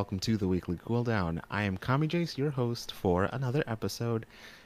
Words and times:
Welcome 0.00 0.20
to 0.20 0.38
the 0.38 0.48
weekly 0.48 0.78
cooldown. 0.78 1.42
I 1.50 1.64
am 1.64 1.76
Kamijace, 1.76 2.38
your 2.38 2.50
host 2.50 2.90
for 2.90 3.24
another 3.24 3.62
episode. 3.66 4.24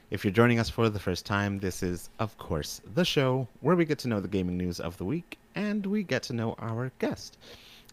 If 0.09 0.25
you're 0.25 0.31
joining 0.31 0.61
us 0.61 0.71
for 0.71 0.89
the 0.89 1.01
first 1.01 1.27
time, 1.27 1.59
this 1.59 1.83
is, 1.83 2.09
of 2.21 2.39
course, 2.39 2.81
the 2.95 3.05
show 3.05 3.49
where 3.61 3.75
we 3.75 3.85
get 3.85 3.99
to 3.99 4.09
know 4.09 4.21
the 4.21 4.29
gaming 4.29 4.57
news 4.57 4.79
of 4.79 4.97
the 4.97 5.05
week 5.05 5.37
and 5.57 5.85
we 5.87 6.05
get 6.05 6.23
to 6.25 6.35
know 6.35 6.55
our 6.61 6.93
guest. 7.01 7.37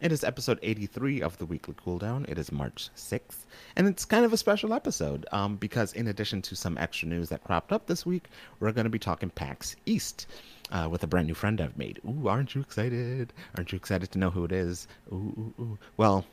It 0.02 0.12
is 0.12 0.24
episode 0.24 0.60
83 0.62 1.24
of 1.24 1.36
the 1.40 1.48
weekly 1.48 1.74
cooldown. 1.74 2.30
It 2.30 2.38
is 2.38 2.52
March 2.52 2.92
6th, 2.96 3.48
and 3.76 3.88
it's 3.88 4.06
kind 4.06 4.24
of 4.24 4.34
a 4.34 4.38
special 4.38 4.72
episode 4.72 5.26
um, 5.32 5.56
because, 5.56 5.94
in 5.94 6.10
addition 6.10 6.44
to 6.44 6.56
some 6.56 6.78
extra 6.78 7.08
news 7.08 7.30
that 7.30 7.44
cropped 7.44 7.72
up 7.72 7.88
this 7.88 8.06
week, 8.06 8.30
we're 8.60 8.72
going 8.72 8.86
to 8.86 8.92
be 8.92 9.00
talking 9.00 9.32
PAX 9.32 9.76
East 9.88 10.28
uh, 10.72 10.88
with 10.92 11.02
a 11.02 11.08
brand 11.08 11.26
new 11.26 11.34
friend 11.34 11.60
I've 11.60 11.76
made. 11.76 12.02
Ooh, 12.08 12.28
aren't 12.28 12.54
you 12.54 12.62
excited? 12.62 13.34
Aren't 13.58 13.72
you 13.72 13.78
excited 13.78 14.12
to 14.12 14.20
know 14.20 14.30
who 14.30 14.46
it 14.46 14.52
is? 14.52 14.88
Ooh, 15.12 15.16
ooh, 15.16 15.54
ooh. 15.60 15.80
Well, 15.98 16.24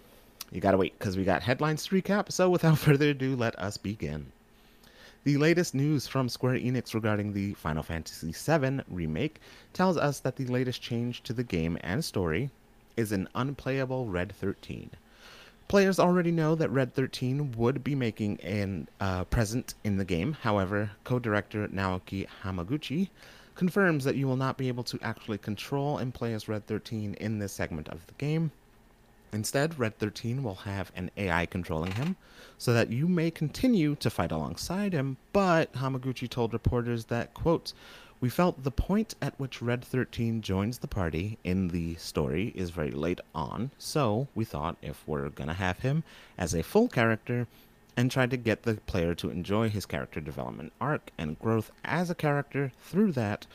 you 0.51 0.61
gotta 0.61 0.77
wait 0.77 0.99
because 0.99 1.17
we 1.17 1.25
got 1.25 1.43
headlines 1.43 1.85
to 1.87 1.95
recap. 1.95 2.33
So, 2.33 2.49
without 2.49 2.79
further 2.87 3.11
ado, 3.11 3.37
let 3.37 3.59
us 3.59 3.77
begin. 3.77 4.33
The 5.25 5.37
latest 5.37 5.75
news 5.75 6.07
from 6.07 6.29
Square 6.29 6.61
Enix 6.61 6.95
regarding 6.95 7.33
the 7.33 7.53
Final 7.55 7.83
Fantasy 7.83 8.33
VII 8.33 8.81
remake 8.89 9.41
tells 9.73 9.97
us 9.97 10.21
that 10.21 10.37
the 10.37 10.47
latest 10.47 10.81
change 10.81 11.23
to 11.25 11.33
the 11.33 11.45
game 11.45 11.77
and 11.83 12.05
story 12.05 12.51
is 12.97 13.13
an 13.13 13.29
unplayable 13.35 14.07
Red 14.07 14.33
13. 14.33 14.91
Players 15.69 15.99
already 15.99 16.31
know 16.31 16.55
that 16.55 16.71
Red 16.71 16.95
13 16.95 17.53
would 17.59 17.85
be 17.85 17.95
making 17.95 18.41
an 18.41 18.89
uh, 19.01 19.25
present 19.25 19.75
in 19.85 19.99
the 19.99 20.05
game. 20.05 20.33
However, 20.33 20.93
co-director 21.05 21.69
Naoki 21.69 22.27
Hamaguchi 22.43 23.11
confirms 23.55 24.05
that 24.05 24.17
you 24.17 24.27
will 24.27 24.37
not 24.37 24.57
be 24.57 24.69
able 24.69 24.85
to 24.85 24.99
actually 25.03 25.39
control 25.39 25.99
and 25.99 26.15
play 26.15 26.33
as 26.33 26.49
Red 26.49 26.67
13 26.67 27.15
in 27.15 27.39
this 27.39 27.53
segment 27.53 27.89
of 27.89 28.07
the 28.07 28.15
game. 28.15 28.51
Instead, 29.33 29.79
Red 29.79 29.99
13 29.99 30.43
will 30.43 30.55
have 30.55 30.91
an 30.97 31.11
AI 31.17 31.47
controlling 31.47 31.93
him, 31.93 32.17
so 32.57 32.73
that 32.73 32.91
you 32.91 33.07
may 33.07 33.31
continue 33.31 33.95
to 33.97 34.11
fight 34.11 34.33
alongside 34.33 34.93
him, 34.93 35.17
but 35.33 35.73
Hamaguchi 35.75 36.29
told 36.29 36.53
reporters 36.53 37.07
that, 37.07 37.35
quote, 37.35 37.73
we 38.21 38.29
felt 38.29 38.65
the 38.65 38.73
point 38.73 39.15
at 39.23 39.39
which 39.39 39.63
Red 39.63 39.85
13 39.85 40.43
joins 40.43 40.79
the 40.79 40.89
party 40.89 41.39
in 41.45 41.69
the 41.69 41.95
story 41.97 42.53
is 42.57 42.71
very 42.71 42.91
late 42.91 43.21
on, 43.35 43.71
so 43.79 44.27
we 44.35 44.45
thought 44.45 44.77
if 44.83 45.07
we're 45.07 45.29
gonna 45.29 45.55
have 45.55 45.81
him 45.81 46.03
as 46.37 46.53
a 46.53 46.63
full 46.65 46.89
character 46.89 47.47
and 47.97 48.11
try 48.11 48.27
to 48.27 48.37
get 48.37 48.63
the 48.63 48.75
player 48.87 49.15
to 49.15 49.31
enjoy 49.31 49.69
his 49.69 49.87
character 49.87 50.21
development 50.21 50.73
arc 50.81 51.11
and 51.17 51.39
growth 51.39 51.71
as 51.85 52.11
a 52.11 52.15
character 52.15 52.73
through 52.81 53.13
that, 53.13 53.47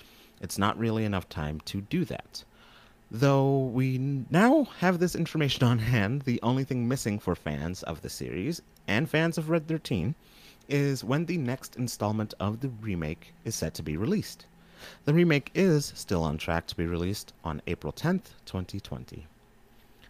it's 0.42 0.58
not 0.58 0.78
really 0.78 1.04
enough 1.04 1.28
time 1.28 1.60
to 1.62 1.82
do 1.82 2.06
that. 2.06 2.44
Though 3.16 3.66
we 3.68 4.00
now 4.00 4.64
have 4.80 4.98
this 4.98 5.14
information 5.14 5.64
on 5.64 5.78
hand, 5.78 6.24
the 6.24 6.40
only 6.42 6.64
thing 6.64 6.88
missing 6.88 7.20
for 7.20 7.36
fans 7.36 7.84
of 7.84 8.02
the 8.02 8.10
series 8.10 8.60
and 8.88 9.08
fans 9.08 9.38
of 9.38 9.52
Red 9.52 9.68
13 9.68 10.16
is 10.68 11.04
when 11.04 11.28
the 11.28 11.38
next 11.38 11.76
installment 11.76 12.34
of 12.40 12.62
the 12.62 12.70
remake 12.70 13.36
is 13.46 13.54
set 13.54 13.76
to 13.76 13.84
be 13.84 13.98
released. 13.98 14.48
The 15.06 15.14
remake 15.14 15.52
is 15.54 15.94
still 15.96 16.24
on 16.24 16.40
track 16.40 16.66
to 16.66 16.76
be 16.76 16.88
released 16.88 17.34
on 17.44 17.62
April 17.68 17.94
10th, 17.94 18.34
2020. 18.46 19.28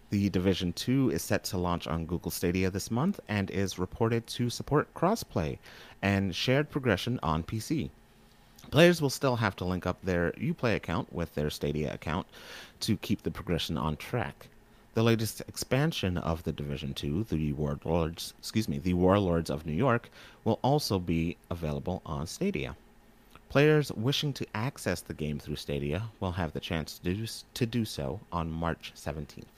The 0.09 0.29
Division 0.29 0.72
2 0.72 1.09
is 1.11 1.22
set 1.22 1.44
to 1.45 1.57
launch 1.57 1.88
on 1.88 2.05
Google 2.05 2.31
Stadia 2.31 2.69
this 2.69 2.89
month 2.89 3.19
and 3.28 3.51
is 3.51 3.78
reported 3.78 4.28
to 4.28 4.49
support 4.49 4.94
crossplay 4.94 5.57
and 6.01 6.33
shared 6.33 6.69
progression 6.72 7.19
on 7.22 7.44
PC. 7.44 7.89
Players 8.72 9.01
will 9.01 9.09
still 9.09 9.35
have 9.35 9.56
to 9.57 9.66
link 9.66 9.85
up 9.85 10.01
their 10.01 10.31
Uplay 10.34 10.75
account 10.75 11.13
with 11.13 11.35
their 11.35 11.50
Stadia 11.50 11.94
account 11.94 12.28
to 12.79 12.97
keep 12.97 13.22
the 13.22 13.31
progression 13.31 13.78
on 13.78 13.97
track. 13.97 14.47
The 14.96 15.03
latest 15.03 15.41
expansion 15.47 16.18
of 16.18 16.44
the 16.44 16.51
Division 16.51 16.94
2, 16.94 17.25
the 17.25 17.53
Warlords, 17.53 18.34
excuse 18.40 18.68
me, 18.68 18.78
the 18.78 18.94
Warlords 18.94 19.50
of 19.50 19.66
New 19.66 19.73
York, 19.73 20.09
will 20.44 20.59
also 20.63 21.00
be 21.00 21.38
available 21.50 22.02
on 22.06 22.28
Stadia. 22.28 22.75
Players 23.50 23.91
wishing 23.91 24.34
to 24.34 24.47
access 24.56 25.02
the 25.02 25.13
game 25.13 25.40
through 25.40 25.57
Stadia 25.57 26.09
will 26.19 26.31
have 26.31 26.53
the 26.53 26.59
chance 26.59 26.97
to 26.97 27.13
do, 27.13 27.28
to 27.53 27.66
do 27.66 27.85
so 27.85 28.19
on 28.31 28.52
March 28.52 28.94
17th. 28.96 29.53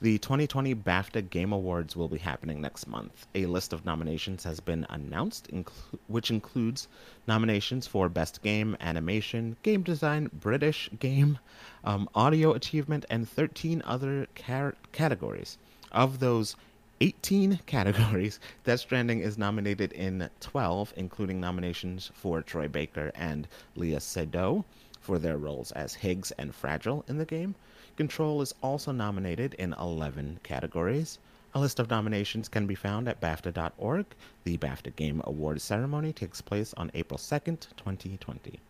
The 0.00 0.18
2020 0.18 0.76
BAFTA 0.76 1.28
Game 1.28 1.52
Awards 1.52 1.96
will 1.96 2.06
be 2.06 2.18
happening 2.18 2.60
next 2.60 2.86
month. 2.86 3.26
A 3.34 3.46
list 3.46 3.72
of 3.72 3.84
nominations 3.84 4.44
has 4.44 4.60
been 4.60 4.86
announced, 4.90 5.48
inclu- 5.52 5.98
which 6.06 6.30
includes 6.30 6.86
nominations 7.26 7.88
for 7.88 8.08
Best 8.08 8.40
Game, 8.40 8.76
Animation, 8.80 9.56
Game 9.64 9.82
Design, 9.82 10.30
British 10.32 10.88
Game, 11.00 11.40
um, 11.82 12.08
Audio 12.14 12.52
Achievement, 12.52 13.06
and 13.10 13.28
13 13.28 13.82
other 13.84 14.28
car- 14.36 14.76
categories. 14.92 15.58
Of 15.90 16.20
those, 16.20 16.54
18 17.00 17.58
categories. 17.66 18.38
Death 18.62 18.78
Stranding 18.78 19.18
is 19.18 19.36
nominated 19.36 19.90
in 19.92 20.30
12, 20.38 20.92
including 20.96 21.40
nominations 21.40 22.12
for 22.14 22.40
Troy 22.40 22.68
Baker 22.68 23.10
and 23.16 23.48
Léa 23.76 23.96
Seydoux 23.96 24.64
for 25.00 25.18
their 25.18 25.38
roles 25.38 25.72
as 25.72 25.94
Higgs 25.94 26.30
and 26.38 26.54
Fragile 26.54 27.04
in 27.08 27.18
the 27.18 27.24
game. 27.24 27.56
Control 27.98 28.40
is 28.42 28.54
also 28.62 28.92
nominated 28.92 29.54
in 29.54 29.72
11 29.72 30.38
categories. 30.44 31.18
A 31.52 31.58
list 31.58 31.80
of 31.80 31.90
nominations 31.90 32.48
can 32.48 32.64
be 32.64 32.76
found 32.76 33.08
at 33.08 33.20
BAFTA.org. 33.20 34.06
The 34.44 34.56
BAFTA 34.56 34.94
Game 34.94 35.20
Awards 35.24 35.64
ceremony 35.64 36.12
takes 36.12 36.40
place 36.40 36.72
on 36.74 36.92
April 36.94 37.18
2nd, 37.18 37.66
2020. 37.76 38.60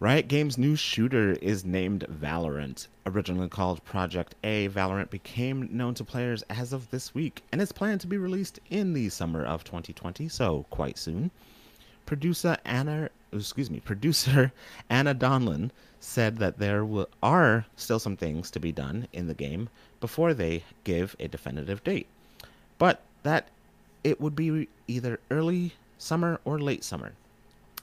Riot 0.00 0.26
Games' 0.26 0.56
new 0.56 0.74
shooter 0.74 1.32
is 1.42 1.66
named 1.66 2.06
Valorant. 2.08 2.86
Originally 3.04 3.50
called 3.50 3.84
Project 3.84 4.34
A, 4.42 4.70
Valorant 4.70 5.10
became 5.10 5.68
known 5.70 5.92
to 5.92 6.02
players 6.02 6.42
as 6.48 6.72
of 6.72 6.90
this 6.90 7.14
week 7.14 7.42
and 7.52 7.60
is 7.60 7.72
planned 7.72 8.00
to 8.00 8.06
be 8.06 8.16
released 8.16 8.58
in 8.70 8.94
the 8.94 9.10
summer 9.10 9.44
of 9.44 9.64
2020, 9.64 10.30
so 10.30 10.64
quite 10.70 10.96
soon. 10.96 11.30
Producer 12.06 12.56
Anna, 12.64 13.10
excuse 13.32 13.70
me, 13.70 13.80
producer 13.80 14.52
Anna 14.90 15.14
Donlin 15.14 15.70
said 16.00 16.38
that 16.38 16.58
there 16.58 16.86
are 17.22 17.66
still 17.76 17.98
some 17.98 18.16
things 18.16 18.50
to 18.52 18.60
be 18.60 18.72
done 18.72 19.08
in 19.12 19.26
the 19.26 19.34
game 19.34 19.68
before 20.00 20.32
they 20.32 20.62
give 20.84 21.16
a 21.18 21.28
definitive 21.28 21.82
date, 21.82 22.06
but 22.78 23.02
that 23.22 23.48
it 24.04 24.20
would 24.20 24.36
be 24.36 24.68
either 24.86 25.18
early 25.30 25.74
summer 25.98 26.40
or 26.44 26.58
late 26.58 26.84
summer 26.84 27.12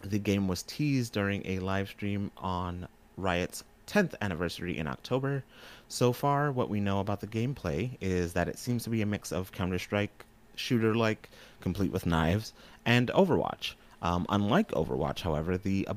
the 0.05 0.19
game 0.19 0.47
was 0.47 0.61
teased 0.63 1.13
during 1.13 1.45
a 1.45 1.59
live 1.59 1.89
stream 1.89 2.31
on 2.37 2.87
Riot's 3.17 3.63
10th 3.87 4.13
anniversary 4.21 4.77
in 4.77 4.87
October. 4.87 5.43
So 5.87 6.13
far, 6.13 6.51
what 6.51 6.69
we 6.69 6.79
know 6.79 6.99
about 6.99 7.21
the 7.21 7.27
gameplay 7.27 7.97
is 8.01 8.33
that 8.33 8.47
it 8.47 8.59
seems 8.59 8.83
to 8.83 8.89
be 8.89 9.01
a 9.01 9.05
mix 9.05 9.31
of 9.31 9.51
Counter 9.51 9.79
Strike, 9.79 10.25
shooter 10.55 10.93
like, 10.93 11.29
complete 11.59 11.91
with 11.91 12.05
knives, 12.05 12.53
and 12.85 13.09
Overwatch. 13.09 13.73
Um, 14.01 14.25
unlike 14.29 14.71
Overwatch, 14.71 15.21
however, 15.21 15.57
the 15.57 15.87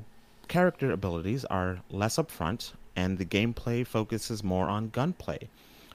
character 0.49 0.91
abilities 0.91 1.45
are 1.47 1.81
less 1.91 2.17
upfront, 2.17 2.73
and 2.97 3.19
the 3.19 3.25
gameplay 3.25 3.87
focuses 3.87 4.43
more 4.43 4.69
on 4.69 4.89
gunplay. 4.89 5.49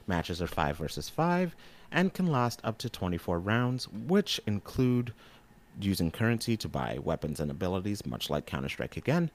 Matches 0.06 0.40
are 0.40 0.46
5 0.46 0.76
versus 0.76 1.08
5 1.08 1.54
and 1.94 2.12
can 2.12 2.26
last 2.26 2.60
up 2.64 2.76
to 2.78 2.90
24 2.90 3.38
rounds, 3.38 3.88
which 3.88 4.40
include 4.46 5.12
using 5.80 6.10
currency 6.10 6.56
to 6.56 6.68
buy 6.68 6.98
weapons 7.02 7.40
and 7.40 7.50
abilities, 7.50 8.04
much 8.04 8.28
like 8.28 8.46
Counter 8.46 8.68
Strike 8.68 8.96
again, 8.96 9.30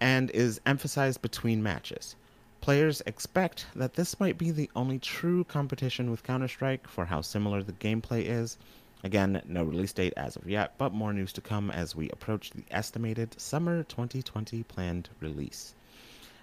and 0.00 0.30
is 0.30 0.60
emphasized 0.64 1.20
between 1.22 1.62
matches. 1.62 2.14
Players 2.60 3.02
expect 3.06 3.66
that 3.74 3.94
this 3.94 4.18
might 4.20 4.38
be 4.38 4.50
the 4.50 4.70
only 4.74 4.98
true 4.98 5.44
competition 5.44 6.10
with 6.10 6.22
Counter 6.22 6.48
Strike 6.48 6.88
for 6.88 7.04
how 7.04 7.20
similar 7.20 7.62
the 7.62 7.72
gameplay 7.72 8.24
is. 8.24 8.58
Again, 9.04 9.40
no 9.46 9.62
release 9.62 9.92
date 9.92 10.12
as 10.16 10.36
of 10.36 10.48
yet, 10.48 10.74
but 10.76 10.92
more 10.92 11.12
news 11.12 11.32
to 11.34 11.40
come 11.40 11.70
as 11.70 11.94
we 11.94 12.10
approach 12.10 12.50
the 12.50 12.64
estimated 12.70 13.40
summer 13.40 13.84
2020 13.84 14.62
planned 14.64 15.08
release. 15.20 15.74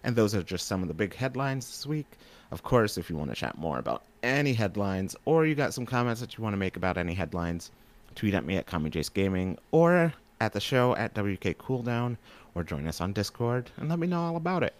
And 0.03 0.15
those 0.15 0.33
are 0.33 0.43
just 0.43 0.67
some 0.67 0.81
of 0.81 0.87
the 0.87 0.93
big 0.93 1.15
headlines 1.15 1.67
this 1.67 1.85
week. 1.85 2.07
Of 2.51 2.63
course, 2.63 2.97
if 2.97 3.09
you 3.09 3.17
want 3.17 3.31
to 3.31 3.35
chat 3.35 3.57
more 3.57 3.79
about 3.79 4.03
any 4.23 4.53
headlines 4.53 5.15
or 5.25 5.45
you 5.45 5.55
got 5.55 5.73
some 5.73 5.85
comments 5.85 6.21
that 6.21 6.37
you 6.37 6.43
want 6.43 6.53
to 6.53 6.57
make 6.57 6.77
about 6.77 6.97
any 6.97 7.13
headlines, 7.13 7.71
tweet 8.13 8.33
at 8.33 8.45
me 8.45 8.55
at 8.55 8.67
Jace 8.67 9.13
Gaming 9.13 9.57
or 9.71 10.13
at 10.39 10.53
the 10.53 10.61
show 10.61 10.95
at 10.95 11.13
WK 11.13 11.57
Cooldown 11.57 12.17
or 12.53 12.63
join 12.63 12.87
us 12.87 13.01
on 13.01 13.13
Discord 13.13 13.69
and 13.77 13.89
let 13.89 13.99
me 13.99 14.07
know 14.07 14.21
all 14.21 14.37
about 14.37 14.63
it. 14.63 14.75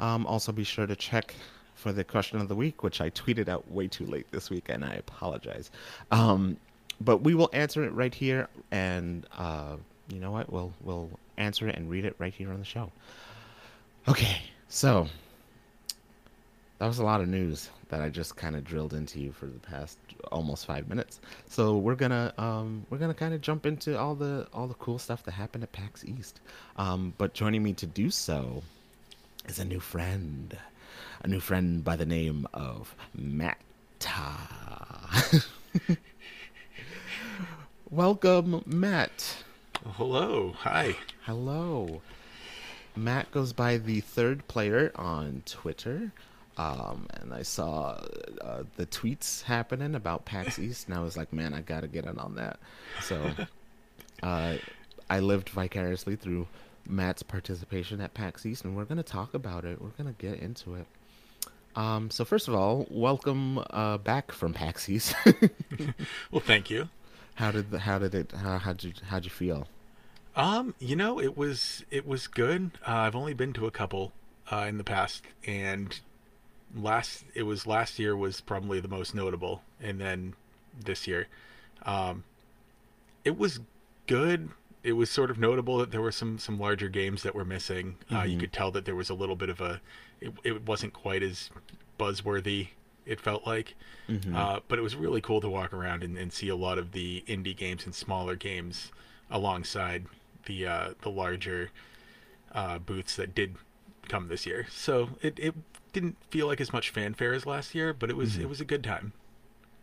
Um, 0.00 0.26
also, 0.26 0.52
be 0.52 0.64
sure 0.64 0.86
to 0.86 0.96
check 0.96 1.34
for 1.74 1.92
the 1.92 2.04
question 2.04 2.40
of 2.40 2.48
the 2.48 2.54
week, 2.54 2.82
which 2.82 3.00
I 3.00 3.10
tweeted 3.10 3.48
out 3.48 3.70
way 3.70 3.88
too 3.88 4.06
late 4.06 4.30
this 4.30 4.50
week, 4.50 4.68
and 4.68 4.84
I 4.84 4.94
apologize. 4.94 5.70
Um, 6.10 6.56
but 7.00 7.18
we 7.18 7.34
will 7.34 7.50
answer 7.52 7.84
it 7.84 7.92
right 7.92 8.14
here, 8.14 8.48
and 8.70 9.26
uh, 9.36 9.76
you 10.08 10.20
know 10.20 10.30
what? 10.30 10.52
We'll 10.52 10.72
we'll 10.82 11.10
answer 11.36 11.68
it 11.68 11.76
and 11.76 11.90
read 11.90 12.04
it 12.04 12.14
right 12.18 12.32
here 12.32 12.52
on 12.52 12.58
the 12.58 12.64
show. 12.64 12.90
Okay, 14.06 14.42
so 14.68 15.08
that 16.78 16.86
was 16.86 16.98
a 16.98 17.04
lot 17.04 17.20
of 17.20 17.28
news 17.28 17.70
that 17.88 18.02
I 18.02 18.08
just 18.08 18.36
kind 18.36 18.56
of 18.56 18.64
drilled 18.64 18.92
into 18.92 19.20
you 19.20 19.32
for 19.32 19.46
the 19.46 19.58
past 19.60 19.98
almost 20.32 20.66
five 20.66 20.88
minutes. 20.88 21.20
So 21.48 21.76
we're 21.76 21.94
gonna 21.94 22.32
um, 22.38 22.86
we're 22.90 22.98
gonna 22.98 23.14
kind 23.14 23.34
of 23.34 23.40
jump 23.40 23.66
into 23.66 23.98
all 23.98 24.14
the 24.14 24.46
all 24.52 24.66
the 24.66 24.74
cool 24.74 24.98
stuff 24.98 25.22
that 25.24 25.32
happened 25.32 25.64
at 25.64 25.72
PAX 25.72 26.04
East. 26.04 26.40
Um, 26.76 27.14
but 27.18 27.34
joining 27.34 27.62
me 27.62 27.72
to 27.74 27.86
do 27.86 28.10
so 28.10 28.62
is 29.46 29.58
a 29.58 29.64
new 29.64 29.80
friend, 29.80 30.56
a 31.22 31.28
new 31.28 31.40
friend 31.40 31.84
by 31.84 31.96
the 31.96 32.06
name 32.06 32.46
of 32.52 32.94
Matt. 33.14 33.58
Welcome, 37.94 38.64
Matt. 38.66 39.36
Hello. 39.92 40.52
Hi. 40.58 40.96
Hello. 41.26 42.02
Matt 42.96 43.30
goes 43.30 43.52
by 43.52 43.78
the 43.78 44.00
third 44.00 44.48
player 44.48 44.90
on 44.96 45.44
Twitter. 45.46 46.10
Um, 46.56 47.06
and 47.12 47.32
I 47.32 47.42
saw 47.42 48.00
uh, 48.40 48.64
the 48.74 48.86
tweets 48.86 49.42
happening 49.44 49.94
about 49.94 50.24
PAX 50.24 50.58
East, 50.58 50.88
and 50.88 50.98
I 50.98 51.02
was 51.02 51.16
like, 51.16 51.32
man, 51.32 51.54
I 51.54 51.60
gotta 51.60 51.86
get 51.86 52.04
in 52.04 52.18
on 52.18 52.34
that. 52.34 52.58
So 53.00 53.30
uh, 54.24 54.56
I 55.08 55.20
lived 55.20 55.50
vicariously 55.50 56.16
through 56.16 56.48
Matt's 56.88 57.22
participation 57.22 58.00
at 58.00 58.12
PAX 58.12 58.44
East, 58.44 58.64
and 58.64 58.76
we're 58.76 58.86
gonna 58.86 59.04
talk 59.04 59.34
about 59.34 59.64
it. 59.64 59.80
We're 59.80 59.90
gonna 59.90 60.16
get 60.18 60.40
into 60.40 60.74
it. 60.74 60.86
Um, 61.76 62.10
so 62.10 62.24
first 62.24 62.48
of 62.48 62.56
all, 62.56 62.88
welcome 62.90 63.62
uh, 63.70 63.98
back 63.98 64.32
from 64.32 64.52
PAX 64.52 64.88
East. 64.88 65.14
well, 66.32 66.40
thank 66.40 66.70
you. 66.70 66.88
How 67.34 67.50
did 67.50 67.70
the, 67.70 67.80
how 67.80 67.98
did 67.98 68.14
it 68.14 68.32
how 68.32 68.58
how'd 68.58 68.84
you 68.84 68.92
how'd 69.08 69.24
you 69.24 69.30
feel? 69.30 69.66
Um, 70.36 70.74
you 70.78 70.96
know, 70.96 71.20
it 71.20 71.36
was 71.36 71.84
it 71.90 72.06
was 72.06 72.26
good. 72.26 72.72
Uh, 72.86 72.92
I've 72.92 73.16
only 73.16 73.34
been 73.34 73.52
to 73.54 73.66
a 73.66 73.70
couple 73.70 74.12
uh, 74.52 74.66
in 74.68 74.78
the 74.78 74.84
past, 74.84 75.22
and 75.46 75.98
last 76.76 77.24
it 77.34 77.42
was 77.44 77.66
last 77.66 77.98
year 77.98 78.16
was 78.16 78.40
probably 78.40 78.80
the 78.80 78.88
most 78.88 79.14
notable, 79.14 79.62
and 79.80 80.00
then 80.00 80.34
this 80.84 81.06
year, 81.06 81.26
um, 81.84 82.24
it 83.24 83.36
was 83.38 83.60
good. 84.06 84.50
It 84.82 84.92
was 84.92 85.08
sort 85.10 85.30
of 85.30 85.38
notable 85.38 85.78
that 85.78 85.90
there 85.90 86.02
were 86.02 86.12
some 86.12 86.38
some 86.38 86.58
larger 86.58 86.88
games 86.88 87.22
that 87.22 87.34
were 87.34 87.44
missing. 87.44 87.96
Uh, 88.12 88.22
you 88.22 88.36
Mhm. 88.36 88.40
could 88.40 88.52
tell 88.52 88.70
that 88.72 88.84
there 88.84 88.94
was 88.96 89.10
a 89.10 89.14
little 89.14 89.36
bit 89.36 89.48
of 89.48 89.60
a. 89.60 89.80
It, 90.20 90.32
it 90.44 90.66
wasn't 90.66 90.92
quite 90.92 91.22
as 91.22 91.50
buzzworthy. 91.98 92.68
It 93.06 93.20
felt 93.20 93.46
like, 93.46 93.74
Mhm. 94.08 94.34
uh, 94.34 94.60
but 94.68 94.78
it 94.78 94.82
was 94.82 94.96
really 94.96 95.20
cool 95.20 95.40
to 95.40 95.48
walk 95.48 95.72
around 95.72 96.02
and, 96.02 96.16
and 96.16 96.32
see 96.32 96.48
a 96.48 96.56
lot 96.56 96.78
of 96.78 96.92
the 96.92 97.22
indie 97.26 97.56
games 97.56 97.84
and 97.84 97.94
smaller 97.94 98.36
games 98.36 98.90
alongside 99.30 100.06
the 100.46 100.66
uh, 100.66 100.94
the 101.02 101.10
larger 101.10 101.70
uh, 102.52 102.78
booths 102.78 103.16
that 103.16 103.34
did 103.34 103.56
come 104.08 104.28
this 104.28 104.46
year. 104.46 104.66
So 104.70 105.10
it, 105.22 105.38
it 105.38 105.54
didn't 105.92 106.16
feel 106.30 106.46
like 106.46 106.60
as 106.60 106.72
much 106.72 106.90
fanfare 106.90 107.32
as 107.34 107.46
last 107.46 107.74
year, 107.74 107.92
but 107.92 108.10
it 108.10 108.16
was 108.16 108.36
Mhm. 108.36 108.42
it 108.42 108.48
was 108.48 108.60
a 108.60 108.64
good 108.64 108.84
time. 108.84 109.12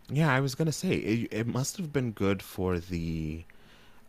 Yeah, 0.09 0.33
I 0.33 0.39
was 0.39 0.55
gonna 0.55 0.71
say 0.71 0.91
it, 0.95 1.27
it 1.31 1.47
must 1.47 1.77
have 1.77 1.91
been 1.93 2.11
good 2.11 2.41
for 2.43 2.79
the 2.79 3.43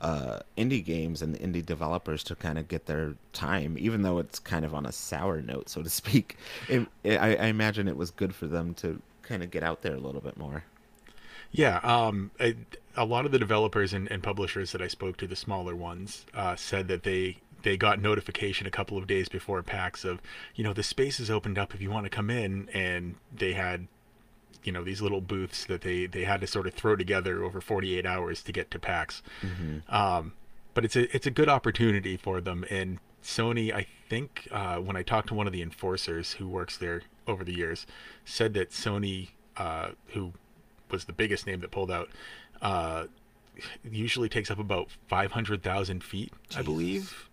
uh, 0.03 0.41
indie 0.59 0.85
games 0.85 1.23
and 1.23 1.35
the 1.35 1.39
indie 1.39 1.65
developers 1.65 2.23
to 2.25 2.35
kind 2.35 2.59
of 2.59 2.69
get 2.69 2.87
their 2.87 3.15
time, 3.33 3.77
even 3.79 4.03
though 4.03 4.19
it's 4.19 4.39
kind 4.39 4.65
of 4.65 4.75
on 4.75 4.85
a 4.85 4.93
sour 4.93 5.41
note, 5.41 5.69
so 5.69 5.83
to 5.83 5.89
speak. 5.89 6.37
It, 6.69 6.87
it, 7.05 7.17
I, 7.17 7.35
I 7.37 7.47
imagine 7.47 7.89
it 7.89 7.97
was 7.97 8.11
good 8.11 8.35
for 8.35 8.47
them 8.47 8.75
to 8.75 9.01
kind 9.23 9.43
of 9.43 9.51
get 9.51 9.63
out 9.63 9.83
there 9.83 9.95
a 9.95 10.01
little 10.01 10.21
bit 10.21 10.37
more. 10.37 10.65
Yeah, 11.53 11.79
um, 11.83 12.31
lot 13.05 13.27
of 13.27 13.33
the 13.33 13.39
developers 13.39 13.93
and, 13.93 14.11
and 14.11 14.23
publishers 14.23 14.73
that 14.73 14.83
I 14.83 14.89
spoke 14.89 15.19
to, 15.19 15.27
the 15.27 15.37
smaller 15.37 15.77
ones, 15.77 16.27
uh, 16.35 16.57
said 16.57 16.89
that 16.89 17.05
they 17.05 17.39
they 17.63 17.77
got 17.77 18.01
notification 18.01 18.67
a 18.67 18.71
couple 18.71 18.99
of 18.99 19.07
days 19.07 19.29
before 19.29 19.63
PAX 19.63 20.05
of, 20.05 20.21
you 20.57 20.65
know, 20.65 20.73
the 20.73 20.83
space 20.83 21.21
is 21.21 21.31
opened 21.31 21.59
up 21.59 21.75
if 21.75 21.81
you 21.81 21.91
want 21.91 22.05
to 22.05 22.11
come 22.11 22.29
in, 22.29 22.69
and 22.75 23.15
they 23.33 23.53
had, 23.53 23.87
you 24.65 24.73
know, 24.73 24.83
these 24.85 25.01
little 25.03 25.21
booths 25.21 25.65
that 25.67 25.81
they 25.83 26.07
they 26.07 26.25
had 26.25 26.41
to 26.41 26.47
sort 26.47 26.67
of 26.67 26.75
throw 26.75 26.97
together 26.97 27.43
over 27.45 27.61
48 27.61 28.05
hours 28.07 28.43
to 28.43 28.53
get 28.53 28.71
to 28.71 28.79
PAX. 28.79 29.23
hmm 29.41 29.79
Um, 29.89 30.33
but 30.75 30.85
it's 30.85 30.97
a 30.97 31.15
it's 31.15 31.27
a 31.27 31.31
good 31.31 31.49
opportunity 31.49 32.17
for 32.17 32.41
them. 32.41 32.65
And 32.71 32.99
Sony, 33.23 33.73
I 33.73 33.87
think, 34.09 34.49
uh, 34.51 34.77
when 34.79 34.97
I 34.97 35.03
talked 35.03 35.29
to 35.29 35.35
one 35.35 35.47
of 35.47 35.53
the 35.53 35.63
enforcers 35.63 36.33
who 36.35 36.49
works 36.49 36.77
there 36.77 37.03
over 37.27 37.45
the 37.45 37.55
years, 37.55 37.87
said 38.25 38.55
that 38.55 38.71
Sony, 38.71 39.29
uh, 39.57 39.91
who 40.09 40.33
was 40.91 41.05
the 41.05 41.13
biggest 41.13 41.47
name 41.47 41.61
that 41.61 41.71
pulled 41.71 41.91
out, 41.91 42.09
uh, 42.63 43.05
usually 43.91 44.29
takes 44.29 44.51
up 44.51 44.59
about 44.59 44.89
five 45.09 45.33
hundred 45.33 45.63
thousand 45.63 46.03
feet, 46.03 46.33
I 46.57 46.63
believe. 46.63 47.29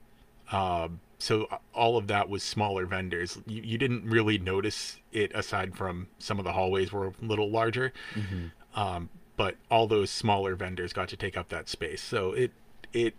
Um, 0.52 1.00
so 1.20 1.48
all 1.74 1.98
of 1.98 2.08
that 2.08 2.30
was 2.30 2.44
smaller 2.44 2.86
vendors. 2.86 3.38
You, 3.46 3.62
you 3.64 3.78
didn't 3.78 4.06
really 4.10 4.38
notice 4.40 4.98
it 5.12 5.32
aside 5.36 5.76
from 5.76 6.08
some 6.20 6.40
of 6.40 6.46
the 6.46 6.54
hallways 6.54 6.92
were 6.92 7.08
a 7.08 7.14
little 7.22 7.50
larger 7.52 7.94
hmm 8.14 8.48
um, 8.76 9.10
but 9.38 9.56
all 9.72 9.88
those 9.88 10.12
smaller 10.12 10.56
vendors 10.56 10.94
got 10.94 11.10
to 11.10 11.18
take 11.18 11.38
up 11.38 11.50
that 11.50 11.70
space. 11.70 12.02
So 12.02 12.34
it 12.34 12.52
it 12.94 13.16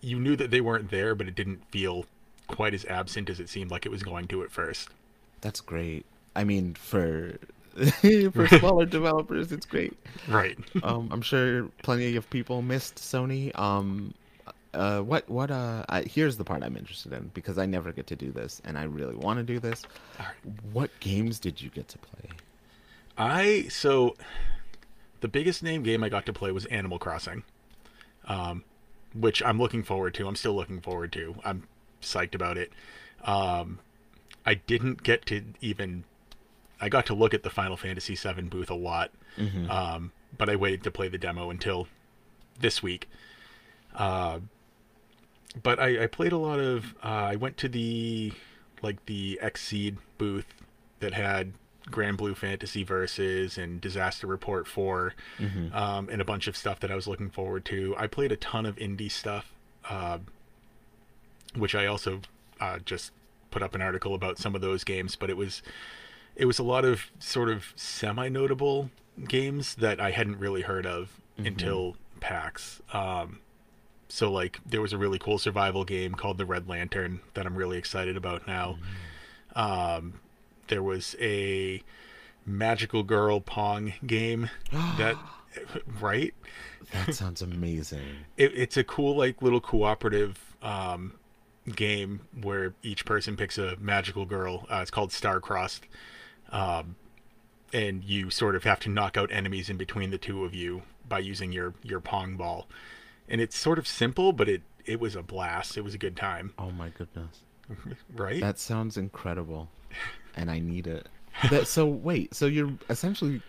you 0.00 0.18
knew 0.20 0.36
that 0.36 0.50
they 0.50 0.60
weren't 0.60 0.90
there, 0.90 1.14
but 1.14 1.28
it 1.28 1.34
didn't 1.34 1.64
feel 1.70 2.06
quite 2.46 2.74
as 2.74 2.84
absent 2.86 3.30
as 3.30 3.40
it 3.40 3.48
seemed 3.48 3.70
like 3.70 3.86
it 3.86 3.90
was 3.90 4.02
going 4.02 4.28
to 4.28 4.42
at 4.42 4.50
first. 4.50 4.90
That's 5.40 5.60
great. 5.60 6.06
I 6.36 6.44
mean, 6.44 6.74
for 6.74 7.38
for 8.32 8.48
smaller 8.58 8.86
developers, 8.86 9.52
it's 9.52 9.66
great. 9.66 9.94
Right. 10.26 10.58
Um, 10.82 11.08
I'm 11.12 11.22
sure 11.22 11.70
plenty 11.82 12.16
of 12.16 12.28
people 12.30 12.62
missed 12.62 12.96
Sony. 12.96 13.56
Um, 13.58 14.14
uh, 14.74 15.00
what 15.02 15.28
what 15.30 15.50
uh, 15.50 15.84
I, 15.88 16.02
here's 16.02 16.36
the 16.36 16.44
part 16.44 16.62
I'm 16.62 16.76
interested 16.76 17.12
in 17.12 17.30
because 17.34 17.56
I 17.58 17.66
never 17.66 17.92
get 17.92 18.06
to 18.08 18.16
do 18.16 18.30
this, 18.32 18.60
and 18.64 18.76
I 18.76 18.84
really 18.84 19.14
want 19.14 19.38
to 19.38 19.42
do 19.42 19.58
this. 19.58 19.82
Right. 20.18 20.28
What 20.72 20.90
games 21.00 21.38
did 21.38 21.60
you 21.62 21.70
get 21.70 21.88
to 21.88 21.98
play? 21.98 22.30
I 23.16 23.66
so 23.68 24.16
the 25.20 25.28
biggest 25.28 25.62
name 25.62 25.82
game 25.82 26.02
I 26.04 26.08
got 26.08 26.26
to 26.26 26.32
play 26.32 26.50
was 26.52 26.66
Animal 26.66 26.98
Crossing, 26.98 27.44
um, 28.26 28.64
which 29.14 29.42
I'm 29.42 29.58
looking 29.58 29.82
forward 29.82 30.14
to. 30.14 30.26
I'm 30.28 30.36
still 30.36 30.54
looking 30.54 30.80
forward 30.80 31.12
to. 31.12 31.36
I'm 31.44 31.66
psyched 32.02 32.34
about 32.34 32.58
it. 32.58 32.72
Um, 33.24 33.78
I 34.44 34.54
didn't 34.54 35.02
get 35.02 35.24
to 35.26 35.42
even. 35.60 36.04
I 36.80 36.88
got 36.88 37.06
to 37.06 37.14
look 37.14 37.32
at 37.32 37.42
the 37.44 37.50
Final 37.50 37.76
Fantasy 37.76 38.14
VII 38.16 38.42
booth 38.42 38.68
a 38.70 38.74
lot, 38.74 39.10
Mm-hmm. 39.38 39.70
um, 39.70 40.12
but 40.36 40.48
I 40.50 40.56
waited 40.56 40.82
to 40.84 40.90
play 40.90 41.08
the 41.08 41.18
demo 41.18 41.48
until 41.50 41.86
this 42.60 42.82
week. 42.82 43.08
Uh, 43.94 44.40
but 45.62 45.78
I, 45.78 46.04
I 46.04 46.06
played 46.06 46.32
a 46.32 46.38
lot 46.38 46.58
of. 46.58 46.94
Uh, 47.02 47.08
I 47.32 47.36
went 47.36 47.56
to 47.58 47.68
the 47.68 48.32
like 48.82 49.04
the 49.06 49.38
Xseed 49.42 49.96
booth 50.18 50.46
that 51.00 51.14
had 51.14 51.52
Granblue 51.90 52.36
Fantasy 52.36 52.82
Versus 52.82 53.58
and 53.58 53.80
Disaster 53.80 54.26
Report 54.26 54.66
Four, 54.66 55.14
mm-hmm. 55.38 55.74
um, 55.74 56.08
and 56.10 56.20
a 56.20 56.24
bunch 56.24 56.46
of 56.48 56.56
stuff 56.56 56.80
that 56.80 56.90
I 56.90 56.94
was 56.94 57.06
looking 57.06 57.30
forward 57.30 57.64
to. 57.66 57.94
I 57.98 58.06
played 58.06 58.32
a 58.32 58.36
ton 58.36 58.66
of 58.66 58.76
indie 58.76 59.10
stuff, 59.10 59.52
uh, 59.88 60.18
which 61.54 61.74
I 61.74 61.86
also 61.86 62.20
uh, 62.60 62.78
just 62.84 63.12
put 63.50 63.62
up 63.62 63.74
an 63.74 63.82
article 63.82 64.14
about 64.14 64.38
some 64.38 64.54
of 64.54 64.60
those 64.60 64.84
games. 64.84 65.16
But 65.16 65.30
it 65.30 65.36
was 65.36 65.62
it 66.36 66.46
was 66.46 66.58
a 66.58 66.64
lot 66.64 66.84
of 66.84 67.10
sort 67.18 67.48
of 67.48 67.72
semi 67.76 68.28
notable 68.28 68.90
games 69.28 69.76
that 69.76 70.00
I 70.00 70.10
hadn't 70.10 70.38
really 70.38 70.62
heard 70.62 70.86
of 70.86 71.20
Mhm. 71.38 71.46
until 71.46 71.96
PAX. 72.20 72.80
Um, 72.92 73.40
so 74.14 74.30
like 74.30 74.60
there 74.64 74.80
was 74.80 74.92
a 74.92 74.98
really 74.98 75.18
cool 75.18 75.38
survival 75.38 75.84
game 75.84 76.14
called 76.14 76.38
The 76.38 76.46
Red 76.46 76.68
Lantern 76.68 77.18
that 77.34 77.46
I'm 77.46 77.56
really 77.56 77.76
excited 77.76 78.16
about 78.16 78.46
now. 78.46 78.78
Um, 79.56 80.20
there 80.68 80.84
was 80.84 81.16
a 81.20 81.82
magical 82.46 83.02
girl 83.02 83.40
pong 83.40 83.94
game 84.06 84.50
that 84.72 85.16
right 86.00 86.32
that 86.92 87.12
sounds 87.12 87.42
amazing. 87.42 88.02
it, 88.36 88.52
it's 88.54 88.76
a 88.76 88.84
cool 88.84 89.16
like 89.16 89.42
little 89.42 89.60
cooperative 89.60 90.54
um, 90.62 91.14
game 91.74 92.20
where 92.40 92.72
each 92.84 93.04
person 93.04 93.36
picks 93.36 93.58
a 93.58 93.76
magical 93.80 94.26
girl 94.26 94.64
uh, 94.70 94.78
it's 94.80 94.92
called 94.92 95.10
Starcrossed 95.10 95.80
um, 96.52 96.94
and 97.72 98.04
you 98.04 98.30
sort 98.30 98.54
of 98.54 98.62
have 98.62 98.78
to 98.78 98.88
knock 98.88 99.16
out 99.16 99.32
enemies 99.32 99.68
in 99.68 99.76
between 99.76 100.10
the 100.10 100.18
two 100.18 100.44
of 100.44 100.54
you 100.54 100.82
by 101.08 101.18
using 101.18 101.50
your 101.50 101.74
your 101.82 101.98
pong 101.98 102.36
ball 102.36 102.68
and 103.28 103.40
it's 103.40 103.56
sort 103.56 103.78
of 103.78 103.86
simple 103.86 104.32
but 104.32 104.48
it 104.48 104.62
it 104.86 105.00
was 105.00 105.16
a 105.16 105.22
blast 105.22 105.76
it 105.76 105.82
was 105.82 105.94
a 105.94 105.98
good 105.98 106.16
time 106.16 106.52
Oh 106.58 106.70
my 106.70 106.88
goodness, 106.90 107.40
right 108.16 108.40
that 108.40 108.58
sounds 108.58 108.96
incredible, 108.96 109.68
and 110.36 110.50
I 110.50 110.58
need 110.58 110.86
it. 110.86 111.08
That, 111.50 111.66
so 111.66 111.86
wait, 111.86 112.34
so 112.34 112.46
you're 112.46 112.70
essentially, 112.88 113.40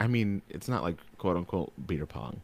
I 0.00 0.06
mean, 0.06 0.42
it's 0.48 0.68
not 0.68 0.82
like 0.82 0.96
quote 1.18 1.36
unquote 1.36 1.72
beer 1.86 2.06
pong, 2.06 2.40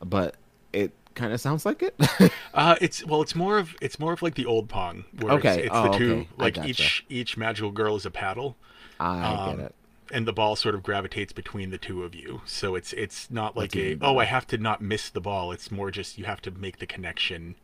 but 0.00 0.36
it 0.72 0.92
kind 1.14 1.32
of 1.32 1.40
sounds 1.40 1.64
like 1.64 1.82
it. 1.82 1.94
Uh, 2.52 2.76
it's 2.80 3.04
well, 3.04 3.20
it's 3.20 3.34
more 3.34 3.58
of 3.58 3.74
it's 3.80 3.98
more 3.98 4.12
of 4.12 4.22
like 4.22 4.34
the 4.36 4.46
old 4.46 4.68
Pong, 4.68 5.04
where 5.18 5.34
Okay. 5.34 5.56
it's, 5.58 5.66
it's 5.66 5.74
Oh, 5.74 5.82
the 5.82 5.98
two 5.98 6.14
okay. 6.14 6.28
Like 6.38 6.54
gotcha. 6.54 6.68
each 6.68 7.04
each 7.08 7.36
magical 7.36 7.72
girl 7.72 7.96
is 7.96 8.06
a 8.06 8.10
paddle, 8.10 8.56
I 9.00 9.32
Um, 9.34 9.56
get 9.56 9.66
it. 9.66 9.74
And 10.12 10.26
the 10.26 10.32
ball 10.32 10.54
sort 10.54 10.74
of 10.74 10.82
gravitates 10.82 11.32
between 11.32 11.70
the 11.70 11.78
two 11.78 12.04
of 12.04 12.14
you. 12.14 12.42
So 12.44 12.74
it's 12.74 12.92
it's 12.92 13.30
not 13.30 13.56
like 13.56 13.72
That's 13.72 14.02
a 14.02 14.04
oh 14.04 14.18
I 14.18 14.24
have 14.26 14.46
to 14.48 14.58
not 14.58 14.82
miss 14.82 15.08
the 15.08 15.20
ball. 15.20 15.50
It's 15.52 15.70
more 15.70 15.90
just 15.90 16.18
you 16.18 16.24
have 16.24 16.42
to 16.42 16.50
make 16.50 16.78
the 16.78 16.86
connection 16.86 17.54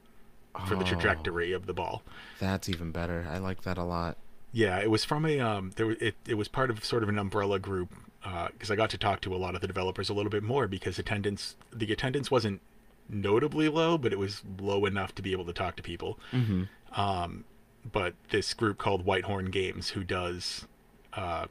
for 0.66 0.74
the 0.74 0.82
Oh, 0.82 0.86
trajectory 0.86 1.52
of 1.52 1.66
the 1.66 1.74
ball. 1.74 2.02
That's 2.38 2.68
even 2.68 2.90
better. 2.92 3.26
I 3.30 3.38
like 3.38 3.62
that 3.62 3.78
a 3.78 3.84
lot. 3.84 4.16
Yeah, 4.52 4.78
it 4.78 4.90
was 4.90 5.04
from 5.04 5.26
a 5.26 5.38
um 5.40 5.72
there 5.76 5.86
was 5.86 5.98
it 6.00 6.14
it 6.26 6.34
was 6.34 6.48
part 6.48 6.70
of 6.70 6.84
sort 6.84 7.02
of 7.02 7.08
an 7.08 7.18
umbrella 7.18 7.58
group 7.58 7.92
because 8.52 8.70
I 8.70 8.76
got 8.76 8.90
to 8.90 8.98
talk 8.98 9.20
to 9.22 9.34
a 9.34 9.38
lot 9.38 9.54
of 9.54 9.60
the 9.60 9.66
developers 9.66 10.08
a 10.08 10.14
little 10.14 10.30
bit 10.30 10.42
more 10.42 10.66
because 10.66 10.98
attendance 10.98 11.56
the 11.72 11.92
attendance 11.92 12.30
wasn't 12.30 12.60
notably 13.08 13.68
low, 13.68 13.98
but 13.98 14.12
it 14.12 14.18
was 14.18 14.42
low 14.60 14.86
enough 14.86 15.14
to 15.16 15.22
be 15.22 15.32
able 15.32 15.44
to 15.46 15.52
talk 15.52 15.76
to 15.76 15.82
people. 15.82 16.18
Mm-hmm. 16.32 16.64
um, 17.00 17.44
but 17.90 18.14
this 18.30 18.52
group 18.52 18.76
called 18.78 19.06
Whitethorn 19.06 19.50
Games, 19.50 19.90
who 19.90 20.04
does 20.04 20.66
uh, 21.14 21.46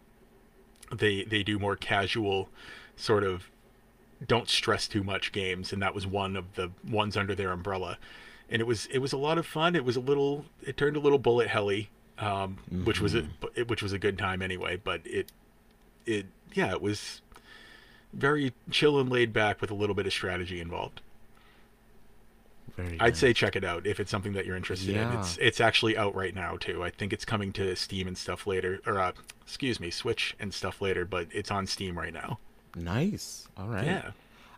they 0.95 1.23
they 1.23 1.43
do 1.43 1.59
more 1.59 1.75
casual, 1.75 2.49
sort 2.95 3.23
of, 3.23 3.49
don't 4.27 4.49
stress 4.49 4.87
too 4.87 5.03
much 5.03 5.31
games, 5.31 5.71
and 5.71 5.81
that 5.81 5.95
was 5.95 6.05
one 6.05 6.35
of 6.35 6.55
the 6.55 6.71
ones 6.89 7.15
under 7.15 7.35
their 7.35 7.51
umbrella, 7.51 7.97
and 8.49 8.61
it 8.61 8.65
was 8.65 8.87
it 8.87 8.99
was 8.99 9.13
a 9.13 9.17
lot 9.17 9.37
of 9.37 9.45
fun. 9.45 9.75
It 9.75 9.85
was 9.85 9.95
a 9.95 10.01
little 10.01 10.45
it 10.63 10.77
turned 10.77 10.95
a 10.95 10.99
little 10.99 11.19
bullet 11.19 11.47
helly, 11.47 11.89
um, 12.17 12.57
which 12.83 12.99
was 12.99 13.15
a 13.15 13.23
which 13.67 13.81
was 13.81 13.93
a 13.93 13.99
good 13.99 14.17
time 14.17 14.41
anyway. 14.41 14.79
But 14.83 15.01
it 15.05 15.31
it 16.05 16.25
yeah 16.53 16.71
it 16.71 16.81
was 16.81 17.21
very 18.13 18.53
chill 18.71 18.99
and 18.99 19.09
laid 19.09 19.31
back 19.31 19.61
with 19.61 19.71
a 19.71 19.75
little 19.75 19.95
bit 19.95 20.05
of 20.07 20.13
strategy 20.13 20.59
involved. 20.59 21.01
Very 22.75 22.99
I'd 22.99 23.17
say 23.17 23.33
check 23.33 23.55
it 23.55 23.63
out 23.63 23.85
if 23.87 23.99
it's 23.99 24.11
something 24.11 24.33
that 24.33 24.45
you're 24.45 24.55
interested 24.57 24.89
in. 24.89 24.95
Yeah. 24.95 25.19
It's 25.19 25.37
it's 25.37 25.61
actually 25.61 25.97
out 25.97 26.15
right 26.15 26.33
now 26.35 26.57
too. 26.57 26.83
I 26.83 26.89
think 26.89 27.13
it's 27.13 27.25
coming 27.25 27.51
to 27.53 27.75
Steam 27.75 28.07
and 28.07 28.17
stuff 28.17 28.45
later, 28.47 28.79
or 28.85 28.99
uh, 28.99 29.11
excuse 29.41 29.79
me, 29.79 29.89
Switch 29.89 30.35
and 30.39 30.53
stuff 30.53 30.81
later. 30.81 31.05
But 31.05 31.27
it's 31.31 31.51
on 31.51 31.67
Steam 31.67 31.97
right 31.97 32.13
now. 32.13 32.39
nice. 32.75 33.47
All 33.57 33.67
right. 33.67 33.85
Yeah, 33.85 34.11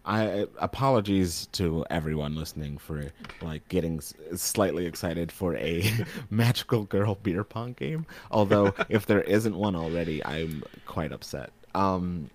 I 0.06 0.48
apologies 0.60 1.48
to 1.54 1.86
everyone 1.90 2.36
listening 2.36 2.78
for 2.78 3.12
like 3.42 3.68
getting 3.70 3.98
s- 3.98 4.14
slightly 4.36 4.86
excited 4.86 5.32
for 5.32 5.56
a 5.58 5.84
magical 6.30 6.84
girl 6.86 7.16
beer 7.22 7.44
pong 7.44 7.74
game. 7.74 8.06
Although 8.32 8.74
if 8.90 9.06
there 9.06 9.22
isn't 9.22 9.56
one 9.56 9.76
already, 9.76 10.24
I'm 10.26 10.64
quite 10.86 11.12
upset. 11.12 11.52
Um, 11.76 12.30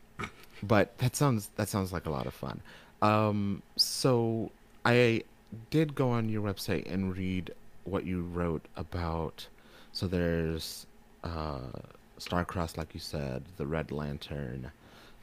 but 0.63 0.97
that 0.99 1.15
sounds 1.17 1.51
that 1.57 1.69
sounds 1.69 1.93
like 1.93 2.07
a 2.07 2.11
lot 2.11 2.27
of 2.27 2.35
fun. 2.35 2.61
Um, 3.03 3.63
so 3.77 4.51
I 4.85 5.23
did 5.71 5.95
go 5.95 6.11
on 6.11 6.29
your 6.29 6.43
website 6.43 6.91
and 6.91 7.17
read 7.17 7.53
what 7.85 8.05
you 8.05 8.23
wrote 8.23 8.67
about. 8.77 9.47
So 9.93 10.07
there's 10.07 10.87
uh, 11.25 11.61
Starcross, 12.19 12.77
like 12.77 12.95
you 12.95 13.01
said, 13.01 13.45
the 13.57 13.67
Red 13.67 13.91
Lantern. 13.91 14.71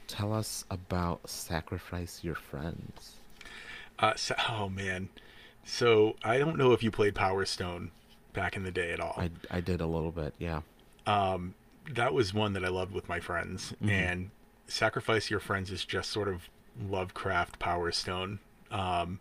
Tell 0.08 0.34
us 0.34 0.66
about 0.70 1.30
Sacrifice 1.30 2.22
Your 2.24 2.36
Friends. 2.36 3.16
Uh, 4.00 4.14
so, 4.16 4.36
oh 4.50 4.70
man, 4.70 5.10
so 5.64 6.16
I 6.24 6.38
don't 6.38 6.58
know 6.58 6.72
if 6.74 6.84
you 6.84 6.92
played 6.92 7.16
Power 7.16 7.46
Stone 7.46 7.92
back 8.34 8.56
in 8.56 8.64
the 8.64 8.72
day 8.72 8.92
at 8.92 9.00
all. 9.00 9.16
I, 9.18 9.30
I 9.52 9.62
did 9.62 9.82
a 9.82 9.86
little 9.86 10.12
bit, 10.12 10.34
yeah. 10.40 10.62
um, 11.06 11.54
that 11.92 12.14
was 12.14 12.34
one 12.34 12.54
that 12.54 12.66
I 12.66 12.70
loved 12.70 12.94
with 12.94 13.08
my 13.08 13.20
friends, 13.20 13.74
and 13.88 14.32
Sacrifice 14.68 15.30
Your 15.30 15.40
Friends 15.40 15.70
is 15.70 15.86
just 15.86 16.10
sort 16.10 16.28
of 16.28 16.50
Lovecraft 16.90 17.60
Power 17.60 17.92
Stone. 17.92 18.40
Um, 18.72 19.20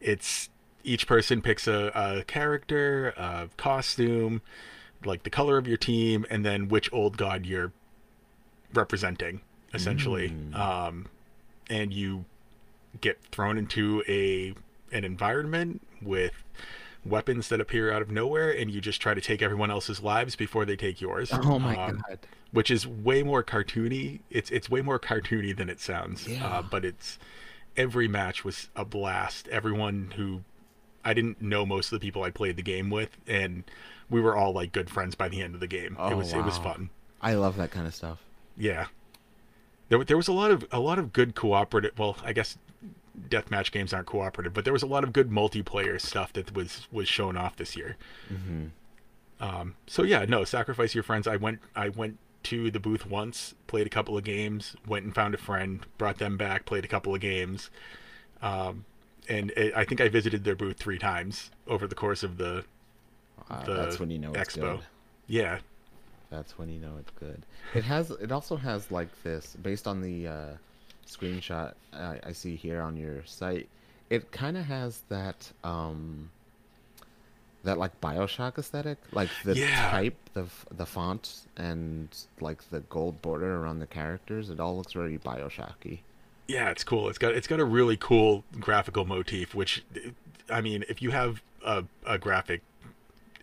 it's 0.00 0.48
each 0.84 1.06
person 1.06 1.42
picks 1.42 1.66
a, 1.66 1.90
a 1.94 2.24
character, 2.24 3.08
a 3.16 3.48
costume, 3.56 4.42
like 5.04 5.22
the 5.24 5.30
color 5.30 5.58
of 5.58 5.66
your 5.66 5.76
team, 5.76 6.24
and 6.30 6.44
then 6.44 6.68
which 6.68 6.92
old 6.92 7.16
god 7.16 7.44
you're 7.46 7.72
representing, 8.72 9.40
essentially. 9.74 10.32
Um, 10.54 11.06
and 11.68 11.92
you 11.92 12.24
get 13.00 13.20
thrown 13.30 13.58
into 13.58 14.02
a 14.08 14.54
an 14.92 15.04
environment 15.04 15.82
with 16.00 16.44
weapons 17.04 17.48
that 17.48 17.60
appear 17.60 17.92
out 17.92 18.02
of 18.02 18.10
nowhere, 18.10 18.50
and 18.50 18.70
you 18.70 18.80
just 18.80 19.00
try 19.00 19.14
to 19.14 19.20
take 19.20 19.42
everyone 19.42 19.70
else's 19.70 20.00
lives 20.00 20.36
before 20.36 20.64
they 20.64 20.76
take 20.76 21.00
yours. 21.00 21.30
Oh 21.32 21.58
my 21.58 21.76
Um, 21.76 22.02
god. 22.08 22.20
Which 22.52 22.70
is 22.70 22.86
way 22.86 23.22
more 23.22 23.42
cartoony. 23.42 24.20
It's 24.30 24.50
it's 24.50 24.70
way 24.70 24.80
more 24.80 24.98
cartoony 24.98 25.54
than 25.56 25.68
it 25.68 25.80
sounds. 25.80 26.26
Yeah. 26.28 26.46
Uh, 26.46 26.62
but 26.62 26.84
it's 26.84 27.18
every 27.76 28.08
match 28.08 28.44
was 28.44 28.68
a 28.76 28.84
blast. 28.84 29.48
Everyone 29.48 30.12
who 30.16 30.42
I 31.04 31.14
didn't 31.14 31.40
know 31.40 31.64
most 31.64 31.92
of 31.92 32.00
the 32.00 32.04
people 32.06 32.22
I 32.22 32.30
played 32.30 32.56
the 32.56 32.62
game 32.62 32.90
with, 32.90 33.16
and 33.26 33.64
we 34.10 34.20
were 34.20 34.36
all 34.36 34.52
like 34.52 34.72
good 34.72 34.90
friends 34.90 35.14
by 35.14 35.28
the 35.28 35.40
end 35.42 35.54
of 35.54 35.60
the 35.60 35.66
game. 35.66 35.96
Oh, 35.98 36.10
it 36.10 36.14
was 36.16 36.32
it 36.32 36.44
was 36.44 36.58
fun. 36.58 36.90
I 37.22 37.34
love 37.34 37.56
that 37.56 37.70
kind 37.70 37.86
of 37.86 37.94
stuff. 37.94 38.18
Yeah. 38.56 38.86
There, 39.88 40.02
there 40.04 40.16
was 40.16 40.28
a 40.28 40.32
lot 40.32 40.50
of 40.50 40.66
a 40.72 40.80
lot 40.80 40.98
of 40.98 41.12
good 41.12 41.34
cooperative. 41.34 41.98
Well, 41.98 42.16
I 42.24 42.32
guess 42.32 42.58
deathmatch 43.28 43.70
games 43.72 43.92
aren't 43.92 44.06
cooperative, 44.06 44.52
but 44.52 44.64
there 44.64 44.72
was 44.72 44.82
a 44.82 44.86
lot 44.86 45.04
of 45.04 45.12
good 45.12 45.30
multiplayer 45.30 46.00
stuff 46.00 46.32
that 46.34 46.54
was 46.54 46.88
was 46.90 47.08
shown 47.08 47.36
off 47.36 47.56
this 47.56 47.76
year. 47.76 47.96
hmm 48.28 48.66
Um, 49.40 49.76
so 49.86 50.02
yeah, 50.02 50.24
no, 50.28 50.44
sacrifice 50.44 50.94
your 50.94 51.04
friends. 51.04 51.26
I 51.26 51.36
went 51.36 51.60
I 51.74 51.88
went 51.90 52.18
to 52.50 52.70
the 52.70 52.80
booth 52.80 53.06
once, 53.06 53.54
played 53.66 53.86
a 53.86 53.90
couple 53.90 54.16
of 54.18 54.24
games, 54.24 54.76
went 54.86 55.04
and 55.06 55.14
found 55.14 55.34
a 55.34 55.38
friend, 55.38 55.86
brought 55.98 56.18
them 56.18 56.36
back, 56.36 56.64
played 56.66 56.84
a 56.84 56.88
couple 56.88 57.14
of 57.14 57.20
games, 57.20 57.70
um, 58.42 58.84
and 59.28 59.50
it, 59.52 59.72
I 59.76 59.84
think 59.84 60.00
I 60.00 60.08
visited 60.08 60.44
their 60.44 60.56
booth 60.56 60.78
three 60.78 60.98
times 60.98 61.50
over 61.66 61.86
the 61.86 61.94
course 61.94 62.22
of 62.22 62.38
the 62.38 62.64
Uh, 63.50 63.64
the 63.64 63.74
that's 63.74 63.98
when 63.98 64.10
you 64.10 64.18
know 64.18 64.36
it's 64.36 64.48
expo. 64.48 64.50
good. 64.50 64.86
Yeah, 65.26 65.60
That's 66.30 66.58
when 66.58 66.68
you 66.68 66.78
know 66.80 66.96
it's 66.98 67.10
good. 67.12 67.46
It 67.72 67.84
has. 67.84 68.10
It 68.10 68.32
also 68.32 68.56
has 68.56 68.90
like 68.90 69.22
this, 69.22 69.56
based 69.62 69.86
on 69.86 70.00
the 70.00 70.26
uh, 70.28 70.52
screenshot 71.06 71.74
I, 71.92 72.18
I 72.24 72.32
see 72.32 72.56
here 72.56 72.80
on 72.82 72.96
your 72.96 73.24
site. 73.26 73.68
It 74.10 74.30
kind 74.32 74.56
of 74.56 74.64
has 74.66 75.02
that, 75.08 75.50
um, 75.64 76.30
that 77.66 77.78
like 77.78 78.00
Bioshock 78.00 78.58
aesthetic, 78.58 78.98
like 79.12 79.28
the 79.44 79.54
Yeah. 79.56 79.90
type, 79.90 80.16
the 80.32 80.46
the 80.70 80.86
font, 80.86 81.42
and 81.56 82.08
like 82.40 82.68
the 82.70 82.80
gold 82.80 83.20
border 83.22 83.56
around 83.62 83.78
the 83.80 83.86
characters. 83.86 84.50
It 84.50 84.58
all 84.58 84.76
looks 84.76 84.92
very 84.94 85.18
Bioshocky. 85.18 86.00
yeah, 86.48 86.70
it's 86.70 86.82
cool. 86.84 87.08
It's 87.08 87.18
got 87.18 87.34
it's 87.34 87.46
got 87.46 87.60
a 87.60 87.64
really 87.64 87.96
cool 87.96 88.44
graphical 88.58 89.04
motif. 89.04 89.54
Which, 89.54 89.84
I 90.50 90.60
mean, 90.60 90.84
if 90.88 91.02
you 91.02 91.10
have 91.10 91.42
a, 91.64 91.84
a 92.06 92.18
graphic, 92.18 92.62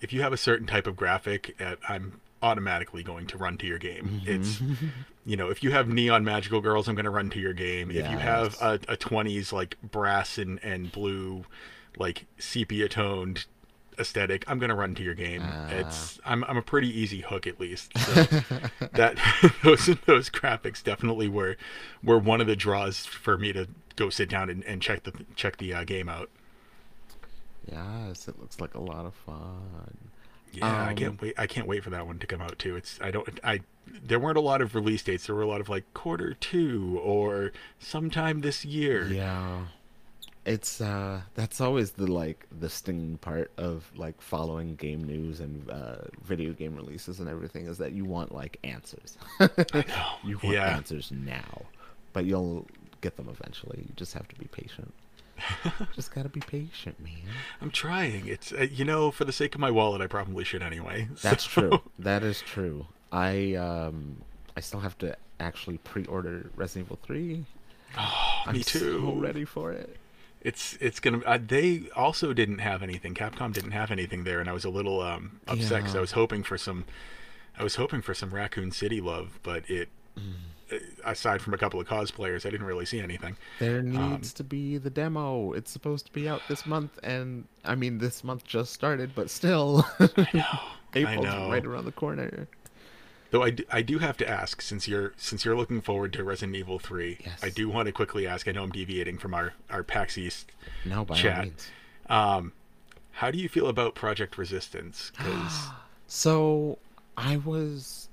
if 0.01 0.11
you 0.13 0.21
have 0.21 0.33
a 0.33 0.37
certain 0.37 0.67
type 0.67 0.87
of 0.87 0.95
graphic, 0.95 1.55
uh, 1.61 1.75
I'm 1.87 2.19
automatically 2.41 3.03
going 3.03 3.25
to 3.27 3.37
run 3.37 3.57
to 3.57 3.65
your 3.65 3.77
game. 3.79 4.21
It's 4.25 4.61
you 5.25 5.37
know, 5.37 5.49
if 5.49 5.63
you 5.63 5.71
have 5.71 5.87
neon 5.87 6.23
magical 6.25 6.59
girls, 6.61 6.87
I'm 6.89 6.95
going 6.95 7.05
to 7.05 7.09
run 7.11 7.29
to 7.31 7.39
your 7.39 7.53
game. 7.53 7.89
If 7.91 8.09
you 8.09 8.17
have 8.17 8.55
a, 8.61 8.73
a 8.89 8.97
20s 8.97 9.51
like 9.53 9.77
brass 9.81 10.37
and 10.37 10.59
and 10.63 10.91
blue, 10.91 11.45
like 11.97 12.25
sepia 12.37 12.87
toned 12.89 13.45
aesthetic, 13.99 14.43
I'm 14.47 14.59
going 14.59 14.69
to 14.69 14.75
run 14.75 14.95
to 14.95 15.03
your 15.03 15.13
game. 15.15 15.41
Ah. 15.43 15.69
It's 15.69 16.19
I'm 16.25 16.43
I'm 16.45 16.57
a 16.57 16.61
pretty 16.61 16.87
easy 16.89 17.21
hook 17.21 17.47
at 17.47 17.59
least. 17.59 17.97
So 17.97 18.23
that 18.93 19.17
those 19.63 19.85
those 20.05 20.29
graphics 20.29 20.83
definitely 20.83 21.27
were 21.29 21.57
were 22.03 22.19
one 22.19 22.41
of 22.41 22.47
the 22.47 22.55
draws 22.55 23.05
for 23.05 23.37
me 23.37 23.53
to 23.53 23.67
go 23.95 24.09
sit 24.09 24.29
down 24.29 24.49
and, 24.49 24.63
and 24.65 24.81
check 24.81 25.03
the 25.03 25.13
check 25.35 25.57
the 25.57 25.73
uh, 25.73 25.83
game 25.83 26.09
out. 26.09 26.29
Yes, 27.71 28.27
it 28.27 28.39
looks 28.39 28.59
like 28.59 28.75
a 28.75 28.79
lot 28.81 29.05
of 29.05 29.13
fun. 29.13 29.97
Yeah, 30.51 30.67
I 30.67 30.89
Um, 30.89 30.95
can't 30.95 31.21
wait. 31.21 31.33
I 31.37 31.47
can't 31.47 31.67
wait 31.67 31.83
for 31.83 31.89
that 31.91 32.05
one 32.05 32.19
to 32.19 32.27
come 32.27 32.41
out 32.41 32.59
too. 32.59 32.75
It's 32.75 32.99
I 33.01 33.11
don't 33.11 33.27
I 33.43 33.61
there 33.87 34.19
weren't 34.19 34.37
a 34.37 34.41
lot 34.41 34.61
of 34.61 34.75
release 34.75 35.01
dates. 35.03 35.25
There 35.27 35.35
were 35.35 35.41
a 35.41 35.47
lot 35.47 35.61
of 35.61 35.69
like 35.69 35.91
quarter 35.93 36.33
two 36.33 36.99
or 37.03 37.51
sometime 37.79 38.41
this 38.41 38.63
year. 38.65 39.07
Yeah. 39.07 39.65
It's 40.45 40.81
uh 40.81 41.21
that's 41.35 41.61
always 41.61 41.91
the 41.91 42.07
like 42.11 42.47
the 42.59 42.69
stinging 42.69 43.17
part 43.17 43.51
of 43.57 43.89
like 43.95 44.21
following 44.21 44.75
game 44.75 45.01
news 45.03 45.39
and 45.39 45.69
uh 45.69 45.95
video 46.23 46.51
game 46.51 46.75
releases 46.75 47.19
and 47.21 47.29
everything 47.29 47.65
is 47.67 47.77
that 47.77 47.93
you 47.93 48.03
want 48.03 48.33
like 48.33 48.57
answers. 48.65 49.17
you 49.39 50.37
want 50.43 50.43
Yeah. 50.43 50.75
answers 50.75 51.11
now. 51.11 51.61
But 52.11 52.25
you'll 52.25 52.67
get 53.01 53.15
them 53.15 53.29
eventually. 53.29 53.85
You 53.87 53.93
just 53.95 54.13
have 54.13 54.27
to 54.27 54.35
be 54.35 54.45
patient. 54.47 54.93
just 55.95 56.13
got 56.13 56.23
to 56.23 56.29
be 56.29 56.41
patient, 56.41 56.99
man. 56.99 57.13
I'm 57.61 57.71
trying. 57.71 58.27
It's 58.27 58.51
uh, 58.53 58.67
you 58.69 58.85
know 58.85 59.11
for 59.11 59.25
the 59.25 59.31
sake 59.31 59.55
of 59.55 59.61
my 59.61 59.71
wallet, 59.71 60.01
I 60.01 60.07
probably 60.07 60.43
should 60.43 60.61
anyway. 60.61 61.07
That's 61.21 61.43
So- 61.49 61.61
true. 61.69 61.81
That 61.99 62.21
is 62.23 62.41
true. 62.41 62.85
I 63.13 63.55
um 63.55 64.17
I 64.57 64.59
still 64.59 64.81
have 64.81 64.97
to 64.99 65.15
actually 65.39 65.77
pre-order 65.79 66.49
Resident 66.55 66.87
Evil 66.87 66.99
3. 67.03 67.45
I'm 67.97 68.53
Me 68.57 68.63
too. 68.63 68.99
so 69.01 69.13
ready 69.13 69.45
for 69.45 69.71
it. 69.71 69.97
It's 70.43 70.77
it's 70.81 70.99
gonna. 70.99 71.19
Uh, 71.25 71.39
they 71.41 71.83
also 71.95 72.33
didn't 72.33 72.59
have 72.59 72.83
anything. 72.83 73.13
Capcom 73.13 73.53
didn't 73.53 73.71
have 73.71 73.91
anything 73.91 74.23
there, 74.25 74.39
and 74.41 74.49
I 74.49 74.53
was 74.53 74.65
a 74.65 74.69
little 74.69 75.01
um, 75.01 75.39
upset 75.47 75.79
because 75.81 75.93
Yeah. 75.93 75.99
I 75.99 76.01
was 76.01 76.11
hoping 76.11 76.43
for 76.43 76.57
some. 76.57 76.85
I 77.57 77.63
was 77.63 77.75
hoping 77.75 78.01
for 78.01 78.13
some 78.13 78.31
Raccoon 78.31 78.71
City 78.71 78.99
love, 79.01 79.39
but 79.43 79.69
it. 79.69 79.89
Mm. 80.17 80.33
Aside 81.05 81.39
from 81.41 81.53
a 81.53 81.57
couple 81.57 81.79
of 81.79 81.87
cosplayers, 81.87 82.47
I 82.47 82.49
didn't 82.49 82.65
really 82.65 82.85
see 82.85 82.99
anything. 82.99 83.37
There 83.59 83.79
Um, 83.79 83.91
needs 84.11 84.33
to 84.33 84.43
be 84.43 84.77
the 84.79 84.89
demo. 84.89 85.51
It's 85.53 85.69
supposed 85.69 86.07
to 86.07 86.11
be 86.11 86.27
out 86.27 86.41
this 86.49 86.65
month, 86.65 86.97
and 87.03 87.45
I 87.63 87.75
mean, 87.75 87.99
this 87.99 88.23
month 88.23 88.43
just 88.43 88.73
started, 88.73 89.11
but 89.13 89.29
still, 89.29 89.85
April's 90.95 91.25
know. 91.25 91.49
right 91.51 91.63
around 91.63 91.85
the 91.85 91.91
corner. 91.91 92.47
Though 93.33 93.41
I 93.41 93.49
do, 93.49 93.63
I 93.71 93.81
do 93.81 93.97
have 93.97 94.15
to 94.17 94.29
ask, 94.29 94.61
since 94.61 94.87
you're 94.87 95.11
since 95.17 95.43
you're 95.43 95.57
looking 95.57 95.81
forward 95.81 96.13
to 96.13 96.23
Resident 96.23 96.55
Evil 96.55 96.77
Three, 96.77 97.17
Yes. 97.25 97.39
I 97.43 97.49
do 97.49 97.67
want 97.67 97.87
to 97.87 97.91
quickly 97.91 98.27
ask. 98.27 98.47
I 98.47 98.51
know 98.51 98.61
I'm 98.61 98.69
deviating 98.71 99.17
from 99.17 99.33
our 99.33 99.53
our 99.71 99.81
PAX 99.81 100.19
East. 100.19 100.51
No, 100.85 101.03
by 101.03 101.15
all 101.15 101.19
Chat. 101.21 101.43
means. 101.45 101.67
Um, 102.09 102.51
how 103.13 103.31
do 103.31 103.39
you 103.39 103.49
feel 103.49 103.67
about 103.69 103.95
Project 103.95 104.37
Resistance? 104.37 105.11
Because 105.17 105.69
So 106.05 106.77
I 107.17 107.37
was, 107.37 108.07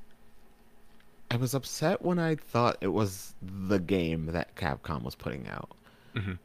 I 1.30 1.36
was 1.36 1.52
upset 1.54 2.00
when 2.00 2.18
I 2.18 2.36
thought 2.36 2.78
it 2.80 2.88
was 2.88 3.34
the 3.42 3.78
game 3.78 4.24
that 4.32 4.56
Capcom 4.56 5.02
was 5.02 5.14
putting 5.14 5.46
out, 5.48 5.68
Mhm. 6.16 6.38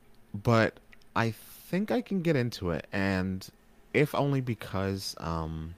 but 0.44 0.82
I 1.16 1.32
think 1.32 1.92
I 1.92 2.02
can 2.02 2.22
get 2.22 2.36
into 2.36 2.72
it, 2.72 2.88
and 2.92 3.48
if 3.94 4.14
only 4.14 4.42
because 4.42 5.16
um, 5.20 5.76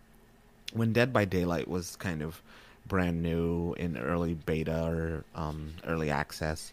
when 0.74 0.94
Dead 0.94 1.14
by 1.14 1.26
Daylight 1.26 1.68
was 1.68 1.96
kind 1.98 2.24
of 2.24 2.42
brand 2.88 3.22
new 3.22 3.74
in 3.74 3.98
early 3.98 4.34
beta 4.34 4.86
or 4.86 5.24
um, 5.36 5.74
early 5.86 6.10
access, 6.10 6.72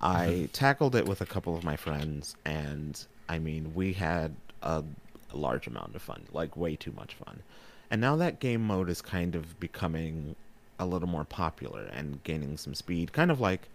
I 0.00 0.48
tackled 0.52 0.94
it 0.94 1.06
with 1.06 1.20
a 1.20 1.26
couple 1.26 1.56
of 1.56 1.64
my 1.64 1.76
friends, 1.76 2.36
and 2.44 3.02
I 3.28 3.38
mean, 3.38 3.72
we 3.74 3.92
had 3.92 4.34
a, 4.62 4.84
a 5.32 5.36
large 5.36 5.66
amount 5.66 5.94
of 5.94 6.02
fun, 6.02 6.22
like 6.32 6.56
way 6.56 6.76
too 6.76 6.92
much 6.92 7.14
fun. 7.14 7.42
And 7.90 8.00
now 8.00 8.16
that 8.16 8.40
game 8.40 8.66
mode 8.66 8.90
is 8.90 9.00
kind 9.00 9.34
of 9.34 9.58
becoming 9.60 10.36
a 10.78 10.86
little 10.86 11.08
more 11.08 11.24
popular 11.24 11.84
and 11.92 12.22
gaining 12.24 12.56
some 12.56 12.74
speed, 12.74 13.12
kind 13.12 13.30
of 13.30 13.40
like 13.40 13.68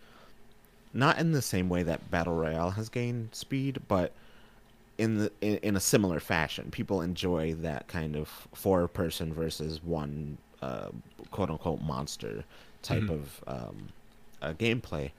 not 0.94 1.18
in 1.18 1.32
the 1.32 1.42
same 1.42 1.70
way 1.70 1.84
that 1.84 2.12
Battle 2.12 2.36
Royale 2.36 2.72
has 2.72 2.90
gained 2.90 3.30
speed, 3.34 3.80
but 3.88 4.12
in 4.98 5.18
the 5.18 5.32
in, 5.42 5.58
in 5.58 5.76
a 5.76 5.80
similar 5.80 6.20
fashion. 6.20 6.70
People 6.70 7.02
enjoy 7.02 7.54
that 7.56 7.88
kind 7.88 8.16
of 8.16 8.28
four 8.54 8.88
person 8.88 9.34
versus 9.34 9.84
one 9.84 10.38
uh, 10.62 10.90
quote 11.32 11.50
unquote 11.50 11.82
monster 11.82 12.44
type 12.84 13.04
Mhm. 13.04 13.10
of 13.10 13.44
um, 13.48 13.90
uh, 14.42 14.54
gameplay. 14.54 15.12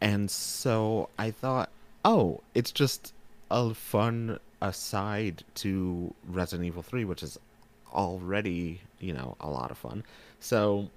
And 0.00 0.30
so 0.30 1.08
I 1.18 1.30
thought, 1.30 1.70
oh, 2.04 2.40
it's 2.54 2.70
just 2.72 3.12
a 3.50 3.72
fun 3.74 4.38
aside 4.60 5.44
to 5.56 6.14
Resident 6.26 6.66
Evil 6.66 6.82
3, 6.82 7.04
which 7.04 7.22
is 7.22 7.38
already, 7.92 8.80
you 9.00 9.12
know, 9.12 9.36
a 9.40 9.48
lot 9.48 9.70
of 9.70 9.78
fun. 9.78 10.02
So, 10.40 10.88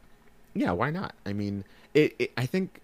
yeah, 0.54 0.72
why 0.72 0.90
not? 0.90 1.14
I 1.26 1.34
mean, 1.34 1.64
it, 1.94 2.16
it 2.20 2.32
I 2.38 2.46
think 2.46 2.82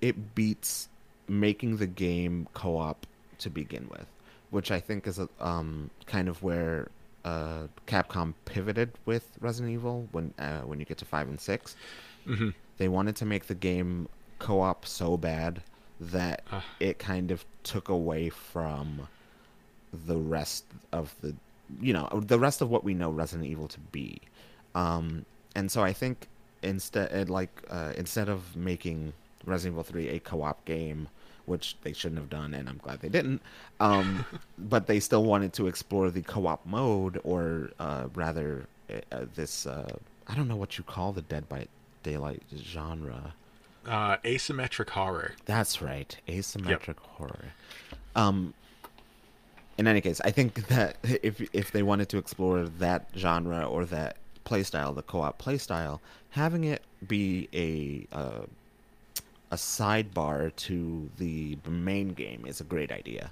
it 0.00 0.34
beats 0.34 0.88
making 1.28 1.76
the 1.76 1.86
game 1.86 2.48
co-op 2.54 3.06
to 3.38 3.50
begin 3.50 3.88
with, 3.90 4.06
which 4.50 4.70
I 4.70 4.80
think 4.80 5.06
is 5.06 5.18
a, 5.18 5.28
um 5.40 5.90
kind 6.06 6.28
of 6.28 6.42
where 6.42 6.88
uh, 7.24 7.66
Capcom 7.86 8.34
pivoted 8.44 8.90
with 9.04 9.36
Resident 9.40 9.72
Evil 9.72 10.08
when 10.12 10.32
uh, 10.38 10.60
when 10.60 10.78
you 10.80 10.86
get 10.86 10.98
to 10.98 11.04
5 11.04 11.28
and 11.28 11.40
6 11.40 11.76
hmm 12.24 12.50
they 12.78 12.88
wanted 12.88 13.14
to 13.16 13.26
make 13.26 13.46
the 13.46 13.54
game 13.54 14.08
co-op 14.38 14.86
so 14.86 15.16
bad 15.16 15.62
that 16.00 16.42
Ah. 16.50 16.64
it 16.80 16.98
kind 16.98 17.30
of 17.30 17.44
took 17.62 17.88
away 17.90 18.30
from 18.30 19.06
the 20.06 20.16
rest 20.16 20.64
of 20.92 21.14
the 21.20 21.34
you 21.80 21.92
know 21.92 22.08
the 22.26 22.38
rest 22.38 22.60
of 22.62 22.70
what 22.70 22.84
we 22.84 22.94
know 22.94 23.10
Resident 23.10 23.46
Evil 23.48 23.68
to 23.68 23.80
be. 23.92 24.20
Um 24.74 25.24
and 25.54 25.70
so 25.70 25.82
I 25.82 25.92
think 25.92 26.26
instead 26.62 27.28
like 27.28 27.50
uh, 27.70 27.92
instead 27.96 28.28
of 28.28 28.56
making 28.56 29.12
Resident 29.44 29.74
Evil 29.74 29.84
3 29.84 30.08
a 30.08 30.18
co-op 30.20 30.64
game 30.64 31.08
which 31.50 31.76
they 31.82 31.92
shouldn't 31.92 32.20
have 32.20 32.30
done 32.30 32.54
and 32.54 32.68
I'm 32.68 32.78
glad 32.78 33.00
they 33.00 33.08
didn't 33.10 33.42
um 33.80 34.24
but 34.58 34.86
they 34.86 35.00
still 35.00 35.24
wanted 35.24 35.52
to 35.54 35.66
explore 35.66 36.10
the 36.10 36.22
co-op 36.22 36.64
mode 36.64 37.20
or 37.24 37.70
uh, 37.78 38.06
rather 38.14 38.66
uh, 39.12 39.26
this 39.34 39.66
uh, 39.66 39.96
I 40.26 40.34
don't 40.34 40.48
know 40.48 40.56
what 40.56 40.78
you 40.78 40.84
call 40.84 41.12
the 41.12 41.22
Dead 41.22 41.48
by 41.48 41.66
Daylight 42.02 42.42
genre. 42.56 43.34
Uh, 43.86 44.16
asymmetric 44.18 44.90
horror. 44.90 45.32
That's 45.44 45.82
right, 45.82 46.16
asymmetric 46.28 46.98
horror. 46.98 47.52
Um, 48.14 48.54
in 49.78 49.86
any 49.86 50.00
case, 50.00 50.20
I 50.24 50.30
think 50.30 50.68
that 50.68 50.96
if 51.02 51.40
if 51.54 51.72
they 51.72 51.82
wanted 51.82 52.08
to 52.10 52.18
explore 52.18 52.64
that 52.64 53.08
genre 53.16 53.64
or 53.64 53.84
that 53.86 54.16
playstyle, 54.44 54.94
the 54.94 55.02
co-op 55.02 55.42
playstyle, 55.42 56.00
having 56.30 56.64
it 56.64 56.82
be 57.06 57.48
a 57.52 58.06
uh, 58.16 58.42
a 59.50 59.56
sidebar 59.56 60.54
to 60.56 61.10
the 61.18 61.58
main 61.68 62.10
game 62.10 62.44
is 62.46 62.60
a 62.60 62.64
great 62.64 62.92
idea, 62.92 63.30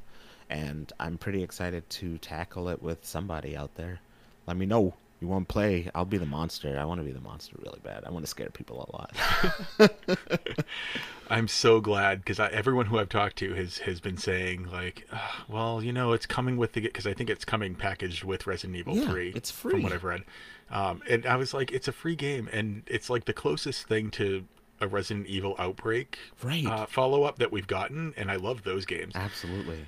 and 0.50 0.92
I'm 0.98 1.18
pretty 1.18 1.42
excited 1.42 1.88
to 1.90 2.18
tackle 2.18 2.68
it 2.68 2.83
with 2.83 3.04
somebody 3.04 3.57
out 3.57 3.74
there. 3.76 4.00
Let 4.46 4.57
me 4.57 4.66
know. 4.66 4.94
You 5.20 5.26
want 5.26 5.48
to 5.48 5.52
play? 5.52 5.90
I'll 5.96 6.04
be 6.04 6.16
the 6.16 6.26
monster. 6.26 6.78
I 6.78 6.85
want 6.85 7.00
to 7.00 7.04
be 7.04 7.11
the 7.11 7.20
monster 7.20 7.57
really 7.59 7.81
bad. 7.83 8.04
I 8.04 8.11
want 8.11 8.24
to 8.24 8.31
scare 8.31 8.50
people 8.50 8.88
a 8.88 8.92
lot. 8.96 9.90
I'm 11.31 11.48
so 11.48 11.81
glad 11.81 12.20
because 12.24 12.38
everyone 12.38 12.87
who 12.87 12.98
I've 13.00 13.09
talked 13.09 13.37
to 13.38 13.52
has 13.54 13.78
has 13.78 14.00
been 14.00 14.16
saying 14.16 14.70
like, 14.70 15.07
"Ah, 15.12 15.44
well, 15.48 15.83
you 15.83 15.92
know, 15.92 16.12
it's 16.12 16.24
coming 16.26 16.57
with 16.57 16.72
the 16.72 16.81
because 16.83 17.07
I 17.07 17.14
think 17.14 17.31
it's 17.31 17.44
coming 17.44 17.74
packaged 17.74 18.22
with 18.24 18.46
Resident 18.46 18.76
Evil 18.78 18.96
Yeah, 18.96 19.11
3. 19.11 19.33
it's 19.35 19.50
from 19.50 19.72
free. 19.72 19.83
what 19.83 19.92
I've 19.92 20.04
read. 20.04 20.22
Um, 20.70 21.02
and 21.09 21.26
I 21.26 21.37
was 21.37 21.52
like, 21.52 21.72
it's 21.72 21.88
a 21.88 21.92
free 21.92 22.14
game, 22.16 22.48
and 22.52 22.83
it's 22.87 23.11
like 23.11 23.24
the 23.24 23.33
closest 23.33 23.88
thing 23.88 24.11
to 24.12 24.44
a 24.81 24.88
Resident 24.88 25.27
Evil 25.27 25.55
Outbreak 25.59 26.19
Right. 26.43 26.64
uh, 26.67 26.87
follow 26.87 27.25
up 27.25 27.38
that 27.38 27.51
we've 27.53 27.67
gotten, 27.67 28.14
and 28.17 28.31
I 28.31 28.37
love 28.37 28.62
those 28.62 28.85
games. 28.87 29.12
Absolutely. 29.14 29.85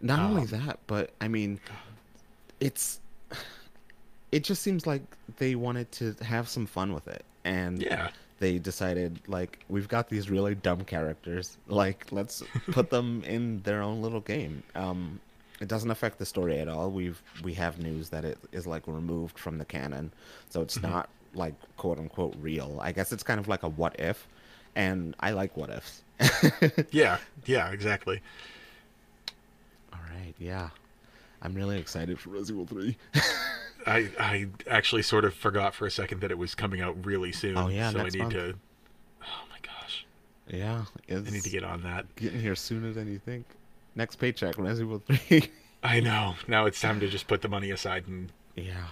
Not 0.00 0.20
only 0.20 0.42
Um, 0.42 0.48
that, 0.48 0.78
but 0.86 1.10
I 1.20 1.28
mean, 1.28 1.60
it's. 2.60 3.00
It 4.30 4.44
just 4.44 4.60
seems 4.60 4.86
like 4.86 5.00
they 5.38 5.54
wanted 5.54 5.90
to 5.92 6.14
have 6.22 6.50
some 6.50 6.66
fun 6.66 6.92
with 6.92 7.08
it, 7.08 7.24
and 7.46 7.80
Yeah, 7.80 8.10
they 8.40 8.58
decided 8.58 9.18
like 9.26 9.64
we've 9.70 9.88
got 9.88 10.10
these 10.10 10.28
really 10.28 10.54
dumb 10.54 10.84
characters, 10.84 11.56
like 11.66 12.06
let's 12.12 12.42
put 12.72 12.90
them 12.90 13.22
in 13.24 13.62
their 13.62 13.80
own 13.80 14.02
little 14.02 14.20
game. 14.20 14.62
Um, 14.74 15.18
it 15.60 15.68
doesn't 15.68 15.90
affect 15.90 16.18
the 16.18 16.26
story 16.26 16.58
at 16.58 16.68
all. 16.68 16.90
We've 16.90 17.22
we 17.42 17.54
have 17.54 17.78
news 17.78 18.10
that 18.10 18.26
it 18.26 18.36
is 18.52 18.66
like 18.66 18.86
removed 18.86 19.38
from 19.38 19.56
the 19.56 19.64
canon, 19.64 20.12
so 20.50 20.60
it's 20.60 20.78
not 20.82 21.08
like 21.34 21.54
quote 21.76 21.98
unquote 21.98 22.34
real. 22.40 22.78
I 22.80 22.92
guess 22.92 23.12
it's 23.12 23.22
kind 23.22 23.40
of 23.40 23.48
like 23.48 23.62
a 23.62 23.68
what 23.68 23.98
if, 24.00 24.26
and 24.74 25.14
I 25.20 25.32
like 25.32 25.56
what 25.56 25.70
ifs. 25.70 26.02
yeah, 26.90 27.18
yeah, 27.46 27.70
exactly. 27.70 28.20
All 29.92 30.00
right, 30.14 30.34
yeah. 30.38 30.70
I'm 31.40 31.54
really 31.54 31.78
excited 31.78 32.18
for 32.18 32.30
Resident 32.30 32.70
Evil 32.70 32.80
3. 32.80 32.96
I 33.86 34.10
I 34.18 34.46
actually 34.68 35.02
sort 35.02 35.24
of 35.24 35.34
forgot 35.34 35.74
for 35.74 35.86
a 35.86 35.90
second 35.90 36.20
that 36.20 36.30
it 36.30 36.38
was 36.38 36.54
coming 36.54 36.80
out 36.80 37.04
really 37.06 37.32
soon. 37.32 37.56
Oh, 37.56 37.68
yeah, 37.68 37.90
so 37.90 38.00
I 38.00 38.08
need 38.08 38.18
month. 38.18 38.32
to. 38.32 38.54
Oh 39.22 39.44
my 39.50 39.58
gosh, 39.62 40.04
yeah, 40.48 40.84
it's 41.06 41.28
I 41.28 41.32
need 41.32 41.44
to 41.44 41.50
get 41.50 41.62
on 41.64 41.82
that. 41.84 42.12
getting 42.16 42.40
here 42.40 42.56
sooner 42.56 42.92
than 42.92 43.10
you 43.10 43.18
think. 43.18 43.46
Next 43.94 44.16
paycheck, 44.16 44.58
Resident 44.58 45.02
Evil 45.08 45.16
3. 45.28 45.50
I 45.82 46.00
know. 46.00 46.34
Now 46.48 46.66
it's 46.66 46.80
time 46.80 47.00
to 47.00 47.08
just 47.08 47.28
put 47.28 47.40
the 47.40 47.48
money 47.48 47.70
aside 47.70 48.08
and 48.08 48.32
yeah. 48.56 48.86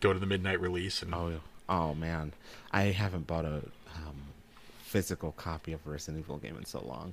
go 0.00 0.12
to 0.12 0.18
the 0.18 0.26
midnight 0.26 0.60
release. 0.60 1.02
And 1.02 1.14
Oh, 1.14 1.40
oh 1.68 1.94
man. 1.94 2.32
I 2.72 2.84
haven't 2.84 3.26
bought 3.26 3.44
a 3.44 3.62
um, 3.96 4.16
physical 4.82 5.32
copy 5.32 5.72
of 5.72 5.86
a 5.86 5.90
Resident 5.90 6.24
Evil 6.24 6.38
game 6.38 6.56
in 6.56 6.64
so 6.64 6.80
long. 6.86 7.12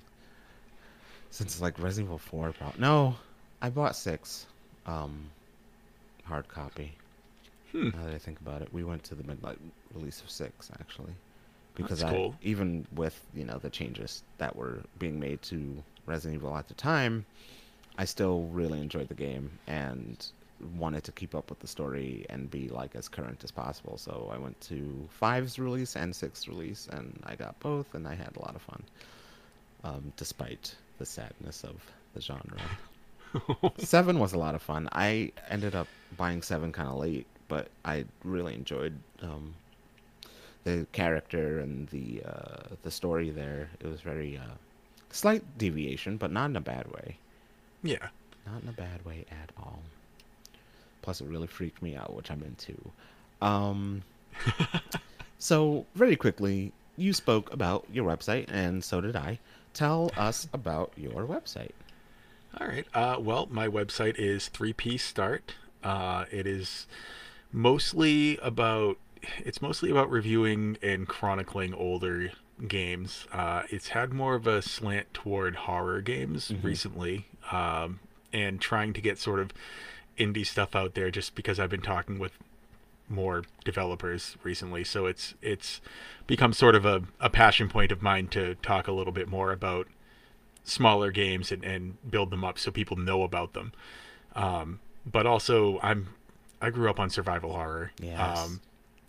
Since 1.30 1.62
like 1.62 1.80
Resident 1.80 2.08
Evil 2.08 2.18
4 2.18 2.52
probably. 2.54 2.82
No, 2.82 3.16
I 3.62 3.70
bought 3.70 3.96
6 3.96 4.46
um 4.86 5.30
hard 6.26 6.48
copy. 6.48 6.94
Hmm. 7.72 7.90
Now 7.90 8.06
that 8.06 8.14
I 8.14 8.18
think 8.18 8.40
about 8.42 8.62
it, 8.62 8.70
we 8.74 8.84
went 8.84 9.04
to 9.06 9.16
the 9.16 9.24
midnight 9.24 9.58
release 9.94 10.22
of 10.22 10.30
6 10.30 10.72
actually. 10.80 11.14
Because 11.76 12.00
That's 12.00 12.12
I 12.12 12.16
cool. 12.16 12.36
even 12.42 12.86
with, 12.94 13.20
you 13.34 13.46
know, 13.46 13.58
the 13.58 13.70
changes 13.70 14.24
that 14.40 14.56
were 14.56 14.80
being 15.00 15.20
made 15.20 15.42
to 15.44 15.82
Resident 16.06 16.42
Evil 16.42 16.58
at 16.58 16.68
the 16.68 16.74
time, 16.74 17.26
I 17.98 18.06
still 18.06 18.44
really 18.52 18.80
enjoyed 18.82 19.08
the 19.08 19.14
game 19.14 19.52
and 19.68 20.26
wanted 20.76 21.04
to 21.06 21.12
keep 21.12 21.36
up 21.36 21.50
with 21.50 21.60
the 21.60 21.68
story 21.68 22.26
and 22.30 22.50
be 22.50 22.70
like 22.70 22.96
as 22.96 23.08
current 23.08 23.44
as 23.44 23.52
possible. 23.52 23.98
So 23.98 24.30
I 24.34 24.38
went 24.38 24.60
to 24.62 25.08
five's 25.10 25.58
release 25.60 25.96
and 25.96 26.16
six's 26.16 26.48
release, 26.48 26.88
and 26.92 27.20
I 27.26 27.36
got 27.36 27.60
both, 27.60 27.94
and 27.96 28.08
I 28.08 28.16
had 28.16 28.36
a 28.36 28.40
lot 28.40 28.56
of 28.56 28.62
fun, 28.62 28.84
um, 29.84 30.14
despite 30.18 30.76
the 31.00 31.06
sadness 31.06 31.64
of 31.64 31.76
the 32.14 32.22
genre. 32.22 32.60
seven 33.78 34.20
was 34.20 34.34
a 34.34 34.38
lot 34.38 34.56
of 34.56 34.62
fun. 34.62 34.90
I 34.92 35.32
ended 35.50 35.76
up 35.76 35.88
buying 36.18 36.42
seven 36.42 36.72
kind 36.72 36.90
of 36.90 36.98
late, 36.98 37.26
but 37.48 37.70
I 37.86 38.06
really 38.24 38.54
enjoyed 38.54 38.94
um, 39.22 39.54
the 40.64 40.86
character 40.92 41.60
and 41.60 41.88
the 41.90 42.22
uh, 42.26 42.76
the 42.84 42.92
story 42.92 43.30
there. 43.30 43.70
It 43.80 43.88
was 43.88 44.02
very 44.02 44.38
uh, 44.38 44.56
slight 45.12 45.44
deviation, 45.58 46.18
but 46.18 46.32
not 46.32 46.50
in 46.50 46.56
a 46.56 46.62
bad 46.62 46.88
way. 46.92 47.18
yeah, 47.84 48.10
Not 48.46 48.64
in 48.64 48.70
a 48.70 48.74
bad 48.74 49.04
way 49.06 49.26
at 49.32 49.52
all. 49.58 49.80
Plus, 51.02 51.22
it 51.22 51.28
really 51.28 51.48
freaked 51.48 51.82
me 51.82 51.96
out, 51.96 52.14
which 52.14 52.30
I'm 52.32 52.44
into. 52.44 52.92
Um, 53.42 54.04
so, 55.40 55.86
very 55.96 56.16
quickly, 56.16 56.72
you 56.98 57.14
spoke 57.14 57.52
about 57.54 57.86
your 57.92 58.06
website, 58.06 58.46
and 58.50 58.84
so 58.84 59.02
did 59.02 59.16
I. 59.16 59.40
Tell 59.74 60.12
us 60.18 60.48
about 60.54 60.92
your 60.98 61.26
website. 61.26 61.72
All 62.60 62.68
right. 62.68 62.86
Uh, 62.94 63.16
well, 63.20 63.48
my 63.50 63.68
website 63.68 64.16
is 64.18 64.50
3P 64.54 65.00
Start. 65.00 65.56
Uh, 65.84 66.26
it 66.32 66.46
is 66.46 66.86
mostly 67.52 68.38
about 68.38 68.98
it's 69.40 69.62
mostly 69.62 69.92
about 69.92 70.10
reviewing 70.10 70.78
and 70.82 71.08
chronicling 71.08 71.74
older 71.74 72.32
games. 72.68 73.28
Uh, 73.32 73.64
it's 73.70 73.90
had 73.90 74.12
more 74.14 74.36
of 74.36 74.48
a 74.48 74.62
slant 74.62 75.14
toward 75.14 75.56
horror 75.56 76.02
games 76.02 76.50
Mhm. 76.50 76.64
recently, 76.64 77.28
um, 77.52 78.00
and 78.34 78.60
trying 78.60 78.94
to 78.94 79.02
get 79.02 79.18
sort 79.20 79.40
of 79.40 79.52
indie 80.18 80.46
stuff 80.46 80.76
out 80.76 80.94
there. 80.94 81.12
Just 81.12 81.36
because 81.36 81.60
I've 81.60 81.70
been 81.70 81.82
talking 81.82 82.20
with 82.20 82.34
more 83.10 83.44
developers 83.66 84.38
recently, 84.44 84.84
so 84.84 85.06
it's 85.06 85.36
it's 85.42 85.82
become 86.28 86.54
sort 86.54 86.76
of 86.76 86.86
a, 86.86 87.04
a 87.20 87.30
passion 87.30 87.70
point 87.70 87.92
of 87.92 88.02
mine 88.02 88.28
to 88.28 88.56
talk 88.56 88.88
a 88.88 88.92
little 88.92 89.14
bit 89.14 89.28
more 89.28 89.52
about 89.52 89.88
smaller 90.64 91.12
games 91.12 91.52
and, 91.52 91.64
and 91.64 91.98
build 92.10 92.30
them 92.30 92.44
up 92.44 92.60
so 92.60 92.72
people 92.72 92.96
know 92.96 93.24
about 93.24 93.54
them. 93.54 93.72
Um, 94.36 94.80
but 95.06 95.26
also, 95.26 95.80
I'm 95.82 96.10
I 96.62 96.70
grew 96.70 96.90
up 96.90 97.00
on 97.00 97.10
survival 97.10 97.54
horror. 97.54 97.92
Yes. 98.00 98.40
Um, 98.40 98.62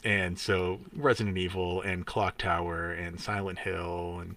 and 0.05 0.39
so 0.39 0.81
Resident 0.95 1.39
Evil 1.39 1.81
and 1.81 2.05
Clock 2.07 2.39
Tower 2.39 2.91
and 2.91 3.21
Silent 3.21 3.61
Hill 3.61 4.19
and 4.21 4.37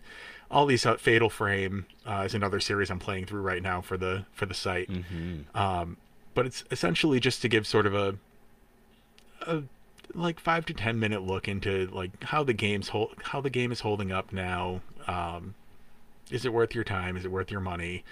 all 0.51 0.65
these 0.65 0.85
uh, 0.85 0.95
Fatal 0.97 1.29
Frame 1.29 1.87
uh, 2.05 2.23
is 2.25 2.35
another 2.35 2.59
series 2.59 2.91
I'm 2.91 2.99
playing 2.99 3.25
through 3.25 3.41
right 3.41 3.63
now 3.63 3.81
for 3.81 3.97
the 3.97 4.25
for 4.33 4.45
the 4.45 4.53
site. 4.53 4.89
Mm-hmm. 4.89 5.57
Um, 5.57 5.97
but 6.35 6.45
it's 6.45 6.63
essentially 6.69 7.19
just 7.19 7.41
to 7.41 7.47
give 7.47 7.65
sort 7.65 7.87
of 7.87 7.95
a, 7.95 8.15
a 9.47 9.63
like 10.13 10.39
five 10.39 10.65
to 10.67 10.73
ten 10.73 10.99
minute 10.99 11.23
look 11.23 11.47
into 11.47 11.87
like 11.87 12.23
how 12.25 12.43
the 12.43 12.53
game's 12.53 12.89
hold, 12.89 13.15
how 13.23 13.41
the 13.41 13.49
game 13.49 13.71
is 13.71 13.79
holding 13.79 14.11
up 14.11 14.31
now. 14.31 14.81
Um, 15.07 15.55
is 16.29 16.45
it 16.45 16.53
worth 16.53 16.75
your 16.75 16.83
time? 16.83 17.17
Is 17.17 17.25
it 17.25 17.31
worth 17.31 17.49
your 17.49 17.61
money? 17.61 18.03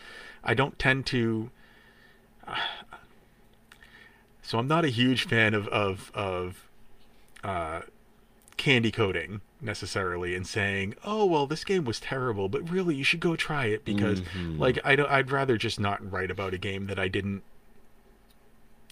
I 0.43 0.53
don't 0.55 0.77
tend 0.79 1.05
to. 1.07 1.51
so 4.41 4.57
I'm 4.59 4.67
not 4.67 4.85
a 4.85 4.89
huge 4.89 5.25
fan 5.27 5.53
of 5.53 5.67
of 5.69 6.11
of 6.13 6.67
uh, 7.43 7.81
candy 8.57 8.91
coating 8.91 9.41
necessarily 9.61 10.35
and 10.35 10.45
saying, 10.45 10.95
"Oh 11.05 11.25
well, 11.25 11.47
this 11.47 11.63
game 11.63 11.85
was 11.85 11.99
terrible, 11.99 12.49
but 12.49 12.69
really 12.69 12.95
you 12.95 13.03
should 13.03 13.19
go 13.19 13.35
try 13.35 13.65
it 13.65 13.85
because 13.85 14.21
Mhm. 14.21 14.59
like 14.59 14.79
I 14.83 14.95
don't 14.95 15.09
I'd 15.09 15.31
rather 15.31 15.57
just 15.57 15.79
not 15.79 16.09
write 16.11 16.31
about 16.31 16.53
a 16.53 16.57
game 16.57 16.87
that 16.87 16.99
I 16.99 17.07
didn't 17.07 17.43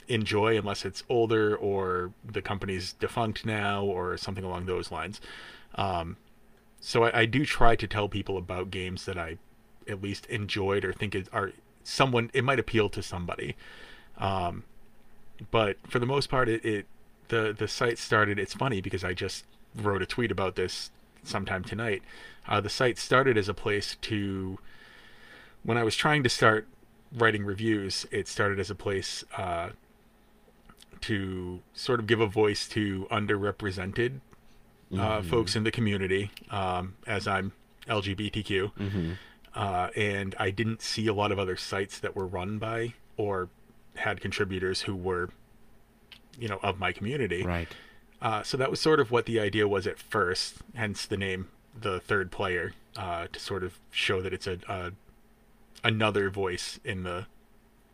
enjoy 0.08 0.58
unless 0.58 0.86
it's 0.86 1.04
older 1.10 1.56
or 1.56 2.12
the 2.24 2.42
company's 2.42 2.94
defunct 2.94 3.46
now 3.46 3.84
or 3.84 4.18
something 4.18 4.44
along 4.44 4.66
those 4.66 4.92
lines. 4.92 5.22
Um, 5.76 6.18
so 6.80 7.04
I, 7.04 7.22
I 7.22 7.26
do 7.26 7.46
try 7.46 7.76
to 7.76 7.88
tell 7.88 8.10
people 8.10 8.38
about 8.38 8.72
games 8.72 9.06
that 9.06 9.18
I 9.18 9.38
at 9.88 10.02
least 10.02 10.26
enjoyed 10.28 10.86
or 10.86 10.94
think 10.94 11.16
are 11.32 11.52
someone 11.84 12.30
it 12.34 12.44
might 12.44 12.60
appeal 12.60 12.90
to 12.90 13.02
somebody. 13.02 13.56
Um, 14.18 14.64
but 15.50 15.78
for 15.88 16.00
the 16.00 16.06
most 16.06 16.30
part, 16.30 16.50
it, 16.50 16.64
it 16.66 16.86
the 17.30 17.56
the 17.58 17.68
site 17.68 17.98
started. 17.98 18.38
It's 18.38 18.54
funny 18.54 18.82
because 18.82 19.04
I 19.04 19.14
just 19.14 19.46
wrote 19.76 20.02
a 20.02 20.06
tweet 20.06 20.32
about 20.32 20.56
this 20.56 20.92
sometime 21.24 21.64
tonight. 21.64 22.04
Uh, 22.48 22.62
the 22.62 22.70
site 22.70 22.98
started 22.98 23.38
as 23.38 23.48
a 23.48 23.54
place 23.54 23.96
to 24.02 24.60
when 25.64 25.78
I 25.78 25.84
was 25.84 25.96
trying 25.96 26.24
to 26.24 26.30
start 26.30 26.68
writing 27.14 27.46
reviews. 27.46 28.06
It 28.12 28.28
started 28.28 28.60
as 28.60 28.70
a 28.70 28.76
place 28.76 29.24
uh, 29.38 29.70
to 31.02 31.62
sort 31.74 32.00
of 32.00 32.08
give 32.08 32.20
a 32.22 32.28
voice 32.28 32.68
to 32.70 33.08
underrepresented 33.12 34.20
uh, 34.94 35.22
Mhm. 35.22 35.26
folks 35.30 35.56
in 35.56 35.64
the 35.64 35.72
community, 35.72 36.32
um, 36.50 36.96
as 37.08 37.26
I'm 37.28 37.54
LGBTQ, 37.88 38.72
Mm-hmm. 38.78 39.12
uh, 39.56 39.88
and 39.96 40.36
I 40.38 40.50
didn't 40.52 40.82
see 40.82 41.08
a 41.08 41.14
lot 41.14 41.32
of 41.32 41.40
other 41.40 41.56
sites 41.56 41.98
that 42.00 42.14
were 42.16 42.28
run 42.28 42.58
by 42.58 42.94
or 43.16 43.48
had 43.96 44.20
contributors 44.20 44.82
who 44.82 44.96
were, 44.96 45.30
you 46.38 46.48
know, 46.50 46.60
of 46.62 46.78
my 46.78 46.92
community. 46.92 47.44
Right. 47.44 47.70
Uh, 48.22 48.44
so 48.44 48.58
that 48.58 48.70
was 48.70 48.82
sort 48.82 49.00
of 49.00 49.12
what 49.12 49.26
the 49.26 49.40
idea 49.40 49.66
was 49.68 49.88
at 49.88 49.98
first, 49.98 50.58
hence 50.76 51.06
the 51.06 51.18
name, 51.18 51.48
the 51.80 52.00
third 52.02 52.30
player, 52.30 52.74
uh, 52.98 53.28
to 53.32 53.40
sort 53.40 53.64
of 53.64 53.80
show 53.92 54.22
that 54.22 54.34
it's 54.34 54.46
a, 54.48 54.60
a 54.68 54.92
another 55.84 56.30
voice 56.30 56.80
in 56.84 57.04
the 57.04 57.26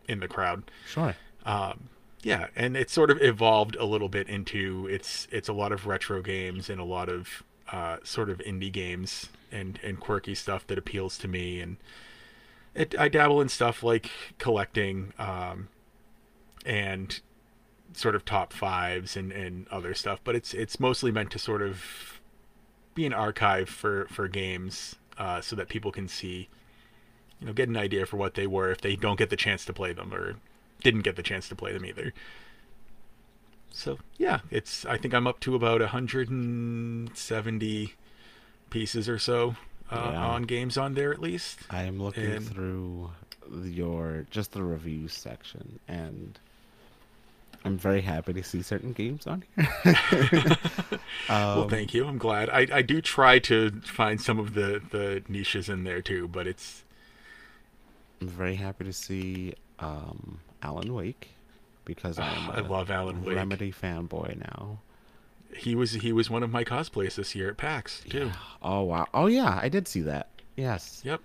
in 0.07 0.19
the 0.19 0.27
crowd. 0.27 0.63
Sure. 0.87 1.15
Um, 1.45 1.89
yeah, 2.23 2.47
and 2.55 2.75
it 2.75 2.89
sort 2.89 3.11
of 3.11 3.21
evolved 3.21 3.75
a 3.75 3.85
little 3.85 4.09
bit 4.09 4.27
into 4.27 4.87
it's 4.87 5.27
it's 5.31 5.49
a 5.49 5.53
lot 5.53 5.71
of 5.71 5.85
retro 5.85 6.21
games 6.21 6.69
and 6.69 6.79
a 6.79 6.83
lot 6.83 7.09
of 7.09 7.43
uh, 7.71 7.97
sort 8.03 8.29
of 8.29 8.39
indie 8.39 8.71
games 8.71 9.29
and 9.51 9.79
and 9.83 9.99
quirky 9.99 10.35
stuff 10.35 10.65
that 10.67 10.77
appeals 10.77 11.17
to 11.19 11.27
me. 11.27 11.61
And 11.61 11.77
it 12.73 12.97
I 12.97 13.07
dabble 13.07 13.41
in 13.41 13.49
stuff 13.49 13.83
like 13.83 14.09
collecting 14.39 15.13
um, 15.19 15.69
and 16.65 17.19
sort 17.93 18.15
of 18.15 18.25
top 18.25 18.53
fives 18.53 19.15
and, 19.15 19.31
and 19.31 19.67
other 19.69 19.93
stuff, 19.93 20.19
but 20.23 20.35
it's 20.35 20.53
it's 20.53 20.79
mostly 20.79 21.11
meant 21.11 21.31
to 21.31 21.39
sort 21.39 21.61
of 21.61 22.19
be 22.95 23.05
an 23.05 23.13
archive 23.13 23.69
for 23.69 24.07
for 24.09 24.27
games 24.27 24.95
uh, 25.17 25.39
so 25.39 25.55
that 25.55 25.69
people 25.69 25.91
can 25.91 26.07
see 26.07 26.49
you 27.39 27.45
know 27.45 27.53
get 27.53 27.69
an 27.69 27.77
idea 27.77 28.05
for 28.07 28.17
what 28.17 28.33
they 28.33 28.47
were 28.47 28.71
if 28.71 28.81
they 28.81 28.95
don't 28.95 29.19
get 29.19 29.29
the 29.29 29.35
chance 29.35 29.65
to 29.65 29.73
play 29.73 29.93
them 29.93 30.11
or 30.11 30.35
didn't 30.87 31.01
get 31.03 31.15
the 31.17 31.23
chance 31.23 31.49
to 31.49 31.55
play 31.55 31.73
them 31.73 31.85
either. 31.85 32.13
So 33.71 33.97
yeah, 34.17 34.39
it's 34.49 34.85
I 34.85 34.97
think 34.97 35.13
I'm 35.13 35.27
up 35.27 35.39
to 35.41 35.53
about 35.55 35.81
170 35.81 37.93
pieces 38.69 39.09
or 39.09 39.19
so 39.19 39.55
uh, 39.91 40.09
Yeah. 40.13 40.25
on 40.25 40.43
games 40.43 40.77
on 40.77 40.93
there 40.93 41.11
at 41.11 41.19
least. 41.21 41.59
I 41.69 41.83
am 41.83 42.01
looking 42.01 42.23
And- 42.25 42.47
through 42.47 43.11
your 43.63 44.25
just 44.31 44.51
the 44.53 44.63
review 44.63 45.07
section, 45.09 45.79
and 45.87 46.37
I'm 47.65 47.77
very 47.77 48.01
happy 48.01 48.33
to 48.33 48.43
see 48.43 48.61
certain 48.61 48.91
games 48.93 49.25
on 49.27 49.43
here. 49.55 49.67
well, 51.29 51.61
Um, 51.63 51.69
thank 51.69 51.93
you. 51.93 52.05
I'm 52.07 52.17
glad. 52.17 52.49
I, 52.49 52.67
I 52.73 52.81
do 52.81 52.99
try 53.01 53.39
to 53.39 53.71
find 53.83 54.19
some 54.21 54.37
of 54.39 54.53
the, 54.53 54.81
the 54.91 55.23
niches 55.29 55.67
in 55.69 55.83
there 55.85 56.01
too, 56.01 56.27
but 56.27 56.45
it's 56.47 56.83
I'm 58.21 58.27
very 58.29 58.55
happy 58.55 58.83
to 58.85 58.93
see 58.93 59.53
um, 59.79 60.39
Alan 60.61 60.93
Wake 60.93 61.29
because 61.85 62.19
I'm 62.19 62.49
I 62.51 62.59
a 62.59 62.63
love 62.63 62.89
Alan 62.91 63.23
Wake. 63.23 63.35
Remedy 63.35 63.71
fanboy 63.71 64.37
now. 64.39 64.79
he 65.55 65.75
was 65.75 65.93
he 65.93 66.11
was 66.11 66.29
one 66.29 66.43
of 66.43 66.51
my 66.51 66.63
cosplays 66.63 67.15
this 67.15 67.35
year 67.35 67.49
at 67.49 67.57
PAX 67.57 68.03
too. 68.09 68.31
Oh 68.61 68.83
wow! 68.83 69.07
Oh 69.13 69.27
yeah, 69.27 69.59
I 69.61 69.69
did 69.69 69.87
see 69.87 70.01
that. 70.01 70.29
Yes. 70.55 71.01
Yep. 71.05 71.21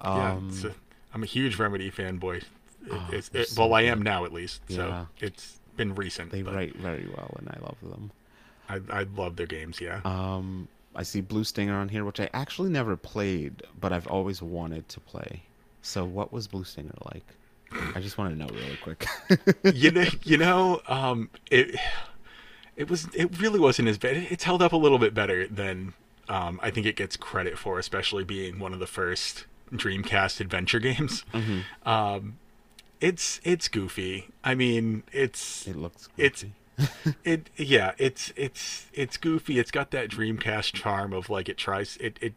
Um, 0.00 0.50
yeah. 0.62 0.70
A, 0.70 0.74
I'm 1.14 1.22
a 1.22 1.26
huge 1.26 1.58
Remedy 1.58 1.90
fanboy. 1.90 2.38
It, 2.38 2.44
Oh, 2.90 3.06
they're 3.10 3.20
it, 3.42 3.48
so 3.48 3.62
well, 3.62 3.72
I 3.72 3.80
am 3.82 4.02
now 4.02 4.26
at 4.26 4.32
least. 4.34 4.60
Yeah. 4.68 4.76
So 4.76 5.08
it's 5.20 5.58
been 5.76 5.94
recent. 5.94 6.30
they 6.30 6.42
but 6.42 6.54
write 6.54 6.76
very 6.76 7.06
well, 7.16 7.34
and 7.38 7.48
I 7.48 7.58
love 7.62 7.76
them. 7.82 8.10
I 8.68 9.00
I 9.00 9.02
love 9.16 9.36
their 9.36 9.46
games. 9.46 9.80
Yeah. 9.80 10.02
Um, 10.04 10.68
I 10.94 11.02
see 11.02 11.22
Blue 11.22 11.44
Stinger 11.44 11.74
on 11.76 11.88
here, 11.88 12.04
which 12.04 12.20
I 12.20 12.28
actually 12.34 12.68
never 12.68 12.94
played, 12.96 13.62
but 13.80 13.90
I've 13.92 14.06
always 14.06 14.42
wanted 14.42 14.86
to 14.90 15.00
play. 15.00 15.44
So, 15.80 16.04
what 16.04 16.30
was 16.30 16.46
Blue 16.46 16.62
Stinger 16.64 16.92
like? 17.12 17.24
I 17.94 18.00
just 18.00 18.18
want 18.18 18.30
to 18.32 18.38
know 18.38 18.46
really 18.52 18.76
quick. 18.82 19.06
you 19.74 19.90
know, 19.90 20.04
you 20.22 20.38
know, 20.38 20.80
um, 20.88 21.30
it 21.50 21.74
it 22.76 22.88
was 22.90 23.08
it 23.14 23.38
really 23.40 23.58
wasn't 23.58 23.88
as 23.88 23.98
bad. 23.98 24.16
It's 24.30 24.44
held 24.44 24.62
up 24.62 24.72
a 24.72 24.76
little 24.76 24.98
bit 24.98 25.14
better 25.14 25.46
than 25.48 25.94
um, 26.28 26.60
I 26.62 26.70
think 26.70 26.86
it 26.86 26.96
gets 26.96 27.16
credit 27.16 27.58
for, 27.58 27.78
especially 27.78 28.24
being 28.24 28.58
one 28.58 28.72
of 28.72 28.78
the 28.78 28.86
first 28.86 29.46
Dreamcast 29.72 30.40
adventure 30.40 30.78
games. 30.78 31.24
Mhm. 31.32 31.62
Um, 31.84 32.38
it's 33.00 33.40
it's 33.44 33.68
goofy. 33.68 34.28
I 34.44 34.54
mean, 34.54 35.02
it's 35.12 35.66
It 35.66 35.76
looks. 35.76 36.08
It's- 36.16 36.44
it 37.24 37.50
yeah 37.56 37.92
it's 37.98 38.32
it's 38.34 38.86
it's 38.92 39.16
goofy 39.16 39.60
it's 39.60 39.70
got 39.70 39.92
that 39.92 40.08
dreamcast 40.10 40.72
charm 40.72 41.12
of 41.12 41.30
like 41.30 41.48
it 41.48 41.56
tries 41.56 41.96
it 41.98 42.18
it 42.20 42.34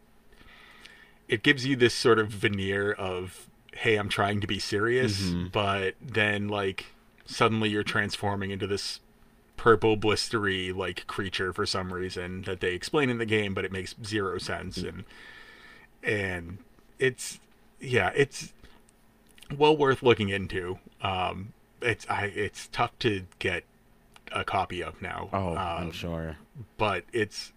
it 1.26 1.42
gives 1.42 1.66
you 1.66 1.74
this 1.74 1.92
sort 1.92 2.20
of 2.20 2.28
veneer 2.28 2.92
of 2.92 3.48
hey 3.82 3.96
i'm 3.96 4.08
trying 4.08 4.40
to 4.40 4.46
be 4.46 4.58
serious 4.58 5.20
Mhm. 5.30 5.52
but 5.52 5.94
then 6.00 6.48
like 6.48 6.86
suddenly 7.26 7.68
you're 7.68 7.82
transforming 7.84 8.50
into 8.50 8.66
this 8.66 9.00
purple 9.56 9.96
blistery 9.96 10.74
like 10.74 11.06
creature 11.06 11.52
for 11.52 11.66
some 11.66 11.92
reason 11.92 12.42
that 12.42 12.60
they 12.60 12.72
explain 12.74 13.10
in 13.10 13.18
the 13.18 13.26
game 13.26 13.54
but 13.54 13.64
it 13.64 13.72
makes 13.72 13.94
zero 14.04 14.38
sense 14.38 14.78
and 14.78 15.04
and 16.02 16.58
it's 16.98 17.40
yeah 17.80 18.10
it's 18.14 18.52
well 19.56 19.76
worth 19.76 20.02
looking 20.02 20.28
into 20.28 20.78
um 21.02 21.52
it's 21.82 22.06
i 22.08 22.24
it's 22.26 22.68
tough 22.68 22.96
to 22.98 23.24
get 23.38 23.64
a 24.32 24.44
copy 24.44 24.82
of 24.82 25.00
now 25.00 25.28
Oh, 25.32 25.56
I'm 25.56 25.86
Um, 25.86 25.92
sure. 25.92 26.36
but 26.76 27.04
it's 27.12 27.52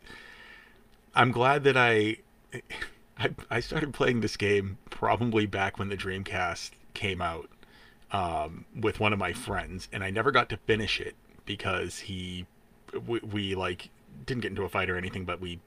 i'm 1.16 1.32
glad 1.32 1.64
that 1.66 1.76
i 1.78 2.18
i 3.22 3.30
i 3.50 3.60
started 3.60 3.94
playing 3.94 4.22
this 4.22 4.36
game 4.38 4.78
probably 4.90 5.46
back 5.46 5.78
when 5.80 5.90
the 5.90 5.98
dreamcast 5.98 6.72
came 6.94 7.22
out 7.22 7.50
um 8.12 8.66
with 8.76 9.00
one 9.00 9.14
of 9.14 9.20
my 9.20 9.32
friends 9.34 9.88
and 9.94 10.04
i 10.04 10.10
never 10.10 10.32
got 10.32 10.50
to 10.50 10.58
finish 10.58 11.00
it 11.00 11.16
because 11.46 12.00
he 12.00 12.46
we, 13.08 13.20
we 13.20 13.56
like 13.56 13.90
didn't 14.26 14.42
get 14.42 14.50
into 14.50 14.64
a 14.64 14.70
fight 14.70 14.90
or 14.90 14.98
anything 14.98 15.24
but 15.26 15.40
we 15.40 15.60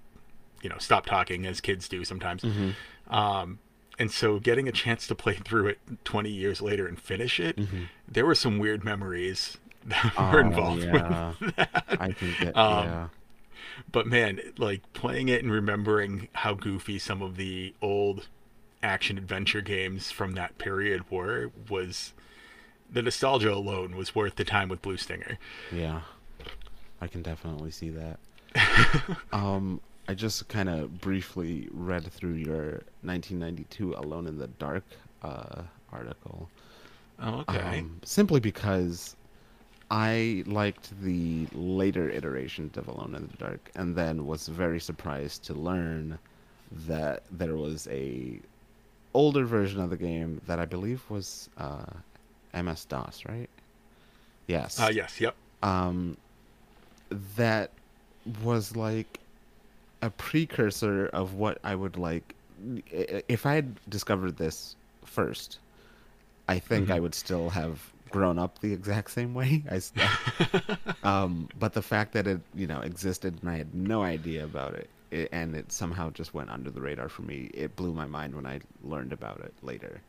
you 0.62 0.68
know 0.68 0.76
stopped 0.78 1.08
talking 1.08 1.46
as 1.46 1.60
kids 1.60 1.88
do 1.88 2.04
sometimes 2.04 2.42
Mhm. 2.42 2.74
um 3.08 3.58
and 3.98 4.10
so 4.10 4.40
getting 4.40 4.66
a 4.68 4.72
chance 4.72 5.06
to 5.06 5.14
play 5.14 5.34
through 5.34 5.68
it 5.68 5.78
20 6.04 6.28
years 6.30 6.60
later 6.60 6.86
and 6.86 6.98
finish 7.00 7.38
it 7.40 7.56
Mhm. 7.56 7.88
there 8.08 8.26
were 8.26 8.34
some 8.34 8.58
weird 8.58 8.84
memories 8.84 9.56
that 9.86 10.12
Oh, 10.18 10.30
were 10.32 10.40
involved 10.40 10.82
yeah. 10.82 11.32
with 11.40 11.56
that. 11.56 11.84
I 12.00 12.12
think 12.12 12.38
that. 12.40 12.56
Um, 12.56 12.84
yeah. 12.86 13.08
But 13.90 14.06
man, 14.06 14.40
like 14.58 14.80
playing 14.92 15.28
it 15.28 15.42
and 15.42 15.52
remembering 15.52 16.28
how 16.32 16.54
goofy 16.54 16.98
some 16.98 17.22
of 17.22 17.36
the 17.36 17.74
old 17.80 18.28
action 18.82 19.16
adventure 19.16 19.62
games 19.62 20.10
from 20.10 20.34
that 20.34 20.58
period 20.58 21.10
were 21.10 21.50
was 21.70 22.12
the 22.90 23.02
nostalgia 23.02 23.52
alone 23.52 23.96
was 23.96 24.14
worth 24.14 24.36
the 24.36 24.44
time 24.44 24.68
with 24.68 24.82
Blue 24.82 24.96
Stinger. 24.96 25.38
Yeah. 25.72 26.02
I 27.00 27.06
can 27.06 27.22
definitely 27.22 27.70
see 27.70 27.90
that. 27.90 28.18
um, 29.32 29.80
I 30.08 30.14
just 30.14 30.48
kind 30.48 30.68
of 30.68 31.00
briefly 31.00 31.68
read 31.72 32.10
through 32.12 32.34
your 32.34 32.82
1992 33.02 33.94
Alone 33.94 34.26
in 34.26 34.38
the 34.38 34.46
Dark 34.46 34.84
uh, 35.22 35.62
article. 35.92 36.48
Oh, 37.20 37.44
okay. 37.48 37.80
Um, 37.80 38.00
simply 38.04 38.40
because 38.40 39.16
I 39.94 40.42
liked 40.46 40.90
the 41.02 41.46
later 41.52 42.10
iterations 42.10 42.76
of 42.76 42.88
Alone 42.88 43.14
in 43.14 43.28
the 43.28 43.36
Dark, 43.36 43.70
and 43.76 43.94
then 43.94 44.26
was 44.26 44.48
very 44.48 44.80
surprised 44.80 45.44
to 45.44 45.54
learn 45.54 46.18
that 46.88 47.22
there 47.30 47.54
was 47.54 47.86
a 47.86 48.40
older 49.14 49.44
version 49.44 49.80
of 49.80 49.90
the 49.90 49.96
game 49.96 50.40
that 50.48 50.58
I 50.58 50.64
believe 50.64 51.08
was 51.08 51.48
uh, 51.58 51.84
MS 52.52 52.86
DOS, 52.86 53.22
right? 53.28 53.48
Yes. 54.48 54.80
Uh, 54.80 54.90
yes. 54.92 55.20
Yep. 55.20 55.36
Um, 55.62 56.16
that 57.36 57.70
was 58.42 58.74
like 58.74 59.20
a 60.02 60.10
precursor 60.10 61.06
of 61.06 61.34
what 61.34 61.58
I 61.62 61.76
would 61.76 61.96
like. 61.96 62.34
If 62.90 63.46
I 63.46 63.54
had 63.54 63.76
discovered 63.88 64.38
this 64.38 64.74
first, 65.04 65.60
I 66.48 66.58
think 66.58 66.90
I 66.90 66.98
would 66.98 67.14
still 67.14 67.50
have 67.50 67.93
grown 68.10 68.38
up 68.38 68.60
the 68.60 68.72
exact 68.72 69.10
same 69.10 69.34
way. 69.34 69.64
I, 69.70 70.78
um, 71.02 71.48
but 71.58 71.72
the 71.72 71.82
fact 71.82 72.12
that 72.12 72.26
it 72.26 72.40
you 72.54 72.66
know 72.66 72.80
existed 72.80 73.38
and 73.40 73.50
I 73.50 73.56
had 73.56 73.74
no 73.74 74.02
idea 74.02 74.44
about 74.44 74.74
it, 74.74 74.88
it, 75.10 75.28
and 75.32 75.54
it 75.54 75.72
somehow 75.72 76.10
just 76.10 76.34
went 76.34 76.50
under 76.50 76.70
the 76.70 76.80
radar 76.80 77.08
for 77.08 77.22
me. 77.22 77.50
It 77.54 77.76
blew 77.76 77.92
my 77.92 78.06
mind 78.06 78.34
when 78.34 78.46
I 78.46 78.60
learned 78.82 79.12
about 79.12 79.40
it 79.40 79.54
later. 79.62 80.00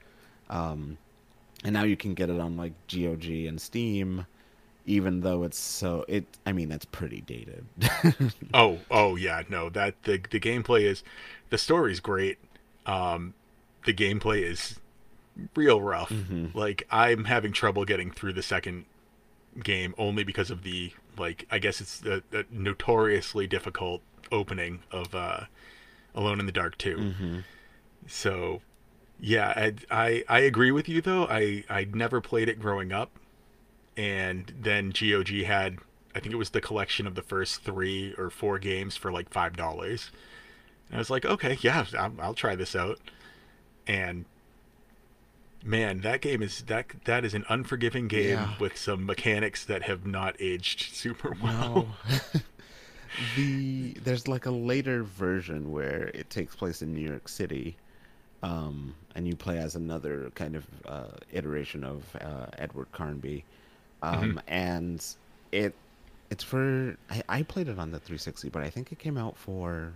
Um, 0.50 0.98
and 1.64 1.74
now 1.74 1.84
you 1.84 1.98
can 1.98 2.14
get 2.14 2.30
it 2.30 2.40
on 2.40 2.58
like 2.58 2.74
GOG 2.88 3.26
and 3.26 3.60
Steam, 3.60 4.26
even 4.86 5.22
though 5.22 5.44
it's 5.44 5.58
so 5.58 6.06
it. 6.08 6.26
I 6.46 6.52
mean, 6.52 6.70
that's 6.70 6.86
pretty 6.86 7.22
dated. 7.22 7.66
oh, 8.54 8.80
oh 8.92 9.16
yeah, 9.16 9.44
no, 9.50 9.70
that 9.70 10.04
the 10.04 10.22
the 10.30 10.40
gameplay 10.40 10.82
is, 10.82 11.04
the 11.50 11.58
story's 11.58 12.00
great. 12.00 12.38
Um, 12.86 13.34
the 13.86 13.94
gameplay 13.94 14.44
is 14.44 14.80
real 15.56 15.82
rough. 15.82 16.10
Mm-hmm. 16.10 16.58
Like 16.58 16.88
I'm 16.92 17.26
having 17.26 17.52
trouble 17.52 17.86
getting 17.86 18.12
through 18.12 18.34
the 18.34 18.44
second 18.44 18.86
game 19.64 19.96
only 19.98 20.24
because 20.24 20.52
of 20.52 20.64
the 20.64 20.94
like 21.18 21.48
I 21.50 21.60
guess 21.60 21.82
it's 21.82 22.00
the, 22.00 22.24
the 22.32 22.46
notoriously 22.50 23.48
difficult 23.48 24.02
opening 24.32 24.82
of 24.92 25.14
uh, 25.16 25.42
Alone 26.14 26.40
in 26.40 26.46
the 26.46 26.52
Dark 26.52 26.78
2. 26.78 26.98
mm-hmm. 26.98 27.40
So 28.08 28.62
yeah, 29.20 29.54
I, 29.56 29.74
I 29.90 30.24
I 30.28 30.40
agree 30.40 30.72
with 30.72 30.90
you 30.90 31.02
though. 31.02 31.26
I 31.26 31.64
I 31.70 31.88
never 31.94 32.22
played 32.22 32.50
it 32.50 32.60
growing 32.60 32.92
up, 32.92 33.12
and 33.96 34.52
then 34.60 34.92
GOG 34.92 35.44
had 35.44 35.80
I 36.14 36.20
think 36.20 36.34
it 36.34 36.38
was 36.38 36.52
the 36.52 36.62
collection 36.62 37.08
of 37.08 37.16
the 37.16 37.22
first 37.22 37.62
three 37.62 38.14
or 38.18 38.30
four 38.30 38.60
games 38.60 38.96
for 38.96 39.12
like 39.12 39.30
five 39.30 39.56
dollars. 39.56 40.12
And 40.90 40.98
I 40.98 41.00
was 41.00 41.10
like, 41.10 41.26
okay, 41.26 41.58
yeah, 41.62 41.86
I'll, 41.98 42.14
I'll 42.20 42.34
try 42.34 42.56
this 42.56 42.76
out. 42.76 43.00
And 43.88 44.26
man, 45.66 46.02
that 46.02 46.22
game 46.22 46.42
is 46.42 46.62
that 46.64 46.86
that 47.06 47.26
is 47.26 47.34
an 47.34 47.44
unforgiving 47.50 48.08
game 48.08 48.30
Yeah. 48.38 48.54
with 48.60 48.78
some 48.78 49.06
mechanics 49.06 49.66
that 49.66 49.84
have 49.84 50.06
not 50.06 50.36
aged 50.40 50.82
super 50.96 51.36
well. 51.42 51.88
No. 52.10 52.40
the 53.38 53.94
there's 54.04 54.28
like 54.28 54.46
a 54.46 54.52
later 54.52 55.04
version 55.04 55.72
where 55.72 56.12
it 56.14 56.30
takes 56.30 56.56
place 56.56 56.82
in 56.82 56.94
New 56.94 57.08
York 57.08 57.28
City, 57.30 57.76
um, 58.44 58.94
and 59.16 59.28
you 59.28 59.36
play 59.36 59.58
as 59.58 59.76
another 59.76 60.32
kind 60.36 60.56
of 60.56 60.66
uh, 60.86 61.08
iteration 61.32 61.84
of 61.84 62.04
uh, 62.20 62.48
Edward 62.58 62.92
Carnby, 62.94 63.44
um, 64.04 64.40
and 64.48 65.04
it 65.52 65.74
it's 66.30 66.44
for 66.44 66.98
I, 67.10 67.24
I 67.30 67.44
played 67.44 67.68
it 67.70 67.80
on 67.80 67.92
the 67.92 68.00
360, 68.00 68.50
but 68.50 68.62
I 68.64 68.70
think 68.70 68.92
it 68.92 69.00
came 69.00 69.18
out 69.18 69.38
for 69.38 69.94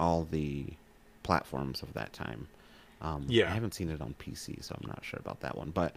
all 0.00 0.24
the 0.30 0.64
platforms 1.22 1.82
of 1.82 1.92
that 1.94 2.12
time. 2.14 2.48
Um, 3.02 3.26
Yeah. 3.28 3.50
I 3.50 3.54
haven't 3.54 3.74
seen 3.74 3.90
it 3.90 4.00
on 4.00 4.14
PC, 4.18 4.62
so 4.62 4.76
I'm 4.80 4.88
not 4.88 5.04
sure 5.04 5.20
about 5.20 5.40
that 5.40 5.56
one, 5.58 5.70
but 5.70 5.94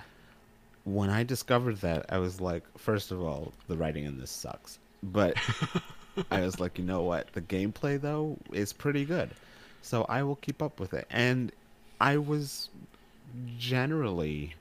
when 0.84 1.10
I 1.10 1.24
discovered 1.24 1.78
that, 1.78 2.06
I 2.10 2.18
was 2.18 2.42
like, 2.42 2.64
first 2.78 3.12
of 3.12 3.22
all, 3.22 3.54
the 3.68 3.78
writing 3.78 4.06
in 4.06 4.20
this 4.20 4.32
sucks. 4.32 4.80
But 5.04 5.36
I 6.32 6.42
was 6.42 6.60
like, 6.60 6.78
you 6.78 6.84
know 6.84 7.02
what? 7.04 7.32
The 7.34 7.42
gameplay 7.42 8.00
though 8.00 8.38
is 8.52 8.74
pretty 8.74 9.06
good. 9.06 9.30
So 9.82 10.04
I 10.10 10.24
will 10.24 10.36
keep 10.38 10.62
up 10.62 10.80
with 10.80 10.94
it. 10.94 11.08
And 11.10 11.52
I 12.02 12.18
was 12.18 12.70
generally 13.58 14.56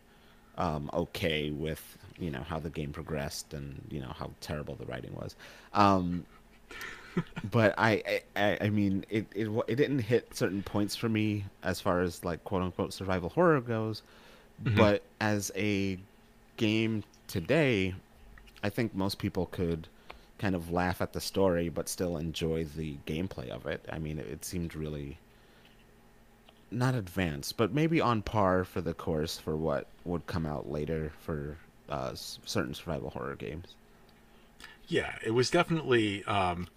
um, 0.59 0.91
okay 0.93 1.51
with, 1.51 1.99
you 2.19 2.31
know, 2.31 2.43
how 2.43 2.59
the 2.59 2.71
game 2.71 2.93
progressed 2.93 3.55
and, 3.55 3.81
you 3.91 4.01
know, 4.01 4.13
how 4.19 4.31
terrible 4.41 4.75
the 4.75 4.87
writing 4.87 5.15
was. 5.15 5.35
Um, 5.73 6.25
but 7.51 7.75
I, 7.79 8.23
I, 8.37 8.59
I 8.63 8.71
mean, 8.71 9.05
it, 9.11 9.27
it, 9.35 9.49
it 9.69 9.77
didn't 9.77 10.01
hit 10.01 10.35
certain 10.35 10.63
points 10.63 10.97
for 10.97 11.09
me 11.09 11.45
as 11.63 11.81
far 11.81 12.01
as 12.01 12.25
like 12.25 12.45
quote 12.45 12.63
unquote 12.63 12.93
survival 12.93 13.29
horror 13.29 13.61
goes. 13.61 14.03
But 14.77 15.03
as 15.21 15.51
a 15.57 15.99
game 16.57 17.05
today, 17.27 17.95
I 18.63 18.71
think 18.71 18.95
most 18.95 19.19
people 19.19 19.47
could 19.47 19.89
kind 20.39 20.55
of 20.55 20.71
laugh 20.71 21.01
at 21.01 21.13
the 21.13 21.21
story 21.21 21.69
but 21.69 21.89
still 21.89 22.17
enjoy 22.17 22.65
the 22.65 22.97
gameplay 23.07 23.49
of 23.49 23.67
it. 23.67 23.85
I 23.91 23.99
mean, 23.99 24.19
it, 24.19 24.27
it 24.27 24.45
seemed 24.45 24.75
really 24.75 25.19
not 26.71 26.95
advanced, 26.95 27.57
but 27.57 27.73
maybe 27.73 28.01
on 28.01 28.23
par 28.23 28.65
for 28.65 28.81
the 28.81 28.95
course 28.95 29.39
for 29.39 29.57
what 29.57 29.87
would 30.05 30.27
come 30.27 30.47
out 30.47 30.71
later 30.71 31.13
for 31.21 31.57
uh, 31.89 32.13
certain 32.15 32.75
survival 32.75 33.11
horror 33.11 33.37
games. 33.37 33.75
Yeah, 34.89 35.15
it 35.25 35.31
was 35.31 35.51
definitely. 35.51 36.25
Um, 36.25 36.69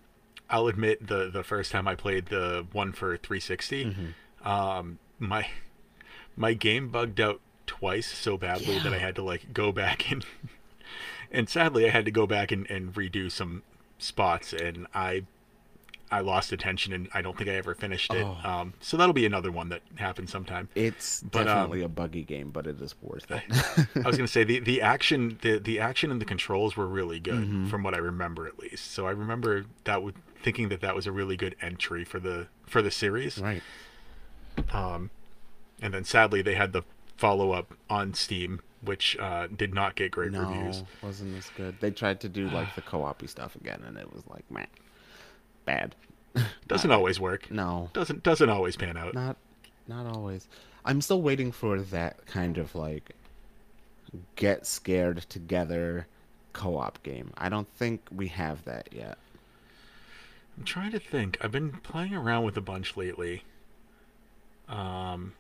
I'll 0.49 0.67
admit 0.67 1.07
the 1.07 1.29
the 1.29 1.43
first 1.43 1.71
time 1.71 1.87
I 1.87 1.95
played 1.95 2.27
the 2.27 2.65
one 2.71 2.93
for 2.93 3.17
360, 3.17 3.83
um, 4.43 4.99
my 5.19 5.47
my 6.35 6.53
game 6.53 6.89
bugged 6.89 7.19
out 7.19 7.41
twice 7.65 8.07
so 8.07 8.37
badly 8.37 8.79
that 8.79 8.93
I 8.93 8.97
had 8.97 9.15
to 9.15 9.23
like 9.23 9.53
go 9.53 9.71
back 9.71 10.09
and 10.11 10.25
and 11.31 11.49
sadly 11.49 11.85
I 11.85 11.89
had 11.89 12.05
to 12.05 12.11
go 12.11 12.25
back 12.25 12.51
and, 12.51 12.69
and 12.71 12.93
redo 12.93 13.29
some 13.31 13.63
spots 13.97 14.53
and 14.53 14.87
I 14.93 15.23
I 16.09 16.21
lost 16.21 16.51
attention 16.53 16.93
and 16.93 17.09
I 17.13 17.21
don't 17.21 17.37
think 17.37 17.49
I 17.49 17.53
ever 17.55 17.75
finished 17.75 18.13
it. 18.13 18.25
Oh. 18.25 18.37
Um, 18.49 18.73
so 18.79 18.95
that'll 18.97 19.13
be 19.13 19.25
another 19.25 19.51
one 19.51 19.69
that 19.69 19.81
happens 19.95 20.31
sometime. 20.31 20.69
It's 20.75 21.21
But, 21.23 21.41
um, 21.41 21.45
definitely 21.47 21.81
a 21.83 21.89
buggy 21.89 22.23
game, 22.23 22.49
but 22.51 22.65
it 22.65 22.79
is 22.81 22.95
worth 23.01 23.29
it. 23.29 23.41
I 24.03 24.07
was 24.07 24.15
gonna 24.17 24.27
say 24.27 24.43
the, 24.43 24.59
the 24.59 24.81
action 24.81 25.37
the 25.41 25.57
the 25.59 25.79
action 25.79 26.09
and 26.11 26.21
the 26.21 26.25
controls 26.25 26.77
were 26.77 26.87
really 26.87 27.19
good 27.19 27.35
Mm-hmm. 27.43 27.67
from 27.67 27.83
what 27.83 27.93
I 27.93 27.97
remember 27.97 28.47
at 28.47 28.57
least. 28.57 28.91
So 28.91 29.05
I 29.05 29.11
remember 29.11 29.65
that 29.83 30.01
would 30.01 30.15
thinking 30.43 30.69
that 30.69 30.81
that 30.81 30.95
was 30.95 31.07
a 31.07 31.11
really 31.11 31.35
good 31.35 31.55
entry 31.61 32.03
for 32.05 32.19
the 32.19 32.47
for 32.65 32.81
the 32.81 32.91
series. 32.91 33.37
right. 33.39 33.61
Um, 34.73 35.09
and 35.81 35.93
then 35.93 36.03
sadly 36.03 36.41
they 36.41 36.55
had 36.55 36.73
the 36.73 36.83
follow 37.17 37.51
up 37.51 37.73
on 37.89 38.13
Steam, 38.13 38.61
which 38.81 39.17
uh, 39.19 39.47
did 39.47 39.73
not 39.73 39.95
get 39.95 40.11
great 40.11 40.31
No, 40.31 40.41
reviews. 40.41 40.83
wasn't 41.01 41.35
as 41.37 41.49
good. 41.55 41.75
They 41.79 41.91
tried 41.91 42.21
to 42.21 42.29
do 42.29 42.49
like 42.49 42.75
the 42.75 42.81
co-op 42.91 43.27
stuff 43.27 43.55
again, 43.55 43.83
and 43.85 43.97
it 43.97 44.13
was 44.13 44.23
like, 44.29 44.49
man, 44.51 44.67
bad. 45.67 45.93
Doesn't 46.67 46.89
always 46.91 47.19
work. 47.19 47.51
No, 47.51 47.89
Doesn't 47.93 48.23
doesn't 48.23 48.49
always 48.49 48.75
pan 48.75 48.97
out. 48.97 49.13
not 49.13 49.37
not 49.87 50.05
always. 50.15 50.47
I'm 50.85 51.01
still 51.01 51.21
waiting 51.21 51.51
for 51.51 51.79
that 51.81 52.25
kind 52.25 52.57
of 52.57 52.73
like 52.75 53.11
get 54.35 54.65
scared 54.65 55.25
together 55.29 56.07
co-op 56.53 57.01
game. 57.03 57.31
I 57.37 57.49
don't 57.49 57.67
think 57.75 58.01
we 58.11 58.27
have 58.29 58.63
that 58.65 58.89
yet. 58.91 59.17
I'm 60.57 60.63
trying 60.63 60.91
to 60.91 60.99
think. 60.99 61.37
I've 61.41 61.51
been 61.51 61.71
playing 61.71 62.15
around 62.15 62.43
with 62.45 62.57
a 62.57 62.61
bunch 62.61 62.97
lately. 62.97 63.43
Um, 64.67 65.33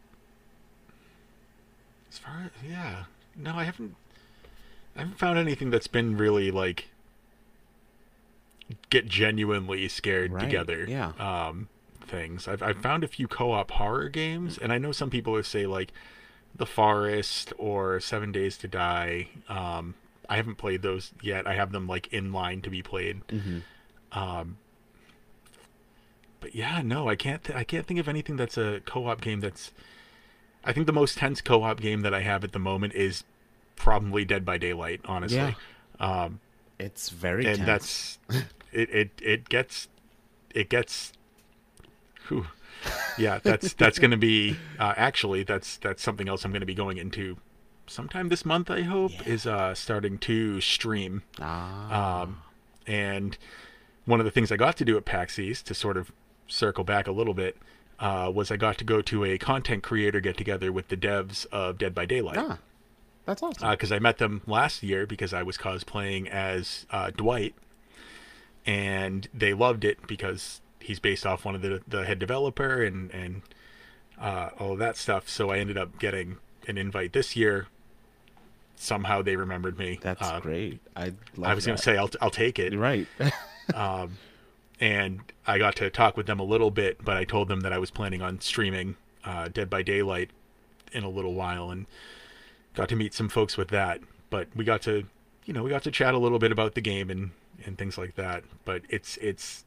as 2.11 2.17
far 2.17 2.43
as 2.45 2.51
yeah, 2.67 3.03
no, 3.35 3.55
I 3.55 3.63
haven't. 3.65 3.95
I 4.95 4.99
haven't 5.01 5.19
found 5.19 5.37
anything 5.37 5.69
that's 5.69 5.87
been 5.87 6.17
really 6.17 6.49
like 6.51 6.87
get 8.89 9.07
genuinely 9.07 9.87
scared 9.87 10.31
Right, 10.33 10.43
together. 10.43 10.85
yeah. 10.87 11.11
Um, 11.19 11.69
things. 12.01 12.47
I've 12.47 12.61
I've 12.63 12.77
found 12.81 13.03
a 13.03 13.07
few 13.07 13.27
co-op 13.27 13.71
horror 13.71 14.09
games, 14.09 14.57
and 14.57 14.71
I 14.73 14.77
know 14.77 14.91
some 14.91 15.09
people 15.09 15.33
would 15.33 15.45
say 15.45 15.65
like 15.65 15.91
The 16.55 16.65
Forest 16.65 17.53
or 17.57 17.99
Seven 17.99 18.31
Days 18.31 18.57
to 18.59 18.67
Die. 18.67 19.27
Um, 19.49 19.95
I 20.29 20.35
haven't 20.37 20.55
played 20.55 20.81
those 20.81 21.11
yet. 21.21 21.45
I 21.47 21.53
have 21.53 21.71
them 21.71 21.87
like 21.87 22.07
in 22.13 22.31
line 22.33 22.61
to 22.61 22.69
be 22.69 22.81
played. 22.81 23.21
hmm 23.29 23.59
Um, 24.11 24.57
but 26.39 26.53
yeah, 26.55 26.81
no, 26.83 27.09
I 27.09 27.15
can't. 27.15 27.43
Th- 27.43 27.57
I 27.57 27.63
can't 27.63 27.85
think 27.85 27.99
of 27.99 28.07
anything 28.07 28.35
that's 28.37 28.57
a 28.57 28.81
co-op 28.85 29.21
game 29.21 29.39
that's. 29.39 29.71
I 30.63 30.73
think 30.73 30.85
the 30.85 30.93
most 30.93 31.17
tense 31.17 31.41
co-op 31.41 31.79
game 31.79 32.01
that 32.01 32.13
I 32.13 32.21
have 32.21 32.43
at 32.43 32.51
the 32.51 32.59
moment 32.59 32.93
is 32.93 33.23
probably 33.75 34.25
Dead 34.25 34.43
by 34.45 34.57
Daylight. 34.57 35.01
Honestly, 35.05 35.37
Yeah. 35.37 35.53
um, 35.99 36.39
It's 36.79 37.09
very 37.09 37.45
and 37.45 37.57
tense. 37.65 38.17
that's 38.29 38.43
it. 38.77 38.89
It 38.89 39.11
it 39.23 39.49
gets 39.49 39.87
it 40.53 40.69
gets. 40.69 41.13
Whew. 42.27 42.47
Yeah, 43.17 43.39
that's 43.43 43.73
that's 43.73 43.97
going 43.99 44.11
to 44.11 44.17
be 44.17 44.55
uh, 44.79 44.93
actually 44.95 45.43
that's 45.43 45.77
that's 45.77 46.01
something 46.03 46.29
else 46.29 46.45
I'm 46.45 46.51
going 46.51 46.59
to 46.61 46.65
be 46.67 46.75
going 46.75 46.97
into 46.97 47.37
sometime 47.87 48.29
this 48.29 48.45
month. 48.45 48.69
I 48.69 48.81
hope 48.81 49.11
Yeah. 49.13 49.33
is 49.33 49.47
uh, 49.47 49.73
starting 49.73 50.17
to 50.19 50.61
stream 50.61 51.23
ah, 51.41 52.21
um, 52.21 52.41
and 52.85 53.37
one 54.05 54.19
of 54.19 54.25
the 54.25 54.31
things 54.31 54.51
I 54.51 54.57
got 54.57 54.77
to 54.77 54.85
do 54.85 54.95
at 54.97 55.05
PAX 55.05 55.39
East 55.39 55.65
to 55.67 55.73
sort 55.73 55.97
of 55.97 56.11
circle 56.47 56.83
back 56.83 57.07
a 57.07 57.11
little 57.11 57.33
bit 57.33 57.57
uh, 57.99 58.31
was 58.33 58.51
I 58.51 58.57
got 58.57 58.77
to 58.77 58.83
go 58.85 59.01
to 59.01 59.25
a 59.25 59.37
content 59.37 59.83
creator 59.83 60.19
get 60.19 60.37
together 60.37 60.71
with 60.71 60.89
the 60.89 60.97
devs 60.97 61.45
of 61.51 61.77
Dead 61.77 61.95
by 61.95 62.05
Daylight. 62.05 62.37
ah, 62.37 62.59
That's 63.25 63.41
awesome. 63.41 63.69
because 63.71 63.91
I 63.91 63.99
met 63.99 64.17
them 64.19 64.41
last 64.45 64.83
year 64.83 65.07
because 65.07 65.33
I 65.33 65.41
was 65.43 65.57
cosplaying 65.57 66.27
as 66.29 66.85
uh, 66.91 67.09
Dwight, 67.09 67.55
and 68.67 69.27
they 69.33 69.53
loved 69.53 69.83
it 69.85 70.05
because 70.05 70.61
he's 70.79 70.99
based 70.99 71.25
off 71.25 71.45
one 71.45 71.55
of 71.55 71.61
the 71.63 71.81
the 71.87 72.05
head 72.05 72.19
developer 72.19 72.83
and 72.83 73.09
and 73.11 73.41
uh, 74.19 74.49
all 74.59 74.73
of 74.73 74.79
that 74.79 74.97
stuff. 74.97 75.27
So 75.29 75.49
I 75.49 75.57
ended 75.57 75.77
up 75.77 75.97
getting 75.97 76.37
an 76.67 76.77
invite 76.77 77.13
this 77.13 77.35
year. 77.35 77.67
Somehow 78.75 79.23
they 79.23 79.35
remembered 79.35 79.79
me. 79.79 79.97
That's 80.01 80.21
Uh, 80.21 80.39
great. 80.39 80.79
I 80.95 81.13
love 81.35 81.49
I 81.51 81.53
was 81.55 81.65
going 81.65 81.77
to 81.77 81.81
say 81.83 81.97
I'll 81.97 82.11
I'll 82.21 82.29
take 82.29 82.59
it 82.59 82.73
You're 82.73 82.81
right. 82.81 83.07
and 84.79 85.21
I 85.47 85.57
got 85.57 85.75
to 85.77 85.89
talk 85.89 86.15
with 86.17 86.27
them 86.27 86.39
a 86.39 86.43
little 86.43 86.69
bit, 86.71 87.03
but 87.03 87.17
I 87.17 87.23
told 87.23 87.47
them 87.47 87.61
that 87.61 87.73
I 87.73 87.79
was 87.79 87.89
planning 87.89 88.21
on 88.21 88.39
streaming 88.41 88.95
uh, 89.25 89.47
Dead 89.47 89.69
by 89.69 89.81
Daylight 89.81 90.29
in 90.91 91.03
a 91.03 91.09
little 91.09 91.33
while, 91.33 91.71
and 91.71 91.85
got 92.75 92.87
to 92.89 92.95
meet 92.95 93.13
some 93.13 93.29
folks 93.29 93.57
with 93.57 93.69
that. 93.69 93.99
But 94.29 94.47
we 94.55 94.63
got 94.63 94.81
to, 94.83 95.05
you 95.45 95.53
know, 95.53 95.63
we 95.63 95.69
got 95.69 95.83
to 95.83 95.91
chat 95.91 96.13
a 96.13 96.17
little 96.17 96.39
bit 96.39 96.51
about 96.51 96.75
the 96.75 96.81
game 96.81 97.09
and 97.09 97.31
and 97.65 97.77
things 97.77 97.97
like 97.97 98.15
that. 98.15 98.43
But 98.65 98.83
it's 98.89 99.17
it's 99.17 99.65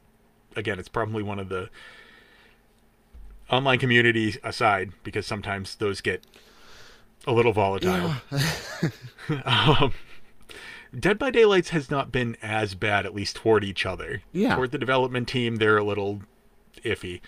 again, 0.55 0.79
it's 0.79 0.89
probably 0.89 1.23
one 1.23 1.39
of 1.39 1.49
the 1.49 1.69
online 3.49 3.79
community 3.79 4.35
aside 4.43 4.91
because 5.03 5.27
sometimes 5.27 5.75
those 5.75 6.01
get 6.01 6.23
a 7.27 7.31
little 7.31 7.53
volatile. 7.53 8.13
um, 9.45 9.93
Dead 10.97 11.17
by 11.17 11.31
Daylights 11.31 11.69
has 11.69 11.89
not 11.89 12.11
been 12.11 12.35
as 12.41 12.75
bad, 12.75 13.05
at 13.05 13.15
least 13.15 13.37
toward 13.37 13.63
each 13.63 13.85
other. 13.85 14.23
Yeah. 14.33 14.55
Toward 14.55 14.71
the 14.71 14.77
development 14.77 15.27
team, 15.27 15.57
they're 15.57 15.77
a 15.77 15.83
little 15.83 16.21
iffy. 16.83 17.21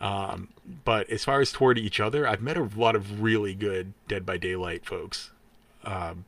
Um, 0.00 0.48
but 0.84 1.10
as 1.10 1.24
far 1.24 1.40
as 1.40 1.50
toward 1.50 1.78
each 1.78 1.98
other, 1.98 2.26
I've 2.26 2.42
met 2.42 2.56
a 2.56 2.68
lot 2.76 2.94
of 2.94 3.20
really 3.20 3.54
good 3.54 3.94
Dead 4.06 4.24
by 4.24 4.36
Daylight 4.36 4.84
folks. 4.84 5.30
Um, 5.84 6.26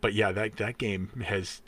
but 0.00 0.12
yeah, 0.12 0.32
that 0.32 0.56
that 0.56 0.78
game 0.78 1.24
has. 1.26 1.62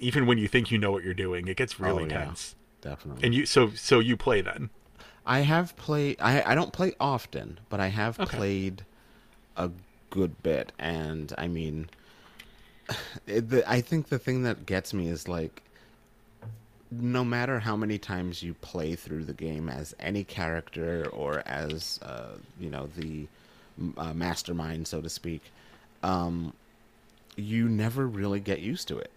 Even 0.00 0.26
when 0.26 0.38
you 0.38 0.48
think 0.48 0.70
you 0.70 0.78
know 0.78 0.90
what 0.92 1.04
you're 1.04 1.14
doing, 1.14 1.48
it 1.48 1.56
gets 1.56 1.78
really 1.78 2.02
Oh, 2.02 2.06
yeah. 2.06 2.24
tense. 2.26 2.54
Definitely. 2.80 3.24
And 3.24 3.34
you, 3.34 3.46
so 3.46 3.70
so 3.74 3.98
you 4.00 4.16
play 4.16 4.40
then? 4.40 4.70
I 5.26 5.40
have 5.40 5.76
played. 5.76 6.16
I 6.20 6.42
I 6.42 6.54
don't 6.54 6.72
play 6.72 6.94
often, 7.00 7.60
but 7.70 7.80
I 7.80 7.88
have 7.88 8.18
Okay. 8.18 8.38
played 8.38 8.84
a 9.56 9.70
good 10.10 10.42
bit, 10.42 10.72
and 10.78 11.32
I 11.38 11.48
mean, 11.48 11.88
it, 13.26 13.48
the, 13.50 13.68
I 13.70 13.80
think 13.80 14.08
the 14.08 14.18
thing 14.18 14.42
that 14.44 14.66
gets 14.66 14.92
me 14.94 15.08
is 15.08 15.28
like, 15.28 15.62
no 16.90 17.24
matter 17.24 17.60
how 17.60 17.76
many 17.76 17.98
times 17.98 18.42
you 18.42 18.54
play 18.54 18.94
through 18.96 19.24
the 19.24 19.32
game 19.32 19.68
as 19.68 19.94
any 20.00 20.24
character 20.24 21.08
or 21.12 21.42
as 21.46 22.00
uh, 22.02 22.36
you 22.58 22.70
know 22.70 22.88
the 22.96 23.28
uh, 23.96 24.12
mastermind, 24.12 24.88
so 24.88 25.00
to 25.00 25.08
speak, 25.08 25.42
um, 26.02 26.52
you 27.36 27.68
never 27.68 28.06
really 28.06 28.40
get 28.40 28.60
used 28.60 28.88
to 28.88 28.98
it. 28.98 29.10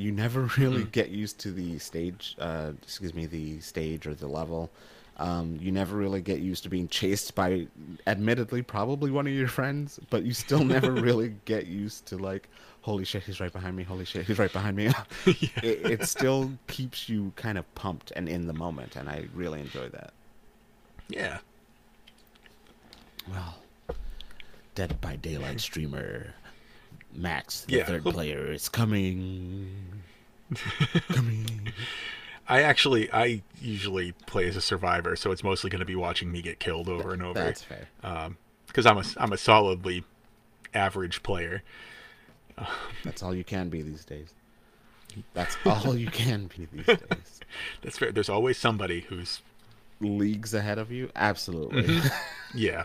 You 0.00 0.12
never 0.12 0.42
really 0.58 0.84
get 0.84 1.10
used 1.10 1.38
to 1.40 1.52
the 1.52 1.78
stage, 1.78 2.36
uh, 2.38 2.72
excuse 2.82 3.14
me, 3.14 3.26
the 3.26 3.60
stage 3.60 4.06
or 4.06 4.14
the 4.14 4.28
level. 4.28 4.70
Um, 5.18 5.58
you 5.60 5.70
never 5.70 5.96
really 5.96 6.22
get 6.22 6.40
used 6.40 6.62
to 6.62 6.70
being 6.70 6.88
chased 6.88 7.34
by, 7.34 7.66
admittedly, 8.06 8.62
probably 8.62 9.10
one 9.10 9.26
of 9.26 9.34
your 9.34 9.48
friends, 9.48 10.00
but 10.08 10.22
you 10.22 10.32
still 10.32 10.64
never 10.64 10.90
really 11.08 11.34
get 11.44 11.66
used 11.66 12.06
to 12.06 12.16
like, 12.16 12.48
holy 12.80 13.04
shit, 13.04 13.24
he's 13.24 13.38
right 13.38 13.52
behind 13.52 13.76
me. 13.76 13.82
Holy 13.82 14.06
shit, 14.06 14.24
he's 14.24 14.38
right 14.38 14.52
behind 14.52 14.76
me. 14.76 14.90
it, 15.26 15.52
it 15.62 16.08
still 16.08 16.50
keeps 16.68 17.06
you 17.10 17.34
kind 17.36 17.58
of 17.58 17.74
pumped 17.74 18.12
and 18.16 18.30
in 18.30 18.46
the 18.46 18.54
moment, 18.54 18.96
and 18.96 19.10
I 19.10 19.26
really 19.34 19.60
enjoy 19.60 19.90
that. 19.90 20.14
Yeah. 21.10 21.38
Well, 23.30 23.58
Dead 24.74 24.98
by 25.02 25.16
Daylight 25.16 25.60
streamer 25.60 26.32
Max, 27.14 27.62
the 27.62 27.76
Yeah. 27.76 27.84
third 27.84 28.04
player, 28.04 28.52
is 28.52 28.68
coming. 28.68 30.02
coming. 31.08 31.72
I 32.48 32.62
actually, 32.62 33.10
I 33.12 33.42
usually 33.60 34.12
play 34.26 34.48
as 34.48 34.56
a 34.56 34.60
survivor, 34.60 35.14
so 35.16 35.30
it's 35.30 35.44
mostly 35.44 35.70
going 35.70 35.80
to 35.80 35.84
be 35.86 35.94
watching 35.94 36.32
me 36.32 36.42
get 36.42 36.58
killed 36.58 36.88
over 36.88 37.12
and 37.12 37.22
over. 37.22 37.38
That's 37.38 37.62
fair. 37.62 37.86
because 38.66 38.86
I'm 38.86 38.98
a 38.98 39.04
I'm 39.16 39.32
a 39.32 39.36
solidly 39.38 40.04
average 40.74 41.22
player. 41.22 41.62
That's 43.04 43.22
all 43.22 43.34
you 43.34 43.44
can 43.44 43.68
be 43.68 43.82
these 43.82 44.04
days. 44.04 44.34
That's 45.34 45.56
all 45.66 45.96
you 45.96 46.06
can 46.08 46.46
be 46.56 46.68
these 46.72 46.86
days. 46.86 47.40
That's 47.82 47.98
fair. 47.98 48.12
There's 48.12 48.28
always 48.28 48.58
somebody 48.58 49.00
who's 49.00 49.40
Leagues 50.00 50.54
ahead 50.54 50.78
of 50.78 50.90
you? 50.90 51.10
Absolutely. 51.14 51.82
Mm-hmm. 51.82 52.58
yeah. 52.58 52.84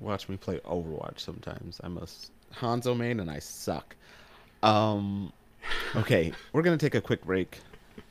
Watch 0.00 0.28
me 0.28 0.36
play 0.36 0.58
Overwatch 0.60 1.20
sometimes. 1.20 1.80
I'm 1.82 1.96
a 1.96 2.02
s- 2.02 2.30
Hanzo 2.54 2.96
main 2.96 3.20
and 3.20 3.30
I 3.30 3.38
suck. 3.38 3.94
Um, 4.62 5.32
okay, 5.94 6.32
we're 6.52 6.62
going 6.62 6.76
to 6.76 6.84
take 6.84 6.94
a 6.94 7.00
quick 7.00 7.24
break 7.24 7.60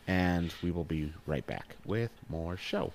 and 0.07 0.53
we 0.61 0.71
will 0.71 0.83
be 0.83 1.11
right 1.25 1.45
back 1.45 1.75
with 1.85 2.11
more 2.29 2.57
show. 2.57 2.91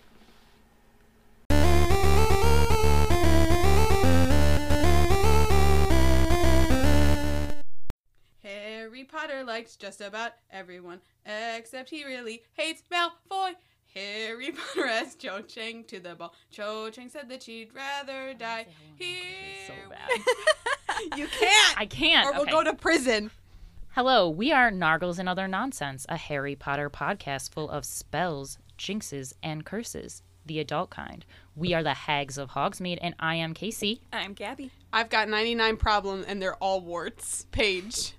Harry 8.42 9.04
Potter 9.04 9.44
likes 9.44 9.76
just 9.76 10.00
about 10.00 10.32
everyone, 10.50 11.00
except 11.24 11.90
he 11.90 12.04
really 12.04 12.42
hates 12.54 12.82
Malfoy. 12.90 13.54
Harry 13.94 14.52
Potter 14.74 14.86
asked 14.86 15.20
Cho 15.20 15.42
Chang 15.42 15.84
to 15.84 16.00
the 16.00 16.14
ball. 16.14 16.34
Cho 16.50 16.90
Chang 16.90 17.08
said 17.08 17.28
that 17.28 17.42
she'd 17.42 17.74
rather 17.74 18.34
die 18.34 18.66
here. 18.96 19.66
so 19.66 19.74
bad. 19.90 20.10
You 21.16 21.26
can't, 21.26 21.78
I 21.80 21.86
can't. 21.86 22.26
or 22.26 22.32
we'll 22.32 22.42
Okay. 22.42 22.50
go 22.50 22.64
to 22.64 22.74
prison. 22.74 23.30
Hello, 23.94 24.28
we 24.28 24.52
are 24.52 24.70
Nargles 24.70 25.18
and 25.18 25.28
Other 25.28 25.48
Nonsense, 25.48 26.06
a 26.08 26.16
Harry 26.16 26.54
Potter 26.54 26.88
podcast 26.90 27.52
full 27.52 27.68
of 27.70 27.84
spells, 27.84 28.58
jinxes, 28.78 29.32
and 29.42 29.64
curses, 29.64 30.22
the 30.46 30.58
adult 30.60 30.90
kind. 30.90 31.24
We 31.56 31.74
are 31.74 31.82
the 31.82 31.94
Hags 31.94 32.38
of 32.38 32.50
Hogsmeade, 32.50 32.98
and 33.02 33.14
I 33.18 33.34
am 33.36 33.52
Casey. 33.54 34.02
I'm 34.12 34.32
Gabby. 34.34 34.70
I've 34.92 35.10
got 35.10 35.28
99 35.28 35.76
problems, 35.76 36.26
and 36.26 36.40
they're 36.40 36.56
all 36.56 36.80
warts. 36.80 37.46
Paige. 37.50 38.12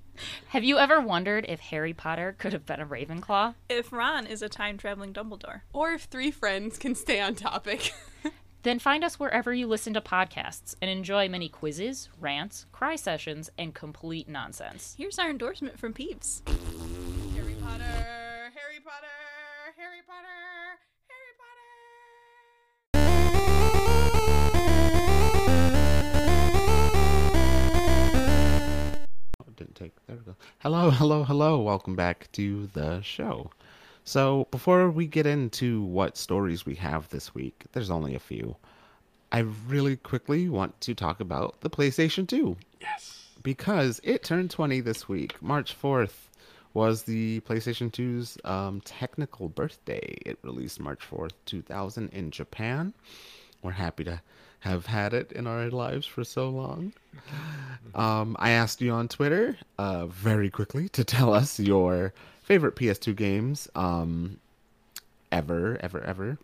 Have 0.49 0.63
you 0.63 0.77
ever 0.77 0.99
wondered 0.99 1.45
if 1.49 1.59
Harry 1.61 1.93
Potter 1.93 2.35
could 2.37 2.53
have 2.53 2.65
been 2.65 2.79
a 2.81 2.85
Ravenclaw? 2.85 3.55
If 3.69 3.91
Ron 3.91 4.27
is 4.27 4.41
a 4.41 4.49
time 4.49 4.77
traveling 4.77 5.13
Dumbledore. 5.13 5.61
Or 5.73 5.91
if 5.91 6.03
three 6.03 6.29
friends 6.31 6.77
can 6.77 6.93
stay 6.95 7.19
on 7.21 7.33
topic. 7.35 7.93
Then 8.63 8.77
find 8.77 9.03
us 9.03 9.19
wherever 9.19 9.51
you 9.51 9.65
listen 9.65 9.95
to 9.95 10.01
podcasts 10.01 10.75
and 10.81 10.91
enjoy 10.91 11.27
many 11.27 11.49
quizzes, 11.49 12.09
rants, 12.19 12.67
cry 12.71 12.95
sessions, 12.95 13.49
and 13.57 13.73
complete 13.73 14.29
nonsense. 14.29 14.93
Here's 14.99 15.17
our 15.17 15.31
endorsement 15.31 15.79
from 15.79 15.93
Peeps. 15.93 16.43
Harry 16.45 17.55
Potter, 17.55 17.83
Harry 18.53 18.79
Potter, 18.83 19.07
Harry 19.77 20.01
Potter, 20.05 20.27
Harry 21.09 21.33
Potter. 21.39 21.61
Oh, 29.39 29.45
didn't 29.55 29.75
take. 29.75 29.93
There 30.05 30.17
we 30.17 30.23
go. 30.23 30.35
Hello, 30.59 30.91
hello, 30.91 31.23
hello. 31.23 31.59
Welcome 31.61 31.95
back 31.95 32.31
to 32.33 32.67
the 32.73 33.01
show. 33.01 33.49
So, 34.03 34.47
before 34.51 34.89
we 34.89 35.05
get 35.07 35.25
into 35.27 35.83
what 35.83 36.17
stories 36.17 36.65
we 36.65 36.75
have 36.75 37.07
this 37.09 37.33
week, 37.35 37.65
there's 37.71 37.91
only 37.91 38.15
a 38.15 38.19
few. 38.19 38.55
I 39.31 39.39
really 39.67 39.95
quickly 39.95 40.49
want 40.49 40.79
to 40.81 40.93
talk 40.93 41.19
about 41.19 41.61
the 41.61 41.69
PlayStation 41.69 42.27
2 42.27 42.57
Yes. 42.81 43.27
because 43.43 44.01
it 44.03 44.23
turned 44.23 44.49
20 44.51 44.81
this 44.81 45.07
week. 45.07 45.41
March 45.41 45.79
4th 45.79 46.27
was 46.73 47.03
the 47.03 47.39
PlayStation 47.41 47.91
2's 47.91 48.37
um, 48.43 48.81
technical 48.81 49.47
birthday. 49.49 50.17
It 50.25 50.39
released 50.41 50.79
March 50.79 51.01
4th, 51.09 51.31
2000 51.45 52.09
in 52.11 52.31
Japan. 52.31 52.93
We're 53.61 53.71
happy 53.71 54.03
to 54.05 54.21
have 54.61 54.85
had 54.87 55.13
it 55.13 55.31
in 55.31 55.47
our 55.47 55.69
lives 55.69 56.05
for 56.07 56.23
so 56.23 56.49
long. 56.49 56.93
Um, 57.93 58.37
I 58.39 58.51
asked 58.51 58.79
you 58.79 58.91
on 58.93 59.09
Twitter 59.09 59.57
uh, 59.77 60.05
very 60.05 60.49
quickly 60.49 60.87
to 60.89 61.03
tell 61.03 61.33
us 61.33 61.59
your 61.59 62.13
favorite 62.41 62.75
PS2 62.75 63.15
games 63.15 63.69
um, 63.75 64.39
ever, 65.31 65.77
ever, 65.81 66.01
ever. 66.01 66.37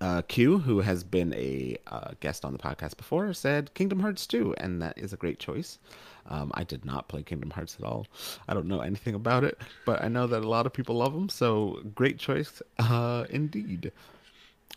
Uh, 0.00 0.22
Q, 0.22 0.58
who 0.58 0.80
has 0.80 1.02
been 1.02 1.34
a 1.34 1.76
uh, 1.88 2.12
guest 2.20 2.44
on 2.44 2.52
the 2.52 2.58
podcast 2.58 2.96
before, 2.96 3.32
said 3.32 3.74
Kingdom 3.74 4.00
Hearts 4.00 4.26
2, 4.26 4.54
and 4.58 4.80
that 4.80 4.96
is 4.96 5.12
a 5.12 5.16
great 5.16 5.38
choice. 5.38 5.78
Um, 6.26 6.52
I 6.54 6.64
did 6.64 6.84
not 6.84 7.08
play 7.08 7.22
Kingdom 7.22 7.50
Hearts 7.50 7.76
at 7.78 7.84
all. 7.84 8.06
I 8.48 8.54
don't 8.54 8.68
know 8.68 8.80
anything 8.80 9.14
about 9.14 9.42
it, 9.42 9.58
but 9.84 10.02
I 10.02 10.08
know 10.08 10.26
that 10.28 10.44
a 10.44 10.48
lot 10.48 10.66
of 10.66 10.72
people 10.72 10.96
love 10.96 11.12
them, 11.12 11.28
so 11.28 11.80
great 11.94 12.18
choice 12.18 12.62
uh, 12.78 13.24
indeed. 13.30 13.92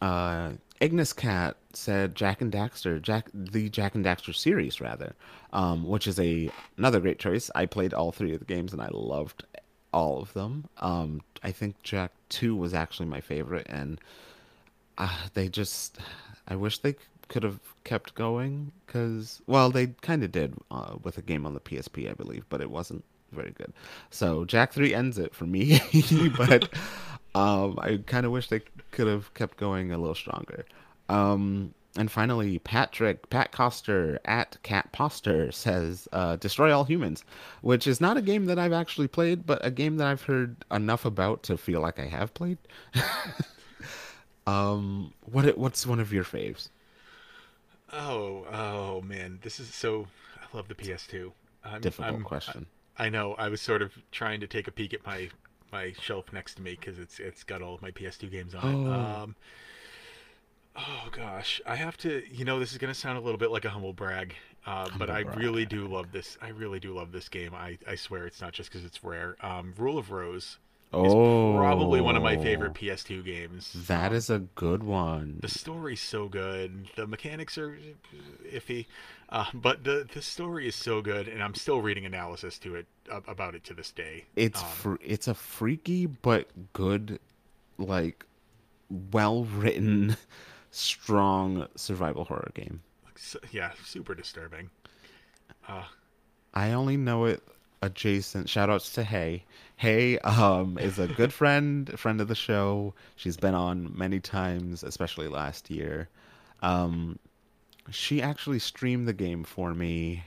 Uh, 0.01 0.53
Ignis 0.79 1.13
Cat 1.13 1.55
said 1.71 2.15
Jak 2.15 2.41
and 2.41 2.51
Daxter, 2.51 3.01
Jak 3.01 3.29
the 3.33 3.69
Jak 3.69 3.95
and 3.95 4.03
Daxter 4.03 4.35
series 4.35 4.81
rather, 4.81 5.15
um, 5.53 5.87
which 5.87 6.07
is 6.07 6.19
a 6.19 6.49
another 6.77 6.99
great 6.99 7.19
choice. 7.19 7.49
I 7.55 7.65
played 7.67 7.93
all 7.93 8.11
three 8.11 8.33
of 8.33 8.39
the 8.39 8.45
games 8.45 8.73
and 8.73 8.81
I 8.81 8.89
loved 8.91 9.45
all 9.93 10.21
of 10.21 10.33
them. 10.33 10.65
Um, 10.79 11.21
I 11.43 11.51
think 11.51 11.81
Jak 11.83 12.11
Two 12.29 12.55
was 12.55 12.73
actually 12.73 13.05
my 13.05 13.21
favorite, 13.21 13.67
and 13.69 13.99
uh, 14.97 15.27
they 15.33 15.49
just 15.49 15.97
I 16.47 16.55
wish 16.55 16.79
they 16.79 16.95
could 17.29 17.43
have 17.43 17.59
kept 17.83 18.15
going 18.15 18.71
because 18.85 19.41
well 19.47 19.69
they 19.69 19.87
kind 20.01 20.23
of 20.23 20.31
did 20.31 20.55
uh, 20.69 20.95
with 21.01 21.17
a 21.17 21.21
game 21.21 21.45
on 21.45 21.53
the 21.53 21.59
PSP 21.59 22.09
I 22.09 22.13
believe, 22.13 22.45
but 22.49 22.61
it 22.61 22.69
wasn't 22.69 23.03
very 23.31 23.51
good. 23.51 23.73
So 24.09 24.45
Jak 24.45 24.73
Three 24.73 24.93
ends 24.93 25.17
it 25.17 25.33
for 25.33 25.45
me, 25.45 25.79
but 26.37 26.69
um, 27.35 27.79
I 27.81 27.99
kind 28.05 28.25
of 28.25 28.31
wish 28.31 28.49
they 28.49 28.61
could 28.91 29.07
have 29.07 29.33
kept 29.33 29.57
going 29.57 29.91
a 29.91 29.97
little 29.97 30.15
stronger. 30.15 30.65
Um, 31.09 31.73
and 31.95 32.09
finally, 32.09 32.57
Patrick 32.59 33.29
Pat 33.29 33.51
Coster 33.51 34.19
at 34.25 34.57
Cat 34.63 34.91
Poster 34.91 35.51
says, 35.51 36.07
uh, 36.11 36.37
"Destroy 36.37 36.75
all 36.75 36.85
humans," 36.85 37.23
which 37.61 37.85
is 37.85 38.01
not 38.01 38.17
a 38.17 38.21
game 38.21 38.45
that 38.45 38.57
I've 38.57 38.73
actually 38.73 39.07
played, 39.07 39.45
but 39.45 39.63
a 39.63 39.69
game 39.69 39.97
that 39.97 40.07
I've 40.07 40.23
heard 40.23 40.65
enough 40.71 41.05
about 41.05 41.43
to 41.43 41.57
feel 41.57 41.81
like 41.81 41.99
I 41.99 42.07
have 42.07 42.33
played. 42.33 42.57
um, 44.47 45.13
what 45.21 45.55
what's 45.57 45.85
one 45.85 45.99
of 45.99 46.11
your 46.11 46.23
faves? 46.23 46.69
Oh, 47.91 48.45
oh 48.51 49.01
man, 49.01 49.39
this 49.43 49.59
is 49.59 49.73
so. 49.73 50.07
I 50.41 50.57
love 50.57 50.67
the 50.67 50.75
PS2. 50.75 51.31
I'm, 51.63 51.81
Difficult 51.81 52.13
I'm- 52.13 52.23
question. 52.23 52.65
I 52.97 53.09
know. 53.09 53.33
I 53.39 53.49
was 53.49 53.61
sort 53.61 53.81
of 53.81 53.91
trying 54.11 54.39
to 54.41 54.47
take 54.47 54.67
a 54.67 54.71
peek 54.71 54.93
at 54.93 55.05
my 55.05 55.29
my 55.71 55.93
shelf 55.99 56.31
next 56.31 56.55
to 56.55 56.61
me 56.61 56.77
because 56.79 56.99
it's 56.99 57.19
it's 57.19 57.43
got 57.43 57.61
all 57.61 57.75
of 57.75 57.81
my 57.81 57.91
PS2 57.91 58.31
games 58.31 58.55
on 58.55 58.63
it. 58.63 58.89
Oh. 58.89 59.23
Um, 59.23 59.35
oh 60.75 61.09
gosh, 61.11 61.61
I 61.65 61.75
have 61.75 61.97
to. 61.97 62.23
You 62.31 62.45
know, 62.45 62.59
this 62.59 62.71
is 62.71 62.77
gonna 62.77 62.93
sound 62.93 63.17
a 63.17 63.21
little 63.21 63.37
bit 63.37 63.51
like 63.51 63.65
a 63.65 63.69
humble 63.69 63.93
brag, 63.93 64.35
uh, 64.65 64.89
but 64.97 65.09
I 65.09 65.23
Humble 65.23 65.37
really 65.39 65.65
do 65.65 65.87
love 65.87 66.11
this. 66.11 66.37
I 66.41 66.49
really 66.49 66.79
do 66.79 66.93
love 66.93 67.11
this 67.11 67.29
game. 67.29 67.53
I 67.53 67.77
I 67.87 67.95
swear 67.95 68.25
it's 68.25 68.41
not 68.41 68.53
just 68.53 68.69
because 68.71 68.85
it's 68.85 69.03
rare. 69.03 69.35
Um, 69.41 69.73
Rule 69.77 69.97
of 69.97 70.11
Rose 70.11 70.57
is 70.95 71.11
Oh, 71.11 71.55
probably 71.57 72.01
one 72.01 72.15
of 72.15 72.21
my 72.21 72.37
favorite 72.37 72.75
PS2 72.75 73.25
games. 73.25 73.73
That 73.87 74.11
Um, 74.11 74.35
a 74.35 74.39
good 74.39 74.83
one. 74.83 75.39
the 75.41 75.47
story's 75.47 76.01
so 76.01 76.27
good. 76.29 76.87
The 76.95 77.07
mechanics 77.07 77.57
are 77.57 77.77
iffy, 78.51 78.85
uh, 79.29 79.45
but 79.55 79.83
the 79.83 80.07
the 80.13 80.21
story 80.21 80.67
is 80.67 80.75
so 80.75 81.01
good, 81.01 81.27
and 81.27 81.41
I'm 81.41 81.55
still 81.55 81.81
reading 81.81 82.05
analysis 82.05 82.59
to 82.59 82.75
it 82.75 82.85
about 83.09 83.55
it 83.55 83.63
to 83.65 83.73
this 83.73 83.91
day. 83.91 84.25
It's 84.35 84.61
Um, 84.61 84.67
fr- 84.69 84.95
it's 85.01 85.27
a 85.27 85.33
freaky 85.33 86.05
but 86.05 86.47
good, 86.73 87.19
like, 87.79 88.25
well 88.89 89.45
written, 89.45 90.15
strong 90.73 91.67
survival 91.75 92.25
horror 92.25 92.51
game. 92.53 92.81
yeah, 93.51 93.71
super 93.85 94.15
disturbing. 94.15 94.69
Uh, 95.67 95.83
I 96.53 96.71
only 96.71 96.97
know 96.97 97.25
it 97.25 97.43
adjacent. 97.81 98.47
Shoutouts 98.47 98.93
to 98.95 99.03
Hey. 99.03 99.43
Hey 99.75 100.17
um, 100.19 100.77
is 100.77 100.99
a 100.99 101.07
good 101.07 101.33
friend, 101.33 101.97
friend 101.99 102.21
of 102.21 102.27
the 102.27 102.35
show. 102.35 102.93
She's 103.15 103.37
been 103.37 103.55
on 103.55 103.95
many 103.97 104.19
times, 104.19 104.83
especially 104.83 105.27
last 105.27 105.69
year. 105.69 106.09
Um, 106.61 107.19
she 107.91 108.21
actually 108.21 108.59
streamed 108.59 109.07
the 109.07 109.13
game 109.13 109.43
for 109.43 109.73
me 109.73 110.23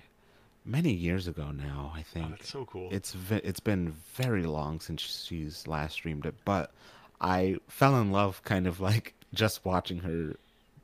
many 0.64 0.92
years 0.92 1.26
ago 1.26 1.50
now. 1.50 1.92
I 1.94 2.00
oh, 2.00 2.04
think 2.12 2.30
that's 2.30 2.50
so 2.50 2.66
cool. 2.66 2.88
it's 2.92 3.12
ve- 3.12 3.40
it's 3.42 3.60
been 3.60 3.92
very 4.14 4.44
long 4.44 4.80
since 4.80 5.24
she's 5.26 5.66
last 5.66 5.94
streamed 5.94 6.26
it, 6.26 6.34
but 6.44 6.72
I 7.20 7.56
fell 7.68 8.00
in 8.00 8.12
love 8.12 8.42
kind 8.44 8.66
of 8.66 8.80
like 8.80 9.14
just 9.36 9.64
watching 9.64 10.00
her 10.00 10.34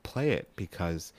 play 0.03 0.31
it 0.31 0.49
because 0.55 1.11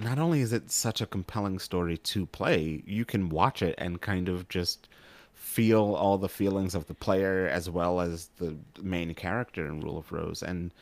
not 0.00 0.18
only 0.18 0.40
is 0.40 0.52
it 0.52 0.70
such 0.70 1.00
a 1.00 1.06
compelling 1.06 1.58
story 1.58 1.96
to 1.98 2.26
play, 2.26 2.82
you 2.86 3.04
can 3.04 3.28
watch 3.28 3.62
it 3.62 3.74
and 3.78 4.00
kind 4.00 4.28
of 4.28 4.48
just 4.48 4.88
feel 5.34 5.94
all 5.94 6.18
the 6.18 6.28
feelings 6.28 6.74
of 6.74 6.86
the 6.86 6.94
player 6.94 7.48
as 7.48 7.70
well 7.70 8.00
as 8.00 8.28
the 8.38 8.56
main 8.82 9.14
character 9.14 9.66
in 9.66 9.80
Rule 9.80 9.98
of 9.98 10.10
Rose. 10.12 10.42
And 10.42 10.72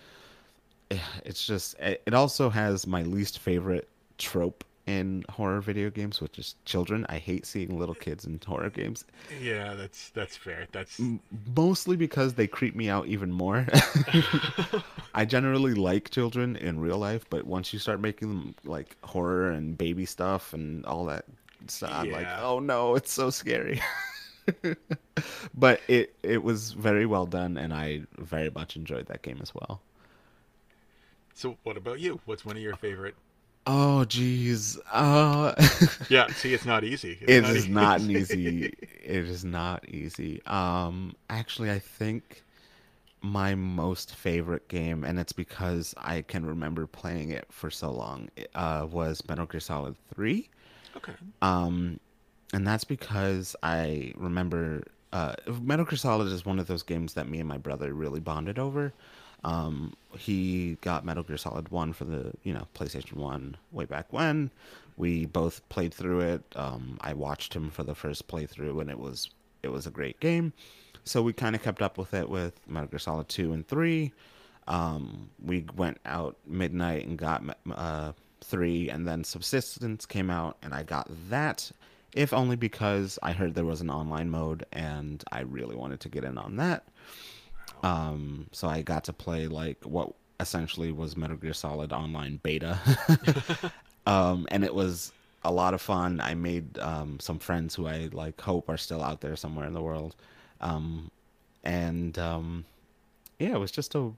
eh, 0.91 0.99
it's 1.25 1.47
just 1.47 1.79
it 1.79 2.03
it 2.07 2.15
also 2.15 2.51
has 2.51 2.87
my 2.87 3.03
least 3.03 3.39
favorite 3.39 3.89
trope 4.19 4.65
in 4.87 5.25
horror 5.31 5.61
video 5.61 5.89
games 5.89 6.21
which 6.21 6.39
is 6.39 6.57
children 6.65 7.07
i 7.09 7.17
hate 7.17 7.47
seeing 7.47 7.79
little 7.79 7.95
kids 7.95 8.25
in 8.27 8.39
horror 8.47 8.69
games 8.69 9.05
yeah, 9.43 9.75
that's 9.75 10.11
that's 10.11 10.37
fair. 10.37 10.67
That's 10.73 11.01
mostly 11.57 11.97
because 11.97 12.35
they 12.35 12.47
creep 12.47 12.77
me 12.77 12.89
out 12.89 13.07
even 13.07 13.33
more 13.33 13.67
i 15.15 15.25
generally 15.25 15.75
like 15.75 16.11
children 16.11 16.57
in 16.57 16.81
real 16.81 16.99
life 16.99 17.25
but 17.31 17.47
once 17.47 17.73
you 17.73 17.79
start 17.79 18.01
making 18.01 18.29
them 18.29 18.55
like 18.65 18.97
horror 19.03 19.51
and 19.51 19.79
baby 19.79 20.05
stuff 20.05 20.53
and 20.53 20.85
all 20.85 21.07
that 21.07 21.25
stuff 21.67 21.91
i'm 21.93 22.11
like 22.11 22.29
oh 22.41 22.59
no 22.59 22.95
it's 22.95 23.13
so 23.13 23.31
scary 23.31 23.81
but 25.55 25.81
it 25.89 26.15
it 26.23 26.43
was 26.43 26.73
very 26.73 27.07
well 27.07 27.25
done 27.25 27.57
and 27.57 27.73
i 27.73 28.03
very 28.19 28.51
much 28.51 28.77
enjoyed 28.77 29.07
that 29.07 29.23
game 29.23 29.39
as 29.41 29.55
well 29.55 29.81
so. 31.35 31.59
What 31.65 31.77
about 31.77 31.99
you? 31.99 32.21
What's 32.25 32.45
one 32.45 32.57
of 32.57 32.63
your 32.63 32.77
favorite? 32.77 33.17
Oh 33.67 34.05
geez. 34.05 34.79
Uh 34.93 35.55
Yeah, 36.09 36.33
see, 36.33 36.55
it's 36.55 36.65
not 36.65 36.85
easy. 36.85 37.19
It's 37.21 37.37
it 37.37 37.49
is 37.49 37.69
easy. 37.69 37.69
not 37.69 38.01
an 38.01 38.11
easy 38.11 38.75
it 39.03 39.29
is 39.29 39.45
not 39.45 39.89
easy. 39.89 40.43
Um 40.47 41.15
actually 41.31 41.71
I 41.71 41.79
think 41.79 42.43
my 43.23 43.55
most 43.55 44.15
favorite 44.15 44.69
game 44.69 45.05
and 45.05 45.19
it's 45.19 45.33
because 45.33 45.95
I 45.99 46.23
can 46.23 46.47
remember 46.47 46.87
playing 46.87 47.31
it 47.31 47.47
for 47.51 47.71
so 47.71 47.91
long 47.93 48.31
uh 48.55 48.87
was 48.91 49.27
Metal 49.29 49.47
Gear 49.47 49.61
Solid 49.61 49.97
3. 50.15 50.51
okay. 50.97 51.15
Um 51.43 52.01
and 52.53 52.67
that's 52.67 52.85
because 52.85 53.57
I 53.63 54.13
remember 54.17 54.85
uh 55.13 55.35
Metal 55.63 55.85
Gear 55.87 55.99
Solid 55.99 56.29
is 56.29 56.45
one 56.47 56.59
of 56.59 56.67
those 56.67 56.83
games 56.83 57.15
that 57.15 57.29
me 57.29 57.41
and 57.41 57.49
my 57.49 57.59
brother 57.59 57.93
really 57.95 58.21
bonded 58.21 58.59
over. 58.59 58.95
Um, 59.45 59.93
he 60.17 60.79
got 60.81 61.05
Metal 61.05 61.23
Gear 61.23 61.37
Solid 61.37 61.69
One 61.69 61.93
for 61.93 62.05
the 62.05 62.33
you 62.43 62.53
know 62.53 62.67
PlayStation 62.75 63.15
One 63.15 63.57
way 63.73 63.85
back 63.85 64.13
when. 64.13 64.51
We 64.97 65.27
both 65.27 65.69
played 65.69 65.93
through 65.93 66.21
it. 66.21 66.43
Um, 66.57 66.99
I 67.01 67.13
watched 67.15 67.55
him 67.55 67.71
for 67.71 67.83
the 67.83 67.95
first 67.95 68.27
playthrough, 68.29 68.81
and 68.81 68.91
it 68.91 68.99
was 68.99 69.31
it 69.63 69.69
was 69.69 69.87
a 69.87 69.91
great 69.91 70.19
game. 70.21 70.53
So 71.05 71.21
we 71.23 71.33
kind 71.33 71.55
of 71.55 71.63
kept 71.63 71.83
up 71.83 71.99
with 71.99 72.15
it 72.15 72.29
with 72.29 72.59
Metal 72.67 72.89
Gear 72.89 72.99
Solid 72.99 73.29
Two 73.29 73.53
and 73.53 73.67
Three. 73.67 74.13
Um, 74.67 75.29
we 75.45 75.67
went 75.77 75.99
out 76.07 76.37
midnight 76.47 77.07
and 77.07 77.19
got 77.19 77.43
uh, 77.71 78.13
three, 78.41 78.89
and 78.89 79.07
then 79.07 79.25
Subsistence 79.25 80.07
came 80.07 80.31
out, 80.31 80.57
and 80.63 80.73
I 80.73 80.83
got 80.83 81.09
that. 81.29 81.71
If 82.15 82.33
only 82.33 82.57
because 82.57 83.19
I 83.23 83.33
heard 83.33 83.55
there 83.55 83.65
was 83.65 83.81
an 83.81 83.91
online 83.91 84.31
mode, 84.31 84.65
and 84.73 85.23
I 85.33 85.41
really 85.41 85.77
wanted 85.77 86.01
to 86.01 86.09
get 86.09 86.25
in 86.25 86.39
on 86.39 86.57
that. 86.57 86.85
Um, 87.85 88.47
so 88.51 88.67
I 88.67 88.81
got 88.81 89.05
to 89.05 89.13
play 89.13 89.47
like 89.47 89.85
what 89.85 90.15
essentially 90.41 90.91
was 90.91 91.19
Metal 91.19 91.37
Gear 91.37 91.53
Solid 91.53 91.93
Online 91.93 92.41
beta, 92.43 92.79
um, 94.07 94.47
and 94.51 94.65
it 94.65 94.75
was 94.75 95.13
a 95.45 95.53
lot 95.53 95.75
of 95.75 95.83
fun. 95.83 96.19
I 96.19 96.35
made 96.35 96.79
um, 96.79 97.21
some 97.21 97.39
friends 97.39 97.75
who 97.75 97.87
I 97.87 98.09
like 98.11 98.41
hope 98.41 98.71
are 98.71 98.79
still 98.79 99.05
out 99.05 99.21
there 99.21 99.37
somewhere 99.37 99.67
in 99.67 99.75
the 99.75 99.83
world, 99.83 100.17
um, 100.63 101.11
and 101.63 102.19
um, 102.19 102.65
yeah, 103.39 103.53
it 103.53 103.61
was 103.61 103.71
just 103.71 103.95
a 103.95 104.13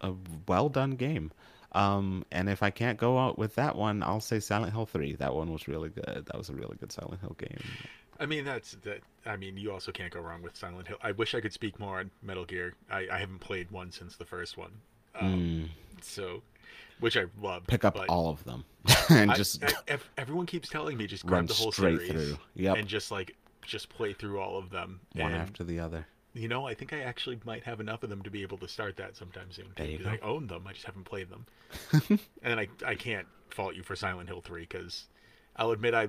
a 0.00 0.12
well 0.48 0.68
done 0.68 0.96
game. 0.96 1.30
Um, 1.70 2.24
and 2.32 2.48
if 2.48 2.64
I 2.64 2.70
can't 2.70 2.98
go 2.98 3.18
out 3.18 3.38
with 3.38 3.54
that 3.56 3.76
one, 3.76 4.02
I'll 4.02 4.20
say 4.20 4.40
Silent 4.40 4.72
Hill 4.72 4.86
Three. 4.86 5.14
That 5.14 5.34
one 5.36 5.52
was 5.52 5.68
really 5.68 5.88
good. 5.88 6.26
That 6.26 6.36
was 6.36 6.48
a 6.50 6.52
really 6.52 6.76
good 6.80 6.90
Silent 6.90 7.20
Hill 7.20 7.36
game. 7.38 7.62
I 8.20 8.26
mean, 8.26 8.44
that's 8.44 8.72
that. 8.84 9.00
I 9.26 9.36
mean, 9.36 9.56
you 9.56 9.72
also 9.72 9.90
can't 9.92 10.12
go 10.12 10.20
wrong 10.20 10.42
with 10.42 10.56
Silent 10.56 10.88
Hill. 10.88 10.98
I 11.02 11.12
wish 11.12 11.34
I 11.34 11.40
could 11.40 11.52
speak 11.52 11.78
more 11.80 11.98
on 12.00 12.10
Metal 12.22 12.44
Gear. 12.44 12.74
I, 12.90 13.06
I 13.10 13.18
haven't 13.18 13.40
played 13.40 13.70
one 13.70 13.90
since 13.90 14.16
the 14.16 14.24
first 14.24 14.56
one, 14.56 14.72
um, 15.18 15.70
so 16.02 16.42
which 17.00 17.16
I 17.16 17.24
loved. 17.40 17.66
Mm. 17.66 17.70
Pick 17.70 17.84
up 17.84 17.98
all 18.08 18.28
of 18.30 18.44
them 18.44 18.64
and 19.10 19.30
I- 19.30 19.34
just 19.34 19.64
I- 19.64 19.98
everyone 20.16 20.46
keeps 20.46 20.68
telling 20.68 20.96
me 20.96 21.06
just 21.06 21.26
grab 21.26 21.48
the 21.48 21.54
whole 21.54 21.72
series 21.72 22.10
through. 22.10 22.38
Yep, 22.54 22.76
and 22.76 22.88
just 22.88 23.10
like 23.10 23.34
just 23.62 23.88
play 23.88 24.12
through 24.12 24.38
all 24.40 24.58
of 24.58 24.70
them. 24.70 25.00
one 25.14 25.32
and, 25.32 25.40
after 25.40 25.64
the 25.64 25.80
other. 25.80 26.06
You 26.34 26.48
know, 26.48 26.66
I 26.66 26.74
think 26.74 26.92
I 26.92 27.00
actually 27.00 27.38
might 27.44 27.62
have 27.64 27.80
enough 27.80 28.02
of 28.02 28.10
them 28.10 28.22
to 28.22 28.30
be 28.30 28.42
able 28.42 28.58
to 28.58 28.68
start 28.68 28.96
that 28.96 29.16
sometime 29.16 29.50
soon. 29.50 29.66
There 29.76 29.86
you 29.86 29.98
because 29.98 30.18
go. 30.18 30.26
I 30.26 30.28
own 30.28 30.46
them, 30.48 30.66
I 30.66 30.72
just 30.72 30.84
haven't 30.84 31.04
played 31.04 31.28
them. 31.30 31.46
and 32.42 32.60
I 32.60 32.68
I 32.84 32.94
can't 32.94 33.26
fault 33.50 33.74
you 33.74 33.82
for 33.82 33.96
Silent 33.96 34.28
Hill 34.28 34.40
Three 34.40 34.62
because 34.62 35.04
I'll 35.56 35.70
admit 35.70 35.94
I 35.94 36.08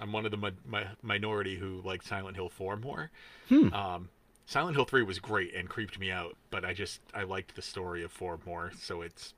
I'm 0.00 0.12
one 0.12 0.24
of 0.24 0.30
the 0.30 0.36
mi- 0.36 0.50
mi- 0.66 0.86
minority 1.02 1.56
who 1.56 1.80
liked 1.84 2.06
Silent 2.06 2.36
Hill 2.36 2.48
Four 2.48 2.76
more. 2.76 3.10
Hmm. 3.48 3.72
Um, 3.72 4.08
Silent 4.46 4.76
Hill 4.76 4.84
Three 4.84 5.02
was 5.02 5.18
great 5.18 5.54
and 5.54 5.68
creeped 5.68 5.98
me 5.98 6.10
out, 6.10 6.36
but 6.50 6.64
I 6.64 6.74
just 6.74 7.00
I 7.14 7.22
liked 7.22 7.54
the 7.54 7.62
story 7.62 8.02
of 8.02 8.12
Four 8.12 8.38
more, 8.44 8.72
so 8.78 9.02
it's 9.02 9.34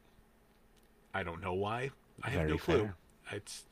I 1.15 1.23
don't 1.23 1.43
know 1.43 1.55
why. 1.55 1.91
I 2.23 2.31
have 2.31 2.41
Very 2.41 2.51
no 2.53 2.59
clue. 2.59 2.79
fair. 2.81 2.95
It's 3.33 3.65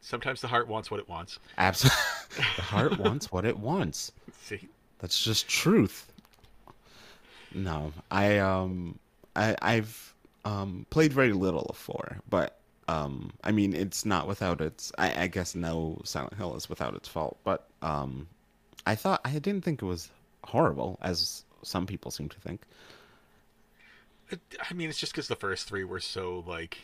sometimes 0.00 0.40
the 0.40 0.48
heart 0.48 0.68
wants 0.68 0.90
what 0.90 1.00
it 1.00 1.08
wants. 1.08 1.38
Absolutely, 1.58 1.98
the 2.56 2.62
heart 2.62 2.98
wants 2.98 3.30
what 3.32 3.44
it 3.44 3.58
wants. 3.58 4.12
See, 4.42 4.68
That's 4.98 5.22
just 5.22 5.48
truth. 5.48 6.12
No, 7.54 7.92
I 8.10 8.38
um, 8.38 8.98
I 9.34 9.56
I've 9.62 10.14
um 10.44 10.86
played 10.90 11.12
very 11.12 11.32
little 11.32 11.66
of 11.68 11.76
four, 11.76 12.18
but 12.28 12.58
um, 12.88 13.32
I 13.42 13.52
mean 13.52 13.72
it's 13.74 14.04
not 14.04 14.26
without 14.28 14.60
its. 14.60 14.92
I, 14.98 15.24
I 15.24 15.26
guess 15.26 15.54
no 15.54 16.00
Silent 16.04 16.34
Hill 16.34 16.54
is 16.56 16.68
without 16.68 16.94
its 16.94 17.08
fault, 17.08 17.38
but 17.44 17.68
um, 17.82 18.28
I 18.86 18.94
thought 18.94 19.20
I 19.24 19.32
didn't 19.38 19.62
think 19.64 19.82
it 19.82 19.86
was 19.86 20.10
horrible 20.44 20.98
as 21.02 21.44
some 21.62 21.86
people 21.86 22.10
seem 22.10 22.28
to 22.28 22.40
think. 22.40 22.62
I 24.70 24.74
mean, 24.74 24.88
it's 24.88 24.98
just 24.98 25.12
because 25.12 25.28
the 25.28 25.36
first 25.36 25.68
three 25.68 25.84
were 25.84 26.00
so 26.00 26.42
like 26.46 26.78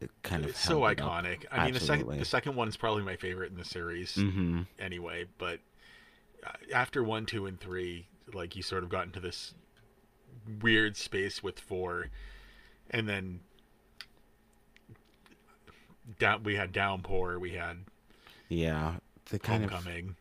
It 0.00 0.10
kind 0.22 0.44
of 0.44 0.56
so 0.56 0.80
iconic. 0.80 1.44
I 1.50 1.64
mean, 1.64 1.74
the 1.74 1.80
second 1.80 2.18
the 2.18 2.24
second 2.24 2.54
one 2.54 2.68
is 2.68 2.76
probably 2.76 3.02
my 3.02 3.16
favorite 3.16 3.50
in 3.50 3.56
the 3.58 3.64
series 3.64 4.14
Mm-hmm. 4.14 4.62
anyway. 4.78 5.24
But 5.38 5.60
uh, 6.46 6.52
after 6.72 7.02
one, 7.02 7.26
two, 7.26 7.46
and 7.46 7.58
three, 7.58 8.06
like 8.32 8.54
you 8.54 8.62
sort 8.62 8.84
of 8.84 8.88
got 8.88 9.04
into 9.06 9.20
this 9.20 9.54
weird 10.62 10.96
space 10.96 11.42
with 11.42 11.58
four, 11.58 12.06
and 12.90 13.08
then 13.08 13.40
down 16.18 16.42
we 16.42 16.54
had 16.56 16.72
Downpour, 16.72 17.38
we 17.38 17.52
had 17.52 17.78
Yeah, 18.48 18.96
the 19.30 19.38
kind 19.38 19.64
of 19.64 19.70
Homecoming. 19.70 20.16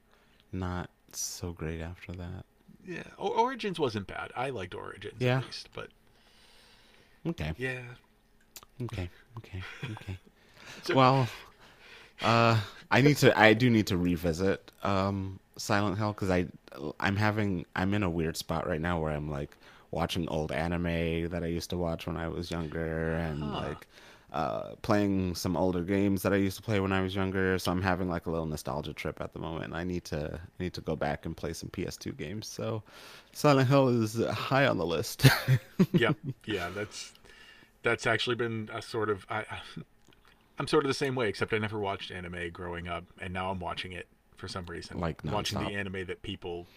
not 0.52 0.90
so 1.14 1.52
great 1.52 1.82
after 1.82 2.12
that. 2.14 2.46
Yeah, 2.86 3.04
o- 3.18 3.30
Origins 3.42 3.80
wasn't 3.80 4.08
bad. 4.08 4.32
I 4.36 4.50
liked 4.50 4.76
Origins 4.76 5.16
Yeah. 5.20 5.40
at 5.40 5.46
least, 5.46 5.70
but 5.74 5.90
Okay, 7.26 7.54
yeah. 7.58 7.82
okay, 8.84 9.10
okay, 9.38 9.64
okay. 9.92 10.18
So- 10.84 10.96
well, 10.96 11.28
uh, 12.22 12.60
I 12.92 13.02
need 13.02 13.18
to. 13.18 13.38
I 13.40 13.54
do 13.54 13.70
need 13.70 13.88
to 13.88 13.98
revisit 13.98 14.72
um, 14.84 15.40
Silent 15.58 15.98
Hill 15.98 16.12
because 16.14 16.30
I, 16.30 16.46
I'm 17.00 17.16
having. 17.16 17.66
I'm 17.76 17.94
in 17.94 18.04
a 18.04 18.10
weird 18.10 18.36
spot 18.38 18.68
right 18.68 18.82
now 18.82 19.00
where 19.00 19.12
I'm 19.12 19.30
like 19.30 19.56
watching 19.92 20.28
old 20.30 20.52
anime 20.52 21.30
that 21.30 21.44
I 21.44 21.48
used 21.48 21.70
to 21.72 21.78
watch 21.78 22.06
when 22.08 22.18
I 22.18 22.28
was 22.28 22.52
younger, 22.52 23.14
and 23.16 23.44
Huh. 23.44 23.62
like 23.62 23.88
uh, 24.36 24.76
playing 24.82 25.34
some 25.34 25.56
older 25.56 25.82
games 25.82 26.22
that 26.22 26.34
I 26.34 26.36
used 26.36 26.58
to 26.58 26.62
play 26.62 26.82
when 26.82 26.92
I 26.92 27.02
was 27.02 27.16
younger. 27.16 27.58
So 27.58 27.72
I'm 27.72 27.82
having 27.82 28.10
like 28.10 28.26
a 28.26 28.30
little 28.30 28.46
nostalgia 28.46 28.92
trip 28.92 29.22
at 29.22 29.32
the 29.32 29.40
moment. 29.40 29.74
I 29.74 29.86
need 29.86 30.04
to. 30.06 30.38
I 30.60 30.64
need 30.64 30.74
to 30.74 30.82
go 30.82 30.94
back 30.98 31.26
and 31.26 31.38
play 31.38 31.54
some 31.54 31.70
PS2 31.70 32.18
games. 32.18 32.46
So 32.46 32.84
Silent 33.32 33.70
Hill 33.70 33.88
is 33.88 34.22
high 34.26 34.68
on 34.68 34.78
the 34.78 34.86
list. 34.86 35.26
yeah, 35.94 36.12
yeah, 36.46 36.70
that's 36.70 37.14
that's 37.82 38.06
actually 38.06 38.36
been 38.36 38.70
a 38.74 38.82
sort 38.82 39.10
of 39.10 39.26
I, 39.30 39.46
I'm 40.60 40.68
sort 40.68 40.84
of 40.84 40.90
the 40.90 40.96
same 40.96 41.16
way, 41.16 41.30
except 41.30 41.54
I 41.54 41.58
never 41.58 41.80
watched 41.80 42.12
anime 42.12 42.50
growing 42.52 42.90
up, 42.90 43.06
and 43.22 43.34
now 43.34 43.52
I'm 43.52 43.60
watching 43.60 43.94
it 43.94 44.08
for 44.36 44.50
some 44.50 44.66
reason. 44.66 45.00
Like 45.00 45.24
watching 45.24 45.64
the 45.64 45.72
anime 45.72 46.08
that 46.08 46.22
people 46.24 46.68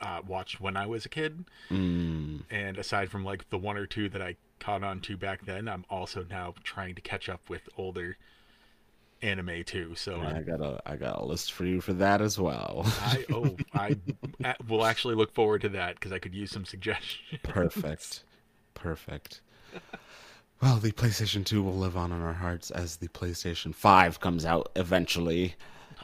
uh, 0.00 0.20
watched 0.26 0.60
when 0.60 0.76
I 0.76 0.86
was 0.86 1.06
a 1.06 1.08
kid, 1.08 1.44
mm, 1.70 2.42
and 2.50 2.76
aside 2.76 3.08
from 3.08 3.24
like 3.24 3.48
the 3.50 3.58
one 3.58 3.76
or 3.76 3.86
two 3.86 4.08
that 4.08 4.20
I 4.20 4.34
caught 4.64 4.82
on 4.82 5.00
to 5.00 5.16
back 5.16 5.44
then, 5.44 5.68
I'm 5.68 5.84
also 5.90 6.24
now 6.28 6.54
trying 6.64 6.94
to 6.94 7.00
catch 7.02 7.28
up 7.28 7.48
with 7.48 7.68
older 7.76 8.16
anime 9.22 9.64
too. 9.64 9.94
So 9.94 10.20
I 10.20 10.32
I'm- 10.32 10.44
got 10.44 10.60
a. 10.60 10.80
I 10.86 10.96
got 10.96 11.20
a 11.20 11.24
list 11.24 11.52
for 11.52 11.64
you 11.64 11.80
for 11.80 11.92
that 11.94 12.20
as 12.20 12.38
well. 12.38 12.82
I 13.00 13.24
oh 13.32 13.56
I 13.74 13.96
will 14.68 14.84
actually 14.84 15.14
look 15.14 15.32
forward 15.32 15.60
to 15.62 15.68
that 15.70 15.94
because 15.96 16.12
I 16.12 16.18
could 16.18 16.34
use 16.34 16.50
some 16.50 16.64
suggestions. 16.64 17.40
Perfect. 17.42 18.24
Perfect. 18.74 19.40
Well, 20.62 20.76
the 20.76 20.92
PlayStation 20.92 21.44
2 21.44 21.62
will 21.62 21.76
live 21.76 21.96
on 21.96 22.10
in 22.12 22.20
our 22.22 22.32
hearts 22.32 22.70
as 22.70 22.96
the 22.96 23.08
PlayStation 23.08 23.74
5 23.74 24.20
comes 24.20 24.46
out 24.46 24.70
eventually, 24.76 25.54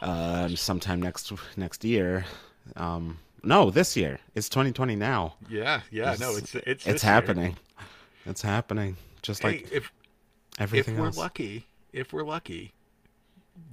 um, 0.01 0.55
sometime 0.55 1.01
next 1.01 1.31
next 1.57 1.83
year. 1.83 2.25
Um, 2.75 3.17
no, 3.43 3.71
this 3.71 3.97
year. 3.97 4.19
It's 4.35 4.49
2020 4.49 4.95
now. 4.95 5.33
Yeah, 5.49 5.81
yeah, 5.89 6.15
no, 6.19 6.35
it's 6.35 6.53
it's 6.55 6.85
It's 6.85 6.85
this 6.85 7.03
year. 7.03 7.55
It's 8.25 8.41
happening. 8.41 8.97
Just 9.21 9.41
Hey, 9.41 9.47
like 9.47 9.71
if 9.71 9.91
everything 10.59 10.95
if 10.95 10.99
we're 10.99 11.05
else. 11.07 11.17
lucky, 11.17 11.65
if 11.93 12.11
we're 12.13 12.23
lucky, 12.23 12.73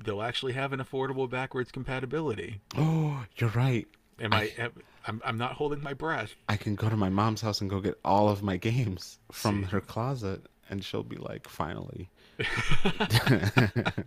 they'll 0.05 0.23
actually 0.23 0.53
have 0.55 0.73
an 0.73 0.81
affordable 0.81 1.29
backwards 1.29 1.71
compatibility. 1.73 2.61
Oh, 2.77 3.25
you're 3.37 3.51
right. 3.51 3.87
Am 4.21 4.33
I? 4.33 4.53
am- 4.59 4.73
I'm 5.07 5.23
I'm 5.25 5.39
not 5.39 5.53
holding 5.53 5.83
my 5.83 5.95
breath. 5.95 6.35
I 6.51 6.57
can 6.57 6.75
go 6.75 6.91
to 6.91 6.97
my 6.97 7.09
mom's 7.09 7.41
house 7.41 7.63
and 7.63 7.71
go 7.71 7.81
get 7.81 7.99
all 8.05 8.29
of 8.29 8.43
my 8.43 8.59
games 8.59 9.19
from 9.33 9.65
See. 9.65 9.71
her 9.71 9.81
closet, 9.81 10.43
and 10.69 10.85
she'll 10.85 11.03
be 11.03 11.17
like, 11.17 11.49
"Finally." 11.49 12.11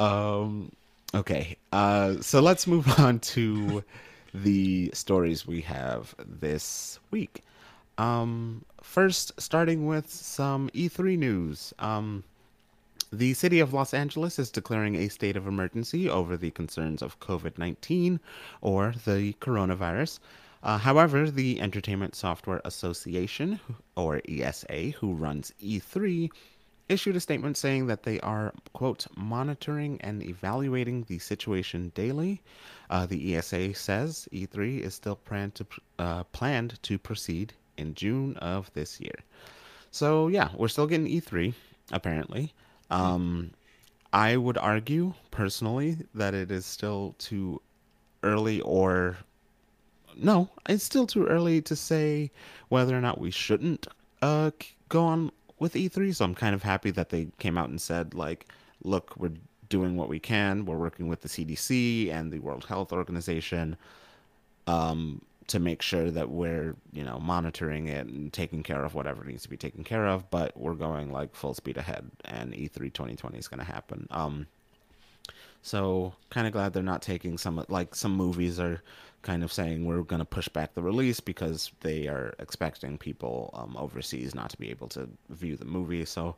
um. 0.00 0.70
Okay. 1.14 1.56
Uh. 1.72 2.16
So 2.20 2.40
let's 2.40 2.66
move 2.66 2.86
on 3.00 3.18
to 3.20 3.82
the 4.32 4.90
stories 4.94 5.46
we 5.46 5.60
have 5.62 6.14
this 6.24 7.00
week. 7.10 7.42
Um. 8.00 8.64
First, 8.82 9.38
starting 9.38 9.86
with 9.86 10.10
some 10.10 10.70
E3 10.70 11.18
news. 11.18 11.74
Um. 11.78 12.24
The 13.12 13.34
city 13.34 13.60
of 13.60 13.74
Los 13.74 13.92
Angeles 13.92 14.38
is 14.38 14.50
declaring 14.50 14.94
a 14.94 15.08
state 15.08 15.36
of 15.36 15.46
emergency 15.46 16.08
over 16.08 16.36
the 16.36 16.52
concerns 16.52 17.02
of 17.02 17.20
COVID 17.20 17.58
19 17.58 18.20
or 18.62 18.94
the 19.04 19.34
coronavirus. 19.40 20.18
Uh, 20.62 20.78
however, 20.78 21.30
the 21.30 21.60
Entertainment 21.60 22.14
Software 22.14 22.62
Association, 22.64 23.60
or 23.96 24.22
ESA, 24.28 24.92
who 24.98 25.12
runs 25.12 25.52
E3, 25.60 26.30
issued 26.88 27.16
a 27.16 27.20
statement 27.20 27.56
saying 27.56 27.86
that 27.88 28.04
they 28.04 28.18
are, 28.20 28.54
quote, 28.72 29.06
monitoring 29.16 30.00
and 30.00 30.22
evaluating 30.22 31.04
the 31.04 31.18
situation 31.18 31.92
daily. 31.94 32.40
Uh, 32.88 33.04
the 33.06 33.36
ESA 33.36 33.74
says 33.74 34.28
E3 34.32 34.80
is 34.80 34.94
still 34.94 35.18
to, 35.26 35.66
uh, 35.98 36.24
planned 36.24 36.82
to 36.82 36.98
proceed 36.98 37.54
in 37.80 37.94
June 37.94 38.36
of 38.36 38.72
this 38.74 39.00
year. 39.00 39.16
So, 39.90 40.28
yeah, 40.28 40.50
we're 40.56 40.68
still 40.68 40.86
getting 40.86 41.06
E3, 41.06 41.52
apparently. 41.90 42.52
Um, 42.90 43.50
I 44.12 44.36
would 44.36 44.58
argue 44.58 45.14
personally 45.30 45.96
that 46.14 46.34
it 46.34 46.50
is 46.50 46.66
still 46.66 47.14
too 47.18 47.60
early 48.22 48.60
or 48.60 49.16
no, 50.16 50.48
it's 50.68 50.84
still 50.84 51.06
too 51.06 51.26
early 51.26 51.62
to 51.62 51.76
say 51.76 52.30
whether 52.68 52.96
or 52.96 53.00
not 53.00 53.20
we 53.20 53.30
shouldn't 53.30 53.86
uh 54.22 54.50
go 54.88 55.04
on 55.04 55.32
with 55.58 55.74
E3. 55.74 56.14
So 56.14 56.24
I'm 56.24 56.34
kind 56.34 56.54
of 56.54 56.62
happy 56.62 56.90
that 56.90 57.10
they 57.10 57.28
came 57.38 57.56
out 57.56 57.68
and 57.68 57.80
said 57.80 58.14
like, 58.14 58.48
look, 58.82 59.14
we're 59.16 59.32
doing 59.68 59.96
what 59.96 60.08
we 60.08 60.18
can. 60.18 60.64
We're 60.66 60.76
working 60.76 61.06
with 61.08 61.20
the 61.22 61.28
CDC 61.28 62.12
and 62.12 62.32
the 62.32 62.40
World 62.40 62.64
Health 62.64 62.92
Organization 62.92 63.76
um 64.66 65.22
to 65.50 65.58
make 65.58 65.82
sure 65.82 66.10
that 66.10 66.30
we're, 66.30 66.76
you 66.92 67.02
know, 67.04 67.18
monitoring 67.18 67.88
it 67.88 68.06
and 68.06 68.32
taking 68.32 68.62
care 68.62 68.84
of 68.84 68.94
whatever 68.94 69.24
needs 69.24 69.42
to 69.42 69.48
be 69.48 69.56
taken 69.56 69.82
care 69.84 70.06
of, 70.06 70.30
but 70.30 70.56
we're 70.56 70.74
going 70.74 71.12
like 71.12 71.34
full 71.34 71.54
speed 71.54 71.76
ahead 71.76 72.08
and 72.24 72.54
E 72.54 72.68
E3 72.68 72.92
2020 72.92 73.38
is 73.38 73.48
going 73.48 73.58
to 73.58 73.64
happen. 73.64 74.06
Um 74.10 74.46
so 75.62 76.14
kind 76.30 76.46
of 76.46 76.52
glad 76.52 76.72
they're 76.72 76.82
not 76.82 77.02
taking 77.02 77.36
some 77.36 77.62
like 77.68 77.94
some 77.94 78.12
movies 78.16 78.58
are 78.58 78.82
kind 79.22 79.42
of 79.44 79.52
saying 79.52 79.84
we're 79.84 80.02
going 80.02 80.20
to 80.20 80.24
push 80.24 80.48
back 80.48 80.74
the 80.74 80.82
release 80.82 81.20
because 81.20 81.70
they 81.80 82.06
are 82.08 82.34
expecting 82.38 82.96
people 82.96 83.50
um, 83.52 83.76
overseas 83.76 84.34
not 84.34 84.48
to 84.50 84.56
be 84.56 84.70
able 84.70 84.88
to 84.88 85.06
view 85.28 85.56
the 85.56 85.64
movie. 85.66 86.04
So 86.06 86.36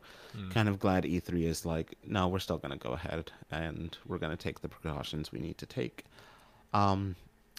kind 0.50 0.68
of 0.68 0.80
glad 0.80 1.04
E3 1.04 1.44
is 1.44 1.64
like, 1.64 1.94
no, 2.04 2.26
we're 2.26 2.40
still 2.40 2.58
going 2.58 2.76
to 2.76 2.88
go 2.88 2.94
ahead 2.94 3.30
and 3.52 3.96
we're 4.06 4.18
going 4.18 4.36
to 4.36 4.42
take 4.42 4.60
the 4.60 4.68
precautions 4.68 5.30
we 5.30 5.38
need 5.38 5.58
to 5.58 5.66
take. 5.66 6.06
Um, 6.72 7.14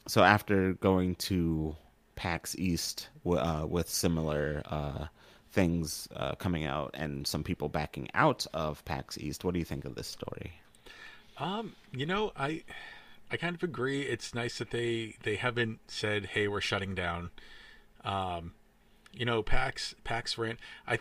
so 0.08 0.24
after 0.24 0.74
going 0.74 1.16
to 1.16 1.76
PAX 2.16 2.56
East 2.58 3.10
uh, 3.26 3.66
with 3.68 3.90
similar 3.90 4.62
uh, 4.66 5.08
things 5.52 6.08
uh, 6.16 6.36
coming 6.36 6.66
out 6.66 6.92
and 6.94 7.26
some 7.26 7.44
people 7.44 7.70
backing 7.70 8.10
out 8.14 8.46
of 8.54 8.84
PAX 8.86 9.18
East, 9.18 9.44
what 9.44 9.54
do 9.54 9.60
you 9.60 9.66
think 9.66 9.86
of 9.86 9.96
this 9.96 10.08
story? 10.08 10.54
Um, 11.38 11.76
you 11.92 12.06
know, 12.06 12.32
I 12.36 12.64
I 13.32 13.38
kind 13.38 13.56
of 13.56 13.64
agree. 13.64 14.02
It's 14.02 14.36
nice 14.36 14.58
that 14.60 14.72
they 14.72 15.16
they 15.24 15.36
haven't 15.36 15.80
said, 15.88 16.28
"Hey, 16.28 16.48
we're 16.48 16.62
shutting 16.62 16.94
down." 16.94 17.32
Um, 18.04 18.54
you 19.12 19.26
know, 19.26 19.42
PAX 19.42 19.96
PAX 20.04 20.38
ran. 20.38 20.58
I 20.88 21.00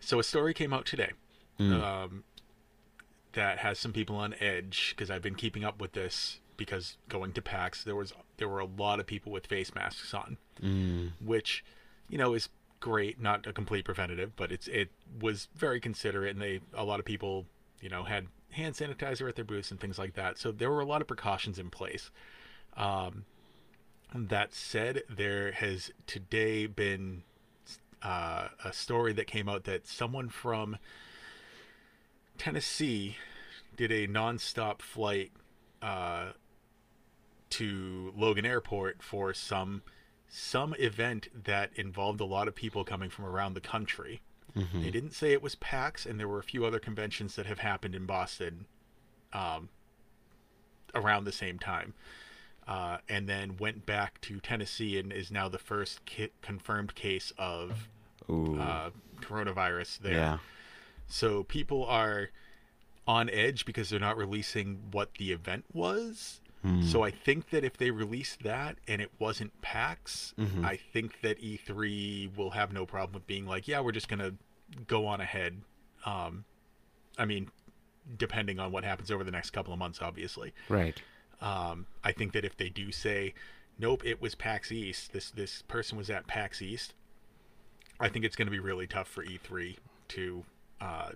so 0.00 0.18
a 0.18 0.24
story 0.24 0.54
came 0.54 0.72
out 0.72 0.86
today. 0.86 1.12
Um, 1.60 2.24
that 3.32 3.58
has 3.58 3.78
some 3.78 3.92
people 3.92 4.16
on 4.16 4.34
edge 4.40 4.94
because 4.96 5.10
I've 5.10 5.22
been 5.22 5.34
keeping 5.34 5.64
up 5.64 5.80
with 5.80 5.92
this 5.92 6.40
because 6.58 6.98
going 7.08 7.32
to 7.32 7.40
PAX 7.40 7.84
there 7.84 7.96
was 7.96 8.12
there 8.36 8.48
were 8.48 8.58
a 8.58 8.66
lot 8.66 9.00
of 9.00 9.06
people 9.06 9.32
with 9.32 9.46
face 9.46 9.74
masks 9.74 10.12
on, 10.12 10.36
Mm, 10.62 11.12
which 11.24 11.64
you 12.10 12.18
know 12.18 12.34
is 12.34 12.50
great, 12.80 13.20
not 13.20 13.46
a 13.46 13.52
complete 13.52 13.84
preventative, 13.86 14.36
but 14.36 14.52
it's 14.52 14.68
it 14.68 14.90
was 15.18 15.48
very 15.56 15.80
considerate, 15.80 16.32
and 16.32 16.42
they 16.42 16.60
a 16.74 16.84
lot 16.84 17.00
of 17.00 17.06
people 17.06 17.46
you 17.80 17.88
know 17.88 18.02
had 18.02 18.26
hand 18.50 18.74
sanitizer 18.74 19.28
at 19.28 19.36
their 19.36 19.44
booths 19.44 19.70
and 19.70 19.80
things 19.80 19.98
like 19.98 20.14
that. 20.14 20.36
So 20.38 20.52
there 20.52 20.70
were 20.70 20.80
a 20.80 20.86
lot 20.86 21.00
of 21.00 21.06
precautions 21.08 21.58
in 21.58 21.70
place. 21.70 22.10
Um, 22.76 23.24
that 24.14 24.54
said, 24.54 25.02
there 25.08 25.52
has 25.52 25.90
today 26.06 26.66
been 26.66 27.22
uh, 28.02 28.48
a 28.64 28.72
story 28.72 29.12
that 29.12 29.26
came 29.26 29.48
out 29.48 29.64
that 29.64 29.86
someone 29.86 30.28
from 30.28 30.78
Tennessee 32.38 33.16
did 33.76 33.92
a 33.92 34.06
nonstop 34.08 34.80
flight 34.80 35.32
uh, 35.82 36.28
to 37.50 38.12
Logan 38.16 38.44
Airport 38.46 39.02
for 39.02 39.32
some 39.34 39.82
some 40.30 40.74
event 40.78 41.28
that 41.44 41.70
involved 41.76 42.20
a 42.20 42.24
lot 42.24 42.48
of 42.48 42.54
people 42.54 42.84
coming 42.84 43.08
from 43.08 43.24
around 43.24 43.54
the 43.54 43.60
country. 43.62 44.20
mhm. 44.54 44.82
They 44.82 44.90
didn't 44.90 45.12
say 45.12 45.32
it 45.32 45.42
was 45.42 45.54
PAX, 45.54 46.04
and 46.04 46.20
there 46.20 46.28
were 46.28 46.38
a 46.38 46.42
few 46.42 46.66
other 46.66 46.78
conventions 46.78 47.34
that 47.36 47.46
have 47.46 47.60
happened 47.60 47.94
in 47.94 48.04
Boston 48.04 48.66
um, 49.32 49.68
around 50.94 51.24
the 51.24 51.32
same 51.32 51.58
time. 51.58 51.94
uh, 52.66 52.98
and 53.08 53.26
then 53.26 53.56
went 53.56 53.86
back 53.86 54.20
to 54.20 54.38
Tennessee 54.40 54.98
and 54.98 55.10
is 55.10 55.30
now 55.30 55.48
the 55.48 55.58
first 55.58 56.04
ki- 56.04 56.28
confirmed 56.42 56.94
case 56.94 57.32
of 57.38 57.88
uh, 58.28 58.90
coronavirus 59.22 60.00
there. 60.00 60.12
yeah. 60.12 60.38
So 61.06 61.44
people 61.44 61.86
are 61.86 62.28
on 63.06 63.30
edge 63.30 63.64
because 63.64 63.88
they're 63.88 63.98
not 63.98 64.18
releasing 64.18 64.82
what 64.90 65.14
the 65.14 65.32
event 65.32 65.64
was. 65.72 66.42
Hmm. 66.62 66.82
So 66.82 67.04
I 67.04 67.10
think 67.10 67.50
that 67.50 67.62
if 67.64 67.76
they 67.76 67.90
release 67.90 68.36
that 68.42 68.78
and 68.88 69.00
it 69.00 69.10
wasn't 69.18 69.60
PAX, 69.62 70.34
Mhm. 70.38 70.64
I 70.64 70.76
think 70.76 71.20
that 71.20 71.38
E3 71.40 72.26
will 72.36 72.50
have 72.50 72.72
no 72.72 72.84
problem 72.84 73.14
with 73.14 73.26
being 73.26 73.46
like, 73.46 73.68
yeah, 73.68 73.80
we're 73.80 73.92
just 73.92 74.08
gonna 74.08 74.34
go 74.86 75.06
on 75.06 75.20
ahead. 75.20 75.62
Um, 76.04 76.44
I 77.16 77.24
mean, 77.24 77.50
depending 78.16 78.58
on 78.58 78.72
what 78.72 78.84
happens 78.84 79.10
over 79.10 79.22
the 79.24 79.30
next 79.30 79.50
couple 79.50 79.72
of 79.72 79.78
months, 79.78 80.00
obviously. 80.02 80.52
Right. 80.68 81.00
Um, 81.40 81.86
I 82.02 82.12
think 82.12 82.32
that 82.32 82.44
if 82.44 82.56
they 82.56 82.68
do 82.70 82.90
say, 82.90 83.34
nope, 83.78 84.04
it 84.04 84.20
was 84.20 84.34
PAX 84.34 84.72
East. 84.72 85.12
This 85.12 85.30
this 85.30 85.62
person 85.62 85.96
was 85.96 86.10
at 86.10 86.26
PAX 86.26 86.60
East. 86.62 86.94
I 88.00 88.08
think 88.08 88.24
it's 88.24 88.34
going 88.36 88.46
to 88.46 88.52
be 88.52 88.58
really 88.60 88.86
tough 88.86 89.08
for 89.08 89.24
E3 89.24 89.76
to 90.08 90.44
uh, 90.80 91.10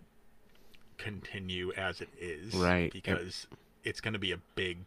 continue 0.98 1.72
as 1.76 2.00
it 2.00 2.08
is, 2.20 2.54
Right. 2.54 2.92
Because 2.92 3.46
it's 3.84 4.00
going 4.00 4.12
to 4.14 4.18
be 4.18 4.32
a 4.32 4.38
big, 4.54 4.78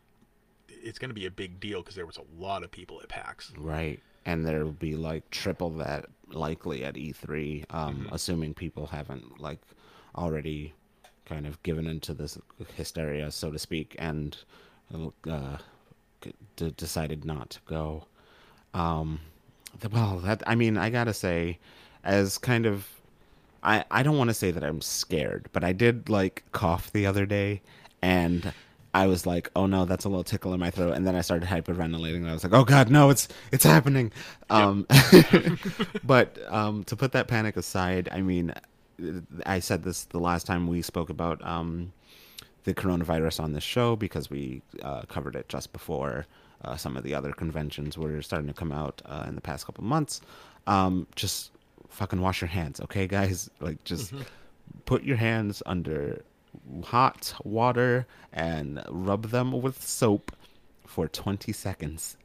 it's 0.68 1.00
going 1.00 1.10
to 1.10 1.16
be 1.16 1.26
a 1.26 1.32
big 1.32 1.60
deal 1.60 1.82
because 1.82 1.96
there 1.96 2.06
was 2.06 2.18
a 2.18 2.42
lot 2.42 2.64
of 2.64 2.72
people 2.72 3.00
at 3.02 3.10
PAX. 3.10 3.52
Right. 3.58 4.00
And 4.26 4.46
there'll 4.46 4.72
be 4.72 4.96
like 4.96 5.30
triple 5.32 5.70
that 5.78 6.06
likely 6.32 6.84
at 6.84 6.96
E3, 6.96 7.66
um, 7.70 7.96
Mm-hmm. 7.96 8.14
assuming 8.16 8.54
people 8.54 8.88
haven't 8.88 9.40
like 9.40 9.60
already 10.16 10.74
kind 11.26 11.46
of 11.48 11.62
given 11.64 11.88
into 11.88 12.14
this 12.14 12.38
hysteria, 12.76 13.32
so 13.32 13.52
to 13.52 13.60
speak, 13.60 13.96
and 14.00 14.38
uh, 14.94 15.58
d- 16.56 16.74
decided 16.78 17.26
not 17.26 17.50
to 17.52 17.60
go. 17.66 18.06
Um, 18.74 19.20
well, 19.92 20.20
that 20.20 20.42
I 20.48 20.56
mean, 20.56 20.78
I 20.78 20.90
gotta 20.90 21.14
say, 21.14 21.60
as 22.04 22.38
kind 22.38 22.66
of, 22.66 22.88
I 23.64 23.84
I 23.92 24.04
don't 24.04 24.18
want 24.18 24.30
to 24.30 24.34
say 24.34 24.52
that 24.52 24.64
I'm 24.64 24.82
scared, 24.82 25.50
but 25.52 25.64
I 25.64 25.74
did 25.74 26.10
like 26.10 26.44
cough 26.52 26.92
the 26.92 27.06
other 27.06 27.26
day, 27.26 27.62
and 28.02 28.54
I 28.96 29.08
was 29.08 29.26
like, 29.26 29.52
oh 29.58 29.66
no, 29.66 29.84
that's 29.84 30.06
a 30.06 30.10
little 30.10 30.24
tickle 30.24 30.54
in 30.54 30.60
my 30.62 30.72
throat, 30.72 30.94
and 30.94 31.06
then 31.06 31.18
I 31.18 31.22
started 31.22 31.50
hyperventilating, 31.50 32.16
and 32.16 32.30
I 32.30 32.34
was 32.34 32.46
like, 32.46 32.54
oh 32.54 32.64
god, 32.64 32.90
no, 32.90 33.10
it's 33.10 33.28
it's 33.52 33.66
happening. 33.66 34.14
Um, 34.50 34.88
but 36.06 36.40
um, 36.48 36.86
to 36.86 36.96
put 36.96 37.12
that 37.12 37.28
panic 37.28 37.58
aside, 37.58 38.08
I 38.10 38.22
mean, 38.22 38.54
I 39.46 39.60
said 39.60 39.84
this 39.84 40.06
the 40.06 40.20
last 40.22 40.48
time 40.48 40.66
we 40.68 40.82
spoke 40.82 41.10
about 41.10 41.46
um, 41.46 41.92
the 42.64 42.74
coronavirus 42.74 43.42
on 43.42 43.52
this 43.52 43.66
show 43.66 43.98
because 43.98 44.30
we 44.30 44.62
uh, 44.82 45.02
covered 45.10 45.36
it 45.36 45.50
just 45.50 45.74
before 45.74 46.26
uh, 46.64 46.78
some 46.78 46.96
of 46.96 47.04
the 47.04 47.14
other 47.14 47.34
conventions 47.34 47.98
were 47.98 48.22
starting 48.22 48.48
to 48.48 48.54
come 48.54 48.72
out 48.72 49.02
uh, 49.08 49.26
in 49.28 49.36
the 49.36 49.42
past 49.42 49.66
couple 49.66 49.84
months. 49.84 50.22
Um, 50.68 51.06
just 51.18 51.52
fucking 51.90 52.22
wash 52.22 52.40
your 52.40 52.48
hands, 52.48 52.80
okay, 52.80 53.08
guys? 53.08 53.50
Like, 53.60 53.84
just 53.84 54.14
put 54.86 55.04
your 55.04 55.18
hands 55.18 55.62
under 55.66 56.24
hot 56.84 57.34
water 57.44 58.06
and 58.34 58.84
rub 58.90 59.30
them 59.30 59.52
with 59.62 59.84
soap 59.84 60.32
for 60.86 61.08
20 61.08 61.52
seconds. 61.52 62.18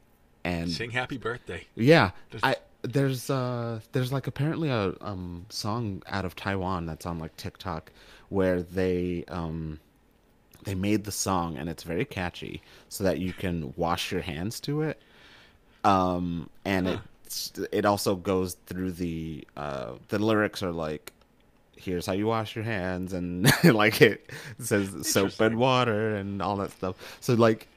And 0.43 0.69
Sing 0.69 0.91
Happy 0.91 1.17
Birthday. 1.17 1.65
yeah, 1.75 2.11
There's- 2.31 2.43
I 2.43 2.55
there's 2.83 3.29
uh 3.29 3.79
there's 3.91 4.11
like 4.11 4.25
apparently 4.25 4.67
a 4.69 4.95
um 5.01 5.45
song 5.49 6.01
out 6.07 6.25
of 6.25 6.35
Taiwan 6.35 6.87
that's 6.87 7.05
on 7.05 7.19
like 7.19 7.37
TikTok 7.37 7.91
where 8.29 8.63
they 8.63 9.23
um 9.27 9.79
they 10.63 10.73
made 10.73 11.03
the 11.03 11.11
song 11.11 11.57
and 11.57 11.69
it's 11.69 11.83
very 11.83 12.05
catchy 12.05 12.59
so 12.89 13.03
that 13.03 13.19
you 13.19 13.33
can 13.33 13.71
wash 13.77 14.11
your 14.11 14.21
hands 14.21 14.59
to 14.61 14.81
it. 14.81 14.99
Um 15.83 16.49
and 16.65 16.87
it 16.87 16.99
it 17.71 17.85
also 17.85 18.15
goes 18.15 18.55
through 18.65 18.93
the 18.93 19.47
uh 19.55 19.93
the 20.07 20.17
lyrics 20.17 20.63
are 20.63 20.71
like 20.71 21.13
here's 21.81 22.05
how 22.05 22.13
you 22.13 22.27
wash 22.27 22.55
your 22.55 22.63
hands 22.65 23.13
and 23.13 23.51
like 23.63 24.01
it 24.01 24.29
says 24.59 25.07
soap 25.07 25.39
and 25.39 25.57
water 25.57 26.15
and 26.15 26.41
all 26.41 26.55
that 26.57 26.71
stuff. 26.71 26.95
So 27.19 27.33
like 27.33 27.67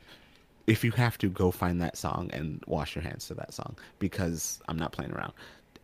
if 0.67 0.83
you 0.83 0.91
have 0.93 1.19
to 1.19 1.29
go 1.29 1.51
find 1.51 1.81
that 1.83 1.97
song 1.97 2.31
and 2.33 2.63
wash 2.67 2.95
your 2.95 3.03
hands 3.03 3.27
to 3.29 3.35
that 3.35 3.53
song 3.53 3.77
because 3.99 4.61
I'm 4.69 4.79
not 4.79 4.93
playing 4.93 5.13
around. 5.13 5.33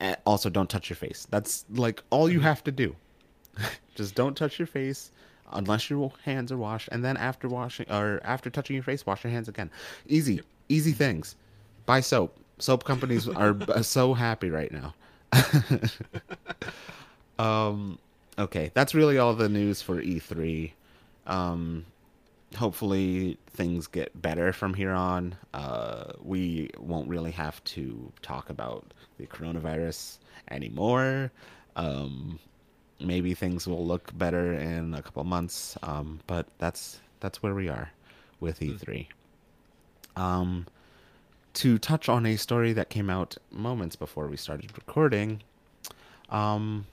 And 0.01 0.17
also 0.25 0.49
don't 0.49 0.71
touch 0.71 0.89
your 0.89 0.97
face. 0.97 1.27
That's 1.31 1.67
like 1.71 2.03
all 2.11 2.31
you 2.31 2.41
have 2.41 2.65
to 2.65 2.73
do. 2.73 2.97
Just 3.95 4.15
don't 4.15 4.37
touch 4.37 4.59
your 4.59 4.67
face 4.67 5.11
unless 5.53 5.91
your 5.91 6.13
hands 6.25 6.53
are 6.53 6.57
washed 6.57 6.89
and 6.93 7.05
then 7.05 7.17
after 7.17 7.49
washing 7.49 7.91
or 7.91 8.21
after 8.25 8.49
touching 8.49 8.75
your 8.75 8.83
face 8.83 9.05
wash 9.05 9.25
your 9.25 9.33
hands 9.33 9.49
again. 9.49 9.71
Easy, 10.07 10.41
easy 10.69 10.93
things. 10.93 11.37
Buy 11.87 12.01
soap. 12.01 12.37
Soap 12.59 12.85
companies 12.85 13.29
are 13.29 13.57
so 13.83 14.15
happy 14.15 14.51
right 14.51 14.73
now. 14.73 14.95
um 17.39 17.99
okay, 18.41 18.71
that's 18.75 18.95
really 18.95 19.19
all 19.19 19.35
the 19.35 19.49
news 19.49 19.83
for 19.83 20.03
E3. 20.03 20.73
Um 21.27 21.85
hopefully 22.57 23.39
things 23.49 23.87
get 23.87 24.21
better 24.21 24.53
from 24.53 24.75
here 24.75 24.93
on. 24.93 25.37
Uh, 25.55 26.13
we 26.23 26.71
won't 26.79 27.09
really 27.09 27.31
have 27.31 27.63
to 27.65 28.13
talk 28.23 28.51
about 28.51 28.93
the 29.19 29.27
coronavirus 29.27 30.19
anymore. 30.51 31.31
Um, 31.77 32.39
maybe 32.99 33.35
things 33.35 33.67
will 33.67 33.87
look 33.87 34.17
better 34.19 34.55
in 34.55 34.95
a 34.95 35.03
couple 35.03 35.25
months, 35.25 35.79
um, 35.83 36.21
but 36.27 36.47
that's 36.59 37.01
that's 37.21 37.43
where 37.43 37.55
we 37.55 37.69
are 37.69 37.91
with 38.41 38.61
E3. 38.61 39.07
Um, 40.17 40.67
to 41.55 41.79
touch 41.79 42.09
on 42.09 42.27
a 42.27 42.37
story 42.37 42.73
that 42.73 42.91
came 42.91 43.11
out 43.11 43.37
moments 43.51 43.97
before 43.97 44.27
we 44.27 44.37
started 44.37 44.77
recording, 44.77 45.43
um, 46.31 46.87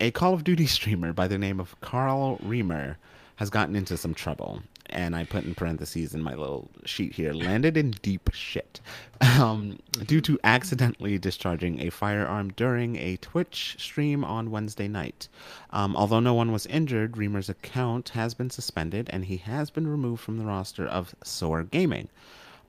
a 0.00 0.10
Call 0.10 0.34
of 0.34 0.44
Duty 0.44 0.66
streamer 0.78 1.12
by 1.12 1.28
the 1.28 1.38
name 1.38 1.60
of 1.60 1.80
Carl 1.80 2.38
Reamer 2.42 2.98
has 3.36 3.50
gotten 3.50 3.76
into 3.76 3.96
some 3.96 4.14
trouble. 4.14 4.62
And 4.90 5.16
I 5.16 5.24
put 5.24 5.44
in 5.44 5.54
parentheses 5.54 6.14
in 6.14 6.22
my 6.22 6.34
little 6.34 6.70
sheet 6.84 7.14
here 7.14 7.32
landed 7.32 7.76
in 7.76 7.92
deep 8.02 8.30
shit 8.32 8.80
um, 9.38 9.78
due 10.06 10.20
to 10.20 10.38
accidentally 10.44 11.18
discharging 11.18 11.80
a 11.80 11.90
firearm 11.90 12.52
during 12.52 12.96
a 12.96 13.16
Twitch 13.16 13.76
stream 13.78 14.24
on 14.24 14.50
Wednesday 14.50 14.86
night. 14.86 15.28
Um, 15.70 15.96
although 15.96 16.20
no 16.20 16.34
one 16.34 16.52
was 16.52 16.66
injured, 16.66 17.16
Reamer's 17.16 17.48
account 17.48 18.10
has 18.10 18.34
been 18.34 18.50
suspended 18.50 19.08
and 19.10 19.24
he 19.24 19.38
has 19.38 19.70
been 19.70 19.88
removed 19.88 20.22
from 20.22 20.38
the 20.38 20.44
roster 20.44 20.86
of 20.86 21.14
Soar 21.24 21.64
Gaming. 21.64 22.08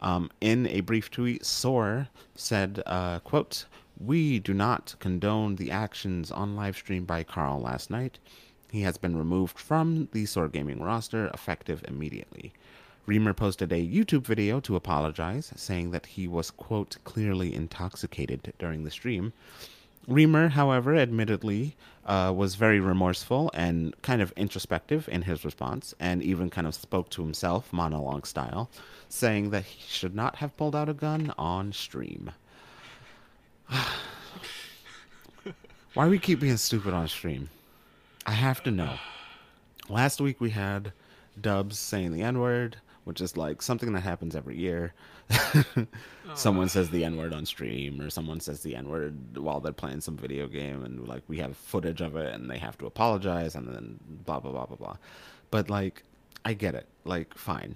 Um, 0.01 0.29
in 0.41 0.67
a 0.67 0.81
brief 0.81 1.11
tweet, 1.11 1.45
Soar 1.45 2.07
said, 2.35 2.81
uh, 2.85 3.19
quote, 3.19 3.65
We 3.97 4.39
do 4.39 4.53
not 4.53 4.95
condone 4.99 5.55
the 5.55 5.71
actions 5.71 6.29
on 6.29 6.55
live 6.55 6.75
stream 6.75 7.05
by 7.05 7.23
Carl 7.23 7.61
last 7.61 7.89
night. 7.89 8.19
He 8.69 8.81
has 8.81 8.97
been 8.97 9.17
removed 9.17 9.57
from 9.57 10.09
the 10.11 10.25
Soar 10.25 10.49
Gaming 10.49 10.81
roster 10.81 11.27
effective 11.27 11.81
immediately. 11.87 12.51
Reamer 13.05 13.33
posted 13.33 13.71
a 13.71 13.87
YouTube 13.87 14.25
video 14.25 14.59
to 14.59 14.75
apologize, 14.75 15.53
saying 15.55 15.91
that 15.91 16.07
he 16.07 16.27
was, 16.27 16.51
quote, 16.51 16.97
clearly 17.05 17.55
intoxicated 17.55 18.51
during 18.59 18.83
the 18.83 18.91
stream. 18.91 19.31
Reamer, 20.07 20.49
however, 20.49 20.95
admittedly 20.95 21.77
uh, 22.05 22.33
was 22.35 22.55
very 22.55 22.81
remorseful 22.81 23.49
and 23.53 23.99
kind 24.01 24.21
of 24.21 24.33
introspective 24.35 25.07
in 25.07 25.21
his 25.21 25.45
response, 25.45 25.93
and 26.01 26.21
even 26.21 26.49
kind 26.49 26.67
of 26.67 26.75
spoke 26.75 27.09
to 27.11 27.21
himself 27.21 27.71
monologue 27.71 28.27
style, 28.27 28.69
saying 29.07 29.51
that 29.51 29.63
he 29.63 29.81
should 29.87 30.15
not 30.15 30.35
have 30.37 30.57
pulled 30.57 30.75
out 30.75 30.89
a 30.89 30.93
gun 30.93 31.33
on 31.37 31.71
stream. 31.71 32.31
Why 35.93 36.07
we 36.07 36.19
keep 36.19 36.39
being 36.39 36.57
stupid 36.57 36.93
on 36.93 37.07
stream? 37.07 37.49
I 38.25 38.31
have 38.31 38.61
to 38.63 38.71
know. 38.71 38.95
Last 39.87 40.19
week 40.19 40.41
we 40.41 40.49
had 40.49 40.91
Dubs 41.39 41.77
saying 41.77 42.11
the 42.11 42.23
N 42.23 42.39
word, 42.39 42.77
which 43.03 43.21
is 43.21 43.37
like 43.37 43.61
something 43.61 43.93
that 43.93 44.01
happens 44.01 44.35
every 44.35 44.57
year. 44.57 44.93
someone 46.35 46.69
says 46.69 46.89
the 46.89 47.03
N 47.05 47.17
word 47.17 47.33
on 47.33 47.45
stream, 47.45 48.01
or 48.01 48.09
someone 48.09 48.39
says 48.39 48.61
the 48.61 48.75
N 48.75 48.89
word 48.89 49.37
while 49.37 49.59
they're 49.59 49.71
playing 49.71 50.01
some 50.01 50.17
video 50.17 50.47
game, 50.47 50.83
and 50.83 51.07
like 51.07 51.23
we 51.27 51.37
have 51.37 51.55
footage 51.55 52.01
of 52.01 52.15
it, 52.15 52.33
and 52.33 52.49
they 52.49 52.57
have 52.57 52.77
to 52.79 52.85
apologize, 52.85 53.55
and 53.55 53.67
then 53.67 53.99
blah 54.25 54.39
blah 54.39 54.51
blah 54.51 54.65
blah 54.65 54.77
blah. 54.77 54.97
But 55.51 55.69
like, 55.69 56.03
I 56.43 56.53
get 56.53 56.75
it. 56.75 56.87
Like, 57.05 57.37
fine, 57.37 57.75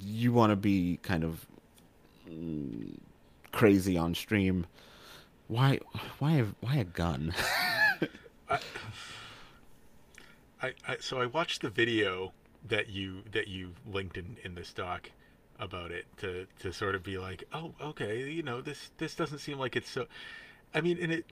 you 0.00 0.32
want 0.32 0.50
to 0.50 0.56
be 0.56 0.98
kind 1.02 1.24
of 1.24 1.46
mm, 2.28 2.96
crazy 3.52 3.96
on 3.96 4.14
stream. 4.14 4.66
Why? 5.48 5.78
Why? 6.18 6.44
Why 6.60 6.76
a 6.76 6.84
gun? 6.84 7.34
I, 10.62 10.72
I 10.86 10.96
so 11.00 11.20
I 11.20 11.26
watched 11.26 11.62
the 11.62 11.70
video 11.70 12.32
that 12.68 12.88
you 12.88 13.22
that 13.32 13.48
you 13.48 13.72
linked 13.90 14.16
in 14.16 14.36
in 14.44 14.54
this 14.54 14.72
doc 14.72 15.10
about 15.58 15.90
it 15.90 16.06
to 16.18 16.46
to 16.60 16.72
sort 16.72 16.94
of 16.94 17.02
be 17.02 17.18
like, 17.18 17.44
oh, 17.52 17.72
okay, 17.80 18.30
you 18.30 18.42
know, 18.42 18.60
this 18.60 18.90
this 18.98 19.14
doesn't 19.14 19.38
seem 19.38 19.58
like 19.58 19.76
it's 19.76 19.90
so. 19.90 20.06
I 20.74 20.80
mean, 20.80 20.98
and 21.00 21.12
it. 21.12 21.26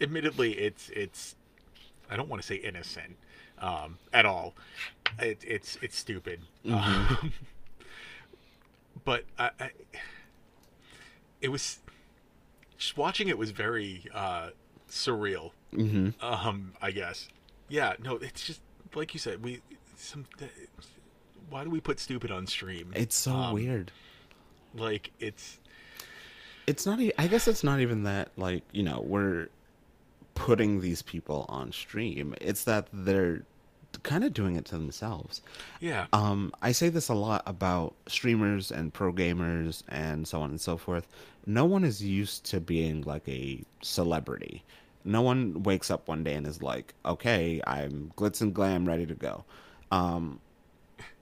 Admittedly, 0.00 0.52
it's 0.52 0.90
it's. 0.90 1.36
I 2.10 2.16
don't 2.16 2.28
want 2.28 2.42
to 2.42 2.46
say 2.46 2.56
innocent, 2.56 3.16
um, 3.58 3.98
at 4.12 4.26
all. 4.26 4.54
It, 5.18 5.42
it's 5.46 5.78
it's 5.80 5.96
stupid. 5.96 6.40
Um, 6.70 7.32
but 9.04 9.24
I, 9.38 9.50
I, 9.58 9.70
it 11.40 11.48
was 11.48 11.78
watching 12.96 13.28
it 13.28 13.38
was 13.38 13.50
very 13.50 14.04
uh, 14.14 14.50
surreal. 14.88 15.52
Mm-hmm. 15.72 16.24
Um, 16.24 16.72
I 16.80 16.90
guess. 16.90 17.28
Yeah. 17.68 17.94
No, 18.02 18.16
it's 18.16 18.46
just 18.46 18.60
like 18.94 19.14
you 19.14 19.20
said. 19.20 19.42
We 19.42 19.60
some. 19.96 20.24
Why 21.50 21.64
do 21.64 21.70
we 21.70 21.80
put 21.80 22.00
stupid 22.00 22.30
on 22.30 22.46
stream? 22.46 22.92
It's 22.94 23.16
so 23.16 23.32
Um, 23.32 23.54
weird. 23.54 23.92
Like 24.74 25.10
it's 25.20 25.58
It's 26.66 26.84
not. 26.86 27.00
e- 27.00 27.12
I 27.18 27.26
guess 27.28 27.46
it's 27.48 27.62
not 27.64 27.80
even 27.80 28.02
that. 28.04 28.30
Like 28.36 28.62
you 28.72 28.82
know, 28.82 29.00
we're 29.06 29.48
putting 30.34 30.80
these 30.80 31.02
people 31.02 31.46
on 31.48 31.72
stream. 31.72 32.34
It's 32.40 32.64
that 32.64 32.88
they're 32.92 33.42
kind 34.02 34.24
of 34.24 34.32
doing 34.32 34.56
it 34.56 34.64
to 34.66 34.74
themselves. 34.74 35.42
yeah. 35.80 36.06
Um, 36.12 36.52
I 36.62 36.72
say 36.72 36.88
this 36.88 37.08
a 37.08 37.14
lot 37.14 37.42
about 37.46 37.94
streamers 38.06 38.70
and 38.70 38.92
pro 38.92 39.12
gamers 39.12 39.82
and 39.88 40.26
so 40.26 40.40
on 40.42 40.50
and 40.50 40.60
so 40.60 40.76
forth. 40.76 41.06
No 41.46 41.64
one 41.64 41.84
is 41.84 42.02
used 42.02 42.44
to 42.46 42.60
being 42.60 43.02
like 43.02 43.28
a 43.28 43.62
celebrity. 43.82 44.64
No 45.04 45.22
one 45.22 45.62
wakes 45.62 45.90
up 45.90 46.08
one 46.08 46.24
day 46.24 46.34
and 46.34 46.46
is 46.46 46.62
like, 46.62 46.92
"Okay, 47.04 47.60
I'm 47.66 48.12
glitz 48.16 48.40
and 48.40 48.52
glam, 48.52 48.86
ready 48.86 49.06
to 49.06 49.14
go." 49.14 49.44
Um, 49.92 50.40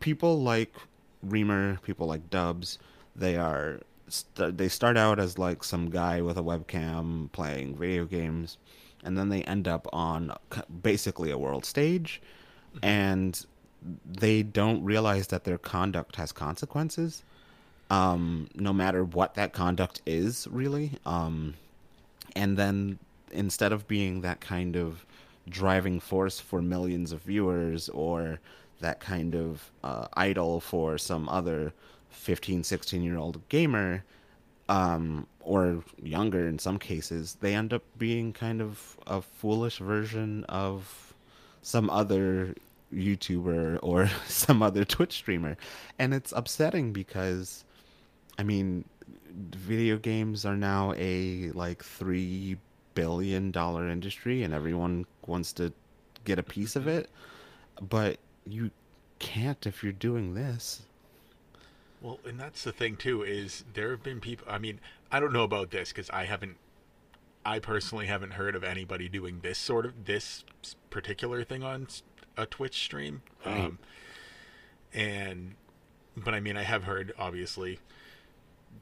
people 0.00 0.40
like 0.40 0.74
Reamer, 1.22 1.78
people 1.82 2.06
like 2.06 2.30
Dubs, 2.30 2.78
they 3.14 3.36
are 3.36 3.80
st- 4.08 4.56
they 4.56 4.68
start 4.68 4.96
out 4.96 5.18
as 5.18 5.38
like 5.38 5.64
some 5.64 5.90
guy 5.90 6.20
with 6.20 6.36
a 6.38 6.42
webcam 6.42 7.30
playing 7.32 7.76
video 7.76 8.04
games, 8.04 8.58
and 9.02 9.16
then 9.18 9.28
they 9.28 9.42
end 9.42 9.68
up 9.68 9.86
on 9.92 10.32
basically 10.82 11.30
a 11.30 11.38
world 11.38 11.64
stage, 11.64 12.22
and 12.82 13.46
they 14.04 14.42
don't 14.42 14.82
realize 14.84 15.28
that 15.28 15.44
their 15.44 15.58
conduct 15.58 16.16
has 16.16 16.32
consequences 16.32 17.22
um 17.90 18.48
no 18.54 18.72
matter 18.72 19.04
what 19.04 19.34
that 19.34 19.52
conduct 19.52 20.00
is 20.06 20.48
really. 20.50 20.92
Um 21.04 21.54
and 22.34 22.56
then 22.56 22.98
instead 23.30 23.72
of 23.72 23.86
being 23.86 24.22
that 24.22 24.40
kind 24.40 24.76
of 24.76 25.04
driving 25.48 26.00
force 26.00 26.40
for 26.40 26.62
millions 26.62 27.12
of 27.12 27.20
viewers 27.22 27.88
or 27.90 28.40
that 28.80 29.00
kind 29.00 29.34
of 29.34 29.70
uh, 29.82 30.06
idol 30.14 30.60
for 30.60 30.96
some 30.98 31.28
other 31.28 31.72
15 32.10 32.64
16 32.64 33.02
year 33.02 33.18
old 33.18 33.46
gamer 33.48 34.04
um, 34.68 35.26
or 35.40 35.82
younger 36.02 36.48
in 36.48 36.58
some 36.58 36.78
cases 36.78 37.36
they 37.40 37.54
end 37.54 37.72
up 37.72 37.82
being 37.98 38.32
kind 38.32 38.62
of 38.62 38.96
a 39.06 39.20
foolish 39.20 39.78
version 39.78 40.44
of 40.44 41.14
some 41.62 41.90
other 41.90 42.54
youtuber 42.94 43.78
or 43.82 44.08
some 44.26 44.62
other 44.62 44.84
twitch 44.84 45.12
streamer 45.12 45.56
and 45.98 46.14
it's 46.14 46.32
upsetting 46.32 46.92
because 46.92 47.64
i 48.38 48.42
mean 48.42 48.84
video 49.56 49.96
games 49.98 50.44
are 50.44 50.56
now 50.56 50.94
a 50.96 51.50
like 51.52 51.82
3 51.84 52.56
billion 52.94 53.50
dollar 53.50 53.88
industry 53.88 54.42
and 54.44 54.54
everyone 54.54 55.04
wants 55.26 55.52
to 55.52 55.72
get 56.24 56.38
a 56.38 56.42
piece 56.42 56.76
of 56.76 56.86
it 56.86 57.10
but 57.80 58.18
you 58.46 58.70
can't 59.18 59.66
if 59.66 59.82
you're 59.82 59.92
doing 59.92 60.34
this 60.34 60.82
Well, 62.02 62.20
and 62.26 62.38
that's 62.38 62.64
the 62.64 62.72
thing 62.72 62.96
too 62.96 63.22
is 63.22 63.64
there 63.72 63.90
have 63.90 64.02
been 64.02 64.20
people. 64.20 64.46
I 64.48 64.58
mean, 64.58 64.78
I 65.10 65.20
don't 65.20 65.32
know 65.32 65.42
about 65.44 65.70
this 65.70 65.88
because 65.88 66.10
I 66.10 66.24
haven't. 66.24 66.56
I 67.46 67.58
personally 67.58 68.06
haven't 68.06 68.32
heard 68.32 68.56
of 68.56 68.64
anybody 68.64 69.08
doing 69.08 69.40
this 69.40 69.58
sort 69.58 69.86
of 69.86 70.04
this 70.04 70.44
particular 70.90 71.44
thing 71.44 71.62
on 71.62 71.88
a 72.36 72.46
Twitch 72.46 72.82
stream. 72.82 73.22
Right. 73.44 73.60
Um, 73.66 73.78
and, 74.92 75.54
but 76.16 76.34
I 76.34 76.40
mean, 76.40 76.56
I 76.56 76.62
have 76.62 76.84
heard 76.84 77.12
obviously 77.18 77.78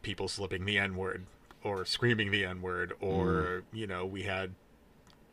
people 0.02 0.28
slipping 0.28 0.64
the 0.64 0.78
N 0.78 0.96
word 0.96 1.26
or 1.64 1.84
screaming 1.84 2.30
the 2.30 2.44
N 2.44 2.60
word 2.62 2.92
or 3.00 3.62
you 3.72 3.86
know 3.86 4.04
we 4.04 4.22
had 4.22 4.52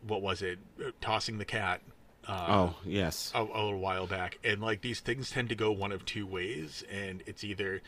what 0.05 0.21
was 0.21 0.41
it 0.41 0.59
tossing 1.01 1.37
the 1.37 1.45
cat. 1.45 1.81
Uh, 2.27 2.45
oh 2.49 2.75
yes 2.85 3.31
a, 3.33 3.41
a 3.41 3.41
little 3.41 3.79
while 3.79 4.05
back 4.05 4.37
and 4.43 4.61
like 4.61 4.81
these 4.81 4.99
things 4.99 5.31
tend 5.31 5.49
to 5.49 5.55
go 5.55 5.71
one 5.71 5.91
of 5.91 6.05
two 6.05 6.27
ways 6.27 6.83
and 6.91 7.23
it's 7.25 7.43
either 7.43 7.81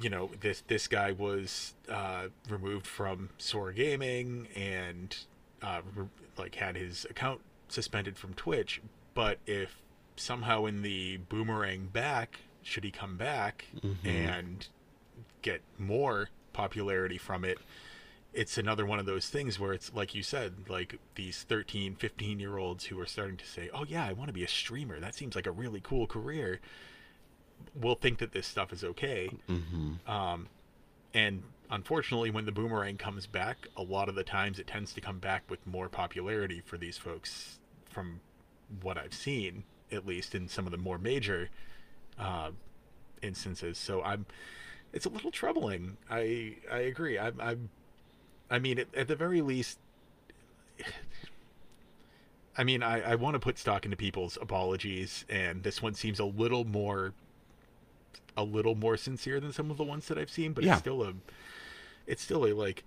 you 0.00 0.10
know 0.10 0.30
this 0.40 0.62
this 0.66 0.88
guy 0.88 1.12
was 1.12 1.74
uh, 1.88 2.26
removed 2.50 2.86
from 2.86 3.30
Soar 3.38 3.72
Gaming 3.72 4.48
and 4.54 5.16
uh, 5.62 5.80
re- 5.94 6.06
like 6.36 6.54
had 6.56 6.76
his 6.76 7.06
account 7.08 7.40
suspended 7.72 8.16
from 8.18 8.34
Twitch 8.34 8.80
but 9.14 9.38
if 9.46 9.82
somehow 10.16 10.64
in 10.66 10.82
the 10.82 11.16
boomerang 11.28 11.86
back 11.86 12.40
should 12.62 12.84
he 12.84 12.90
come 12.90 13.16
back 13.16 13.66
and 14.04 14.68
get 15.42 15.62
more 15.78 16.28
popularity 16.52 17.18
from 17.18 17.44
it 17.44 17.58
it's 18.34 18.56
another 18.56 18.86
one 18.86 18.98
of 18.98 19.06
those 19.06 19.28
things 19.28 19.58
where 19.60 19.72
it's 19.72 19.92
like 19.94 20.14
you 20.14 20.22
said 20.22 20.54
like 20.68 20.98
these 21.16 21.42
13 21.44 21.94
15 21.96 22.40
year 22.40 22.56
olds 22.56 22.86
who 22.86 22.98
are 22.98 23.06
starting 23.06 23.36
to 23.36 23.46
say 23.46 23.68
oh 23.74 23.84
yeah 23.86 24.04
i 24.04 24.12
want 24.12 24.28
to 24.28 24.32
be 24.32 24.44
a 24.44 24.48
streamer. 24.48 24.98
That 25.00 25.14
seems 25.14 25.34
like 25.34 25.46
a 25.46 25.50
really 25.50 25.80
cool 25.82 26.06
career 26.06 26.60
will 27.80 27.94
think 27.94 28.18
that 28.18 28.32
this 28.32 28.46
stuff 28.46 28.72
is 28.72 28.82
okay. 28.82 29.30
Mm-hmm. 29.48 30.10
um, 30.10 30.48
and 31.14 31.42
unfortunately 31.70 32.30
when 32.30 32.44
the 32.46 32.52
boomerang 32.52 32.96
comes 32.96 33.26
back 33.26 33.68
a 33.76 33.82
lot 33.82 34.08
of 34.08 34.14
the 34.14 34.24
times 34.24 34.58
it 34.58 34.66
tends 34.66 34.92
to 34.94 35.00
come 35.00 35.18
back 35.18 35.42
with 35.48 35.66
more 35.66 35.88
popularity 35.88 36.62
for 36.64 36.76
these 36.76 36.98
folks 36.98 37.58
from 37.92 38.20
what 38.80 38.96
i've 38.98 39.14
seen 39.14 39.64
at 39.92 40.06
least 40.06 40.34
in 40.34 40.48
some 40.48 40.64
of 40.66 40.70
the 40.72 40.78
more 40.78 40.96
major 40.98 41.50
uh, 42.18 42.50
instances. 43.20 43.76
So 43.78 44.02
i'm 44.02 44.24
it's 44.92 45.06
a 45.06 45.08
little 45.10 45.30
troubling. 45.30 45.96
I 46.10 46.56
i 46.70 46.78
agree. 46.78 47.18
I'm, 47.18 47.38
I'm 47.40 47.68
i 48.50 48.58
mean 48.58 48.78
at, 48.78 48.94
at 48.94 49.08
the 49.08 49.16
very 49.16 49.40
least 49.42 49.78
i 52.56 52.64
mean 52.64 52.82
i 52.82 53.00
i 53.00 53.14
want 53.14 53.34
to 53.34 53.38
put 53.40 53.58
stock 53.58 53.84
into 53.84 53.96
people's 53.96 54.36
apologies 54.40 55.24
and 55.28 55.62
this 55.62 55.80
one 55.80 55.94
seems 55.94 56.18
a 56.18 56.24
little 56.24 56.64
more 56.64 57.12
a 58.36 58.44
little 58.44 58.74
more 58.74 58.96
sincere 58.96 59.40
than 59.40 59.52
some 59.52 59.70
of 59.70 59.76
the 59.78 59.84
ones 59.84 60.06
that 60.08 60.18
i've 60.18 60.30
seen 60.30 60.52
but 60.52 60.64
Yeah. 60.64 60.72
it's 60.72 60.80
still 60.80 61.02
a 61.02 61.14
it's 62.06 62.22
still 62.22 62.44
a 62.46 62.52
like 62.52 62.84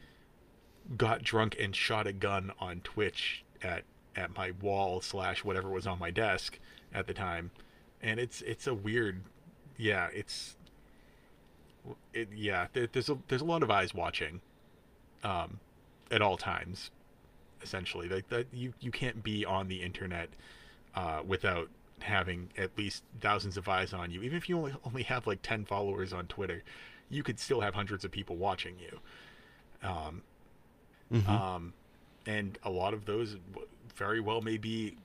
got 0.98 1.24
drunk 1.24 1.56
and 1.60 1.76
shot 1.76 2.06
a 2.06 2.14
gun 2.14 2.52
on 2.60 2.82
twitch 2.82 3.44
at 3.64 3.84
at 4.16 4.36
my 4.36 4.52
wall 4.62 5.02
slash 5.02 5.44
whatever 5.44 5.70
was 5.70 5.86
on 5.88 6.00
my 6.00 6.12
desk 6.12 6.60
at 6.94 7.08
the 7.08 7.14
time. 7.14 7.52
And 8.02 8.20
it's 8.20 8.42
it's 8.42 8.68
a 8.68 8.74
weird 8.74 9.22
yeah 9.78 10.08
it's 10.14 10.56
it 12.14 12.30
yeah 12.34 12.68
there's 12.74 13.10
a 13.10 13.18
there's 13.28 13.42
a 13.42 13.46
lot 13.46 13.62
of 13.62 13.70
eyes 13.70 13.94
watching 13.94 14.42
um 15.24 15.60
at 16.12 16.22
all 16.22 16.38
times 16.38 16.92
essentially. 17.62 18.08
Like 18.08 18.30
that 18.30 18.48
you 18.54 18.74
you 18.80 18.92
can't 18.92 19.24
be 19.24 19.46
on 19.46 19.68
the 19.68 19.82
internet 19.82 20.30
uh 20.96 21.22
without 21.26 21.70
having 22.02 22.50
at 22.58 22.78
least 22.78 23.04
thousands 23.22 23.58
of 23.58 23.68
eyes 23.68 23.94
on 23.94 24.12
you. 24.12 24.22
Even 24.22 24.38
if 24.38 24.48
you 24.50 24.58
only 24.58 24.74
only 24.86 25.04
have 25.04 25.26
like 25.28 25.42
10 25.42 25.66
followers 25.66 26.14
on 26.14 26.28
twitter 26.28 26.64
you 27.10 27.22
could 27.22 27.40
still 27.40 27.62
have 27.62 27.74
hundreds 27.76 28.04
of 28.04 28.12
people 28.12 28.36
watching 28.36 28.76
you. 28.80 29.00
Um 29.88 30.22
Mhm. 31.12 31.30
um 31.30 31.74
and 32.26 32.58
a 32.64 32.70
lot 32.72 32.94
of 32.96 33.06
those 33.06 33.38
very 33.96 34.20
well 34.20 34.42
may 34.42 34.58
be 34.58 34.98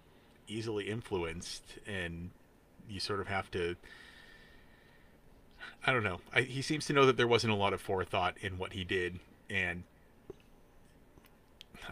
easily 0.49 0.89
influenced 0.89 1.63
and 1.87 2.31
you 2.89 2.99
sort 3.01 3.21
of 3.21 3.29
have 3.29 3.51
to 3.51 3.77
i 5.87 5.93
don't 5.93 6.03
know. 6.03 6.21
I, 6.35 6.41
he 6.43 6.61
seems 6.63 6.87
to 6.87 6.93
know 6.93 7.07
that 7.07 7.17
there 7.17 7.29
wasn't 7.29 7.53
a 7.53 7.57
lot 7.57 7.73
of 7.73 7.81
forethought 7.81 8.37
in 8.41 8.59
what 8.59 8.73
he 8.73 8.83
did 8.85 9.21
and 9.49 9.85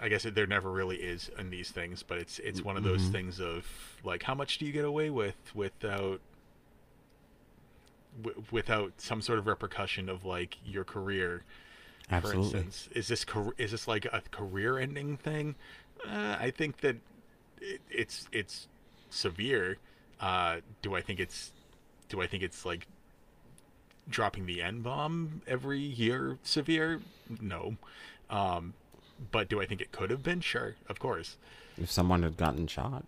i 0.01 0.09
guess 0.09 0.25
it, 0.25 0.35
there 0.35 0.47
never 0.47 0.71
really 0.71 0.97
is 0.97 1.31
in 1.39 1.51
these 1.51 1.71
things 1.71 2.03
but 2.03 2.19
it's 2.19 2.39
it's 2.41 2.63
one 2.63 2.77
of 2.77 2.83
those 2.83 3.03
Mhm. 3.09 3.13
things 3.13 3.41
of 3.41 3.67
like 4.05 4.23
how 4.25 4.35
much 4.35 4.59
do 4.59 4.67
you 4.67 4.73
get 4.73 4.85
away 4.85 5.09
with 5.11 5.37
without 5.55 6.21
w- 8.23 8.43
without 8.51 8.93
some 9.01 9.23
sort 9.23 9.39
of 9.39 9.47
repercussion 9.47 10.09
of 10.09 10.25
like 10.25 10.57
your 10.65 10.85
career? 10.85 11.45
Absolutely. 12.11 12.51
for 12.51 12.57
instance 12.59 12.89
is 12.95 13.09
this 13.09 13.25
is 13.59 13.71
this 13.71 13.87
like 13.87 14.07
a 14.07 14.23
career 14.31 14.79
ending 14.79 15.17
thing 15.17 15.55
uh, 16.07 16.37
i 16.39 16.51
think 16.51 16.79
that 16.79 16.97
it, 17.61 17.81
it's 17.91 18.29
it's 18.33 18.69
severe. 19.11 19.79
Uh 20.21 20.57
do 20.83 20.95
i 20.95 21.01
think 21.01 21.21
it's 21.21 21.53
do 22.09 22.21
i 22.21 22.27
think 22.27 22.43
it's 22.43 22.65
like 22.65 22.87
dropping 24.09 24.47
the 24.47 24.63
n 24.63 24.81
bomb 24.81 25.43
every 25.47 25.81
year 25.81 26.39
severe? 26.43 27.01
No. 27.41 27.77
Um 28.31 28.75
but 29.31 29.49
do 29.49 29.61
i 29.61 29.67
think 29.67 29.81
it 29.81 29.93
could 29.93 30.11
have 30.11 30.23
been? 30.23 30.41
Sure 30.41 30.75
of 30.89 30.99
course. 30.99 31.37
If 31.81 31.91
someone 31.91 32.25
had 32.25 32.37
gotten 32.37 32.67
shot? 32.67 33.05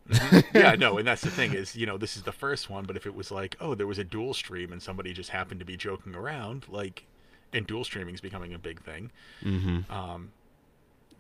Yeah, 0.55 0.77
no, 0.77 0.99
and 0.99 1.07
that's 1.07 1.23
the 1.23 1.31
thing 1.31 1.55
is, 1.63 1.75
you 1.75 1.87
know, 1.87 1.99
this 1.99 2.17
is 2.17 2.23
the 2.23 2.33
first 2.33 2.71
one, 2.71 2.85
but 2.85 2.97
if 2.97 3.05
it 3.05 3.15
was 3.15 3.33
like, 3.33 3.57
oh, 3.61 3.75
there 3.75 3.87
was 3.87 3.99
a 3.99 4.05
dual 4.05 4.33
stream 4.33 4.73
and 4.73 4.81
somebody 4.81 5.13
just 5.13 5.31
happened 5.31 5.59
to 5.59 5.67
be 5.67 5.77
joking 5.77 6.15
around, 6.15 6.67
like, 6.69 7.05
and 7.53 7.67
dual 7.67 7.83
streaming 7.83 8.15
is 8.15 8.21
becoming 8.21 8.55
a 8.55 8.59
big 8.59 8.81
thing, 8.83 9.11
mm-hmm. 9.43 9.91
um, 9.93 10.31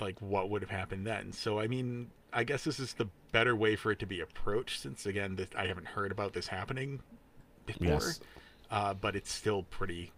like, 0.00 0.20
what 0.20 0.50
would 0.50 0.62
have 0.62 0.70
happened 0.70 1.06
then? 1.06 1.32
So, 1.32 1.60
I 1.60 1.66
mean, 1.66 2.10
I 2.32 2.44
guess 2.44 2.64
this 2.64 2.78
is 2.80 2.94
the 2.94 3.08
better 3.32 3.54
way 3.54 3.76
for 3.76 3.92
it 3.92 3.98
to 4.00 4.06
be 4.06 4.20
approached, 4.20 4.80
since 4.80 5.06
again, 5.06 5.36
this, 5.36 5.48
I 5.56 5.66
haven't 5.66 5.88
heard 5.88 6.12
about 6.12 6.32
this 6.32 6.48
happening 6.48 7.00
before. 7.66 7.86
yes 7.86 8.20
uh, 8.70 8.94
but 8.94 9.16
it's 9.16 9.32
still 9.32 9.64
pretty. 9.64 10.12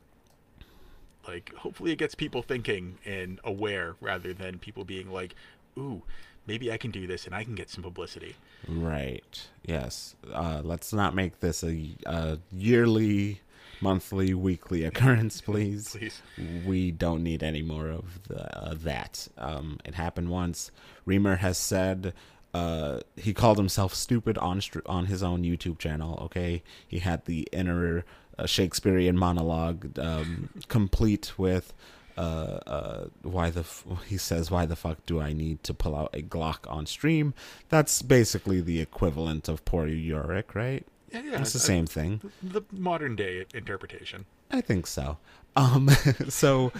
Like, 1.26 1.52
hopefully, 1.54 1.92
it 1.92 1.98
gets 1.98 2.14
people 2.14 2.42
thinking 2.42 2.98
and 3.04 3.40
aware 3.44 3.96
rather 4.00 4.32
than 4.34 4.58
people 4.58 4.84
being 4.84 5.10
like, 5.10 5.34
"Ooh, 5.78 6.02
maybe 6.46 6.72
I 6.72 6.76
can 6.76 6.90
do 6.90 7.06
this 7.06 7.26
and 7.26 7.34
I 7.34 7.44
can 7.44 7.54
get 7.54 7.70
some 7.70 7.82
publicity." 7.82 8.36
Right. 8.68 9.48
Yes. 9.64 10.16
Uh, 10.32 10.60
let's 10.64 10.92
not 10.92 11.14
make 11.14 11.40
this 11.40 11.62
a, 11.62 11.96
a 12.06 12.38
yearly, 12.52 13.40
monthly, 13.80 14.34
weekly 14.34 14.84
occurrence, 14.84 15.40
please. 15.42 15.96
Please. 15.96 16.22
We 16.64 16.90
don't 16.90 17.22
need 17.22 17.42
any 17.42 17.62
more 17.62 17.88
of 17.88 18.20
the, 18.28 18.56
uh, 18.56 18.74
that. 18.78 19.28
Um, 19.38 19.78
it 19.84 19.94
happened 19.94 20.28
once. 20.28 20.70
Reamer 21.04 21.36
has 21.36 21.58
said 21.58 22.12
uh, 22.54 23.00
he 23.16 23.32
called 23.32 23.58
himself 23.58 23.94
stupid 23.94 24.36
on 24.38 24.60
str- 24.60 24.80
on 24.86 25.06
his 25.06 25.22
own 25.22 25.42
YouTube 25.42 25.78
channel. 25.78 26.18
Okay, 26.24 26.62
he 26.86 26.98
had 26.98 27.24
the 27.24 27.48
inner 27.50 28.04
uh, 28.38 28.46
Shakespearean 28.46 29.16
monologue 29.16 29.98
um, 29.98 30.50
complete 30.68 31.38
with 31.38 31.72
uh, 32.16 32.58
uh, 32.66 33.04
why 33.22 33.50
the 33.50 33.60
f- 33.60 33.84
he 34.06 34.16
says 34.16 34.50
why 34.50 34.66
the 34.66 34.76
fuck 34.76 35.04
do 35.06 35.20
I 35.20 35.32
need 35.32 35.62
to 35.64 35.74
pull 35.74 35.94
out 35.96 36.10
a 36.14 36.22
Glock 36.22 36.70
on 36.70 36.86
stream? 36.86 37.34
That's 37.68 38.02
basically 38.02 38.60
the 38.60 38.80
equivalent 38.80 39.48
of 39.48 39.64
poor 39.64 39.86
Yorick, 39.86 40.54
right? 40.54 40.84
Yeah, 41.10 41.22
yeah, 41.22 41.40
it's 41.40 41.52
the 41.52 41.58
I- 41.58 41.62
same 41.62 41.86
thing. 41.86 42.20
The 42.42 42.62
modern 42.72 43.16
day 43.16 43.44
interpretation. 43.54 44.24
I 44.50 44.60
think 44.60 44.86
so. 44.86 45.18
Um, 45.56 45.88
so 46.28 46.72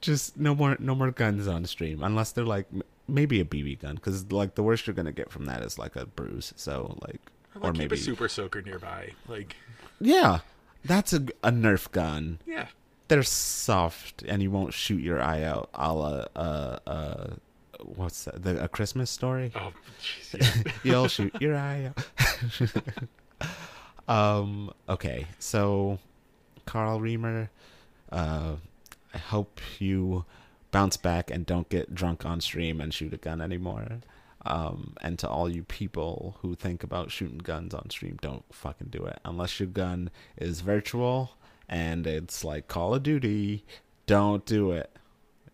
just 0.00 0.36
no 0.38 0.54
more 0.54 0.76
no 0.78 0.94
more 0.94 1.10
guns 1.10 1.46
on 1.48 1.64
stream 1.66 2.02
unless 2.02 2.32
they're 2.32 2.44
like 2.44 2.66
maybe 3.08 3.40
a 3.40 3.44
BB 3.44 3.80
gun 3.80 3.94
because 3.96 4.30
like 4.32 4.54
the 4.54 4.62
worst 4.62 4.86
you're 4.86 4.94
gonna 4.94 5.12
get 5.12 5.30
from 5.30 5.44
that 5.46 5.62
is 5.62 5.78
like 5.78 5.96
a 5.96 6.06
bruise. 6.06 6.52
So 6.56 6.96
like 7.06 7.20
Or, 7.54 7.60
or 7.60 7.64
like, 7.64 7.72
keep 7.74 7.78
maybe 7.78 7.96
a 7.96 7.98
super 7.98 8.28
soaker 8.28 8.60
nearby. 8.62 9.12
Like, 9.28 9.56
yeah, 10.00 10.40
that's 10.84 11.12
a 11.12 11.26
a 11.42 11.50
Nerf 11.50 11.90
gun. 11.92 12.38
yeah. 12.46 12.66
They're 13.08 13.22
soft 13.22 14.22
and 14.26 14.42
you 14.42 14.50
won't 14.50 14.72
shoot 14.72 15.02
your 15.02 15.20
eye 15.20 15.42
out. 15.42 15.68
A 15.74 15.92
la 15.92 16.24
uh 16.34 16.78
uh 16.86 17.26
what's 17.84 18.24
that? 18.24 18.42
The, 18.42 18.64
a 18.64 18.68
Christmas 18.68 19.10
story. 19.10 19.52
Oh, 19.54 19.72
jeez. 20.00 20.64
yeah. 20.64 20.72
You'll 20.82 21.08
shoot 21.08 21.34
your 21.40 21.56
eye 21.56 21.90
out. 21.90 22.98
um. 24.08 24.72
Okay. 24.88 25.26
So, 25.38 25.98
Carl 26.66 27.00
Reamer, 27.00 27.50
uh, 28.10 28.56
I 29.12 29.18
hope 29.18 29.60
you 29.78 30.24
bounce 30.70 30.96
back 30.96 31.30
and 31.30 31.46
don't 31.46 31.68
get 31.68 31.94
drunk 31.94 32.26
on 32.26 32.40
stream 32.40 32.80
and 32.80 32.92
shoot 32.92 33.14
a 33.14 33.18
gun 33.18 33.40
anymore. 33.40 33.86
Um, 34.46 34.94
and 35.00 35.18
to 35.20 35.28
all 35.28 35.48
you 35.48 35.62
people 35.62 36.36
who 36.42 36.54
think 36.54 36.82
about 36.82 37.10
shooting 37.10 37.38
guns 37.38 37.72
on 37.72 37.88
stream, 37.90 38.18
don't 38.20 38.44
fucking 38.52 38.88
do 38.90 39.04
it 39.04 39.18
unless 39.24 39.58
your 39.58 39.68
gun 39.68 40.10
is 40.36 40.60
virtual 40.60 41.36
and 41.68 42.06
it's 42.06 42.44
like 42.44 42.68
Call 42.68 42.94
of 42.94 43.02
Duty. 43.02 43.64
Don't 44.06 44.44
do 44.46 44.72
it. 44.72 44.90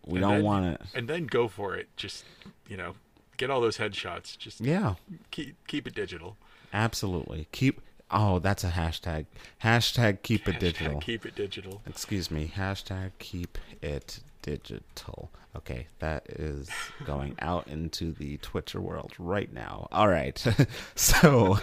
We 0.07 0.15
And 0.19 0.23
don't 0.23 0.35
then- 0.37 0.45
want 0.45 0.67
it. 0.67 0.81
and 0.95 1.09
then 1.09 1.27
go 1.27 1.47
for 1.49 1.77
it. 1.77 1.89
Just 1.97 2.25
you 2.69 2.77
know, 2.77 2.95
get 3.37 3.51
all 3.51 3.61
those 3.61 3.79
headshots. 3.79 4.37
Just 4.39 4.61
Yeah. 4.61 4.95
keep 5.31 5.57
keep 5.67 5.87
it 5.87 5.95
digital. 5.95 6.37
Absolutely. 6.73 7.47
Keep. 7.53 7.81
Oh, 8.13 8.39
that's 8.41 8.65
a 8.65 8.71
hashtag. 8.71 9.27
Hashtag 9.63 10.23
keep 10.23 10.49
it 10.49 10.59
digital. 10.59 11.01
Keep 11.01 11.27
it 11.27 11.35
digital. 11.37 11.81
Excuse 11.87 12.31
me. 12.31 12.53
Hashtag 12.57 13.13
keep 13.21 13.57
it 13.83 14.21
digital. 14.43 15.31
Okay, 15.55 15.87
that 16.01 16.27
is 16.29 16.69
going 17.05 17.35
out 17.41 17.69
into 17.69 18.13
the 18.13 18.37
Twitter 18.39 18.81
world 18.81 19.13
right 19.19 19.53
now. 19.53 19.87
All 19.93 20.09
right. 20.09 20.45
so. 20.97 21.59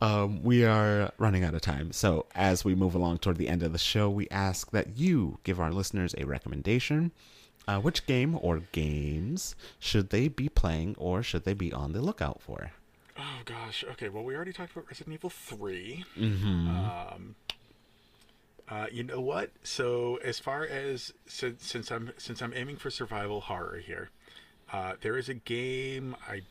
Um, 0.00 0.42
we 0.42 0.64
are 0.64 1.12
running 1.18 1.44
out 1.44 1.54
of 1.54 1.60
time. 1.62 1.92
So, 1.92 2.26
as 2.34 2.64
we 2.64 2.74
move 2.74 2.94
along 2.94 3.18
toward 3.18 3.38
the 3.38 3.48
end 3.48 3.62
of 3.62 3.72
the 3.72 3.78
show, 3.78 4.10
we 4.10 4.28
ask 4.28 4.70
that 4.72 4.98
you 4.98 5.38
give 5.44 5.60
our 5.60 5.72
listeners 5.72 6.14
a 6.18 6.24
recommendation. 6.24 7.12
Uh, 7.66 7.80
which 7.80 8.04
game 8.04 8.38
or 8.42 8.60
games 8.72 9.56
should 9.78 10.10
they 10.10 10.28
be 10.28 10.50
playing 10.50 10.94
or 10.98 11.22
should 11.22 11.44
they 11.44 11.54
be 11.54 11.72
on 11.72 11.92
the 11.92 12.02
lookout 12.02 12.42
for? 12.42 12.72
Oh 13.18 13.40
gosh. 13.46 13.84
Okay. 13.92 14.08
Well, 14.10 14.24
we 14.24 14.34
already 14.34 14.52
talked 14.52 14.72
about 14.72 14.86
Resident 14.88 15.14
Evil 15.14 15.30
3 15.30 16.04
Mm-hmm. 16.18 16.68
Um. 16.68 17.34
Uh, 18.66 18.86
you 18.90 19.02
know 19.02 19.20
what? 19.20 19.50
So 19.62 20.18
as 20.24 20.38
far 20.38 20.64
as 20.64 21.12
since, 21.26 21.66
since 21.66 21.90
I'm 21.90 22.12
since 22.16 22.40
I'm 22.42 22.52
aiming 22.54 22.76
for 22.76 22.90
survival 22.90 23.42
horror 23.42 23.78
here, 23.78 24.10
uh, 24.72 24.94
there 25.00 25.18
is 25.18 25.28
a 25.28 25.34
game 25.34 26.16
I 26.26 26.42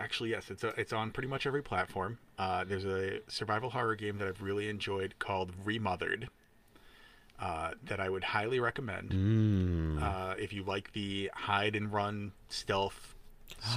actually 0.00 0.30
yes 0.30 0.50
it's 0.50 0.64
a, 0.64 0.68
it's 0.80 0.92
on 0.92 1.10
pretty 1.12 1.28
much 1.28 1.46
every 1.46 1.62
platform. 1.62 2.18
Uh, 2.38 2.64
there's 2.64 2.84
a 2.86 3.20
survival 3.28 3.70
horror 3.70 3.94
game 3.94 4.18
that 4.18 4.26
I've 4.28 4.42
really 4.42 4.68
enjoyed 4.68 5.14
called 5.18 5.52
Remothered. 5.64 6.28
Uh, 7.38 7.70
that 7.84 8.00
I 8.00 8.10
would 8.10 8.22
highly 8.22 8.60
recommend 8.60 9.10
Mm. 9.12 10.02
uh, 10.02 10.34
if 10.38 10.52
you 10.52 10.62
like 10.62 10.92
the 10.92 11.30
hide 11.34 11.74
and 11.74 11.90
run 11.90 12.32
stealth 12.50 13.14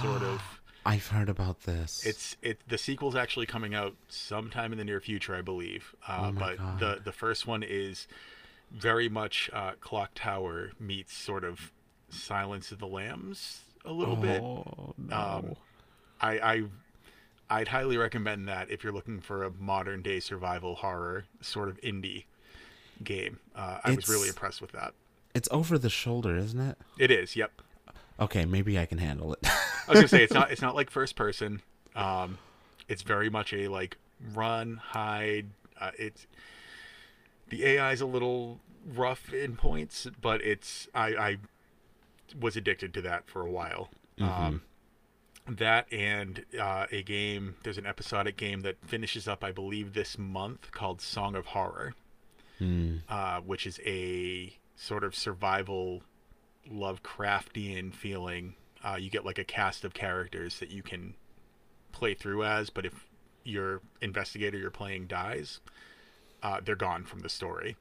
sort 0.02 0.22
of. 0.22 0.42
I've 0.86 1.06
heard 1.06 1.30
about 1.30 1.62
this. 1.62 2.04
It's 2.04 2.36
it 2.42 2.60
the 2.68 2.76
sequel's 2.76 3.16
actually 3.16 3.46
coming 3.46 3.74
out 3.74 3.94
sometime 4.08 4.72
in 4.72 4.76
the 4.78 4.84
near 4.84 5.00
future, 5.00 5.34
I 5.34 5.40
believe. 5.40 5.94
Uh, 6.06 6.26
Oh 6.28 6.32
but 6.38 6.58
God. 6.58 6.78
the 6.78 7.00
the 7.02 7.12
first 7.12 7.46
one 7.46 7.62
is 7.62 8.06
very 8.70 9.08
much 9.08 9.48
uh, 9.54 9.72
Clock 9.80 10.10
Tower 10.14 10.72
meets 10.78 11.14
sort 11.16 11.42
of 11.42 11.72
Silence 12.10 12.70
of 12.70 12.80
the 12.80 12.86
Lambs 12.86 13.60
a 13.86 13.92
little 13.92 14.16
bit. 14.16 14.42
Oh, 14.42 14.92
no. 14.98 15.16
Um, 15.16 15.56
I, 16.20 16.38
I 16.38 16.62
I'd 17.50 17.68
highly 17.68 17.96
recommend 17.96 18.48
that 18.48 18.70
if 18.70 18.82
you're 18.82 18.92
looking 18.92 19.20
for 19.20 19.44
a 19.44 19.50
modern 19.50 20.02
day 20.02 20.20
survival 20.20 20.76
horror 20.76 21.24
sort 21.40 21.68
of 21.68 21.80
indie 21.82 22.24
game. 23.02 23.38
Uh, 23.54 23.78
I 23.84 23.94
was 23.94 24.08
really 24.08 24.28
impressed 24.28 24.60
with 24.60 24.72
that. 24.72 24.94
it's 25.34 25.48
over 25.50 25.78
the 25.78 25.90
shoulder, 25.90 26.36
isn't 26.36 26.60
it? 26.60 26.78
It 26.98 27.10
is. 27.10 27.36
Yep. 27.36 27.52
Okay, 28.20 28.44
maybe 28.44 28.78
I 28.78 28.86
can 28.86 28.98
handle 28.98 29.32
it. 29.32 29.40
I 29.44 29.50
was 29.88 29.96
gonna 29.96 30.08
say 30.08 30.22
it's 30.22 30.32
not 30.32 30.50
it's 30.52 30.62
not 30.62 30.74
like 30.74 30.90
first 30.90 31.16
person. 31.16 31.60
Um, 31.96 32.38
it's 32.88 33.02
very 33.02 33.28
much 33.28 33.52
a 33.52 33.68
like 33.68 33.96
run 34.32 34.76
hide. 34.76 35.46
Uh, 35.80 35.90
it's 35.98 36.26
the 37.48 37.64
AI 37.66 37.92
is 37.92 38.00
a 38.00 38.06
little 38.06 38.60
rough 38.94 39.32
in 39.32 39.56
points, 39.56 40.06
but 40.20 40.40
it's 40.42 40.88
I 40.94 41.08
I 41.16 41.36
was 42.38 42.56
addicted 42.56 42.94
to 42.94 43.02
that 43.02 43.28
for 43.28 43.42
a 43.42 43.50
while. 43.50 43.90
Um, 44.20 44.62
that 45.48 45.92
and 45.92 46.44
uh, 46.58 46.86
a 46.90 47.02
game. 47.02 47.56
There's 47.62 47.78
an 47.78 47.86
episodic 47.86 48.36
game 48.36 48.60
that 48.60 48.76
finishes 48.86 49.28
up, 49.28 49.44
I 49.44 49.52
believe, 49.52 49.92
this 49.92 50.18
month 50.18 50.70
called 50.72 51.00
Song 51.00 51.34
of 51.34 51.46
Horror, 51.46 51.94
Hmm. 52.58 52.98
uh, 53.08 53.40
which 53.40 53.66
is 53.66 53.80
a 53.84 54.56
sort 54.76 55.04
of 55.04 55.14
survival 55.14 56.02
Lovecraftian 56.70 57.94
feeling. 57.94 58.54
Uh, 58.82 58.96
you 58.98 59.10
get 59.10 59.24
like 59.24 59.38
a 59.38 59.44
cast 59.44 59.84
of 59.84 59.94
characters 59.94 60.58
that 60.60 60.70
you 60.70 60.82
can 60.82 61.14
play 61.92 62.14
through 62.14 62.44
as, 62.44 62.70
but 62.70 62.86
if 62.86 63.06
your 63.44 63.80
investigator 64.00 64.56
you're 64.58 64.70
playing 64.70 65.06
dies, 65.06 65.60
uh, 66.42 66.60
they're 66.64 66.74
gone 66.76 67.04
from 67.04 67.20
the 67.20 67.28
story, 67.28 67.76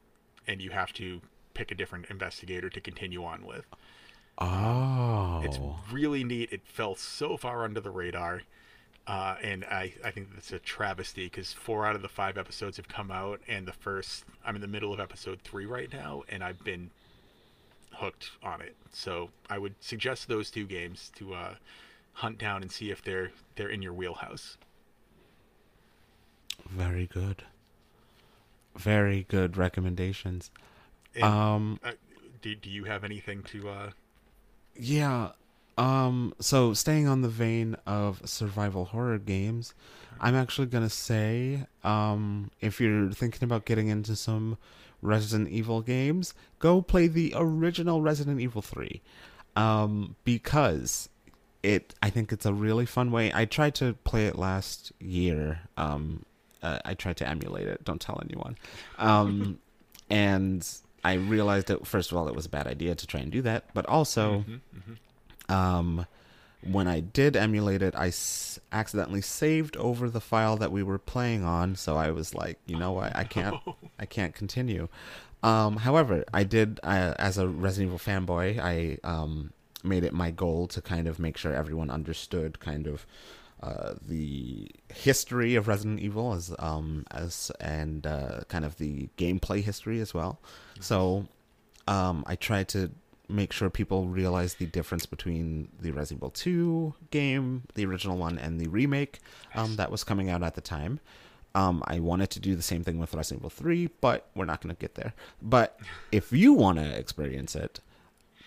and 0.48 0.62
you 0.62 0.72
have 0.72 0.92
to 0.94 1.22
pick 1.54 1.72
a 1.72 1.76
different 1.76 2.06
investigator 2.10 2.70
to 2.70 2.82
continue 2.82 3.24
on 3.24 3.46
with. 3.46 3.66
Oh. 4.38 5.42
It's 5.44 5.60
really 5.92 6.24
neat. 6.24 6.52
It 6.52 6.62
fell 6.66 6.96
so 6.96 7.38
far 7.38 7.64
under 7.64 7.80
the 7.80 7.92
radar. 7.92 8.42
Uh, 9.06 9.36
and 9.42 9.66
I, 9.66 9.94
I 10.04 10.12
think 10.12 10.34
that's 10.34 10.54
a 10.54 10.60
travesty 10.60 11.26
because 11.26 11.52
four 11.52 11.86
out 11.86 11.96
of 11.96 12.02
the 12.02 12.08
five 12.08 12.38
episodes 12.38 12.78
have 12.78 12.88
come 12.88 13.12
out, 13.12 13.42
and 13.50 13.68
the 13.68 13.74
first, 13.74 14.24
I'm 14.46 14.56
in 14.56 14.62
the 14.62 14.68
middle 14.68 14.94
of 14.94 15.00
episode 15.00 15.42
three 15.42 15.66
right 15.66 15.92
now, 15.92 16.24
and 16.30 16.42
I've 16.42 16.64
been 16.64 16.90
hooked 17.92 18.32
on 18.42 18.62
it. 18.62 18.76
So 18.92 19.30
I 19.50 19.58
would 19.58 19.76
suggest 19.82 20.28
those 20.30 20.50
two 20.50 20.66
games 20.66 21.12
to 21.16 21.34
uh, 21.34 21.56
hunt 22.14 22.38
down 22.38 22.62
and 22.62 22.72
see 22.72 22.92
if 22.92 23.04
they're 23.04 23.32
they're 23.56 23.70
in 23.70 23.82
your 23.82 23.94
wheelhouse. 23.94 24.58
Very 26.70 27.06
good. 27.06 27.44
Very 28.76 29.26
good 29.28 29.58
recommendations. 29.58 30.50
And, 31.14 31.24
Um 31.24 31.80
uh, 31.84 31.92
do, 32.42 32.56
do 32.56 32.70
you 32.70 32.86
have 32.86 33.04
anything 33.04 33.44
to? 33.44 33.70
Uh, 33.70 33.90
yeah. 34.76 35.32
Um 35.78 36.34
so 36.40 36.74
staying 36.74 37.08
on 37.08 37.22
the 37.22 37.30
vein 37.30 37.76
of 37.86 38.22
survival 38.26 38.86
horror 38.86 39.18
games, 39.18 39.74
I'm 40.22 40.36
actually 40.36 40.68
going 40.68 40.84
to 40.84 40.90
say 40.90 41.66
um 41.84 42.52
if 42.62 42.80
you're 42.80 43.12
thinking 43.12 43.44
about 43.44 43.66
getting 43.66 43.88
into 43.88 44.16
some 44.16 44.58
Resident 45.02 45.50
Evil 45.50 45.82
games, 45.82 46.34
go 46.60 46.82
play 46.82 47.08
the 47.08 47.34
original 47.36 48.02
Resident 48.02 48.40
Evil 48.40 48.62
3. 48.62 49.02
Um 49.56 50.16
because 50.24 51.10
it 51.64 51.96
I 52.04 52.10
think 52.10 52.32
it's 52.32 52.46
a 52.46 52.54
really 52.54 52.86
fun 52.86 53.12
way. 53.12 53.32
I 53.34 53.46
tried 53.46 53.76
to 53.76 53.94
play 54.04 54.28
it 54.28 54.38
last 54.38 54.92
year. 55.00 55.62
Um 55.78 56.26
uh, 56.62 56.80
I 56.86 56.94
tried 56.94 57.18
to 57.18 57.28
emulate 57.28 57.68
it. 57.68 57.84
Don't 57.84 58.00
tell 58.00 58.22
anyone. 58.24 58.58
Um 59.00 59.60
and 60.10 60.66
I 61.04 61.14
realized 61.14 61.68
that 61.68 61.86
first 61.88 62.12
of 62.12 62.18
all 62.18 62.28
it 62.28 62.36
was 62.36 62.46
a 62.46 62.50
bad 62.50 62.68
idea 62.68 62.96
to 62.96 63.08
try 63.08 63.20
and 63.20 63.32
do 63.32 63.42
that, 63.44 63.66
but 63.74 63.86
also 63.88 64.46
mhm, 64.48 64.60
mhm. 65.50 65.54
um 65.54 66.06
when 66.66 66.88
I 66.88 67.02
did 67.02 67.36
emulate 67.36 67.82
it, 67.82 67.94
I 67.98 68.08
s- 68.08 68.58
accidentally 68.72 69.20
saved 69.20 69.76
over 69.76 70.10
the 70.10 70.22
file 70.22 70.56
that 70.58 70.72
we 70.72 70.82
were 70.82 70.98
playing 70.98 71.44
on, 71.44 71.76
so 71.76 71.98
I 71.98 72.12
was 72.12 72.34
like, 72.34 72.58
you 72.66 72.78
know 72.78 72.94
what, 72.94 73.14
I 73.18 73.26
can't, 73.26 73.58
I 74.00 74.06
can't 74.06 74.34
continue. 74.34 74.88
Um, 75.44 75.76
however, 75.76 76.24
I 76.34 76.46
did, 76.46 76.80
uh, 76.82 77.16
as 77.20 77.38
a 77.38 77.50
Resident 77.50 77.90
Evil 77.90 78.00
fanboy, 78.00 78.60
I 78.60 78.98
um, 79.06 79.52
made 79.84 80.06
it 80.06 80.14
my 80.14 80.32
goal 80.32 80.68
to 80.68 80.82
kind 80.82 81.06
of 81.06 81.20
make 81.20 81.36
sure 81.36 81.54
everyone 81.54 81.90
understood 81.90 82.62
kind 82.62 82.88
of 82.88 83.06
uh, 83.62 83.96
the 84.02 84.72
history 84.94 85.56
of 85.56 85.68
Resident 85.68 86.00
Evil 86.00 86.34
as 86.34 86.54
um 86.60 87.06
as 87.12 87.52
and 87.60 88.08
uh, 88.08 88.42
kind 88.48 88.64
of 88.64 88.78
the 88.78 89.10
gameplay 89.18 89.62
history 89.62 90.00
as 90.00 90.14
well. 90.14 90.40
So 90.80 91.28
um, 91.88 92.24
I 92.28 92.36
tried 92.36 92.68
to 92.70 92.92
make 93.30 93.52
sure 93.54 93.70
people 93.70 94.08
realize 94.08 94.56
the 94.56 94.66
difference 94.66 95.06
between 95.06 95.70
the 95.80 95.92
Resident 95.92 96.20
Evil 96.20 96.30
2 96.30 96.94
game, 97.12 97.64
the 97.74 97.86
original 97.86 98.18
one, 98.18 98.38
and 98.38 98.60
the 98.60 98.68
remake 98.68 99.20
um, 99.56 99.76
that 99.78 99.92
was 99.92 100.04
coming 100.04 100.30
out 100.30 100.44
at 100.44 100.56
the 100.56 100.62
time. 100.62 101.00
Um, 101.56 101.84
I 101.88 102.00
wanted 102.00 102.30
to 102.32 102.40
do 102.40 102.56
the 102.56 102.62
same 102.62 102.84
thing 102.84 103.00
with 103.00 103.14
Resident 103.14 103.42
Evil 103.42 103.50
3, 103.50 103.90
but 104.02 104.28
we're 104.36 104.46
not 104.46 104.62
going 104.62 104.76
to 104.76 104.80
get 104.80 104.96
there. 104.96 105.14
But 105.42 105.80
if 106.12 106.32
you 106.32 106.54
want 106.54 106.80
to 106.80 106.98
experience 106.98 107.56
it, 107.56 107.80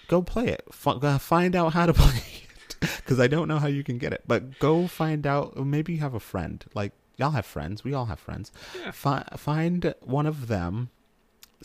go 0.08 0.22
play 0.22 0.48
it. 0.48 0.64
F- 0.70 0.86
uh, 1.02 1.18
find 1.18 1.54
out 1.56 1.72
how 1.72 1.86
to 1.86 1.92
play 1.94 2.16
it. 2.16 2.42
Because 2.80 3.18
I 3.18 3.26
don't 3.26 3.48
know 3.48 3.58
how 3.58 3.68
you 3.68 3.82
can 3.82 3.96
get 3.98 4.12
it. 4.12 4.22
But 4.26 4.58
go 4.58 4.86
find 4.86 5.26
out. 5.26 5.56
Maybe 5.56 5.94
you 5.94 6.00
have 6.00 6.14
a 6.14 6.20
friend. 6.20 6.62
Like, 6.74 6.92
y'all 7.16 7.30
have 7.30 7.46
friends. 7.46 7.82
We 7.82 7.94
all 7.94 8.06
have 8.06 8.20
friends. 8.20 8.52
Yeah. 8.78 8.90
Fi- 8.90 9.28
find 9.36 9.94
one 10.02 10.26
of 10.26 10.48
them 10.48 10.90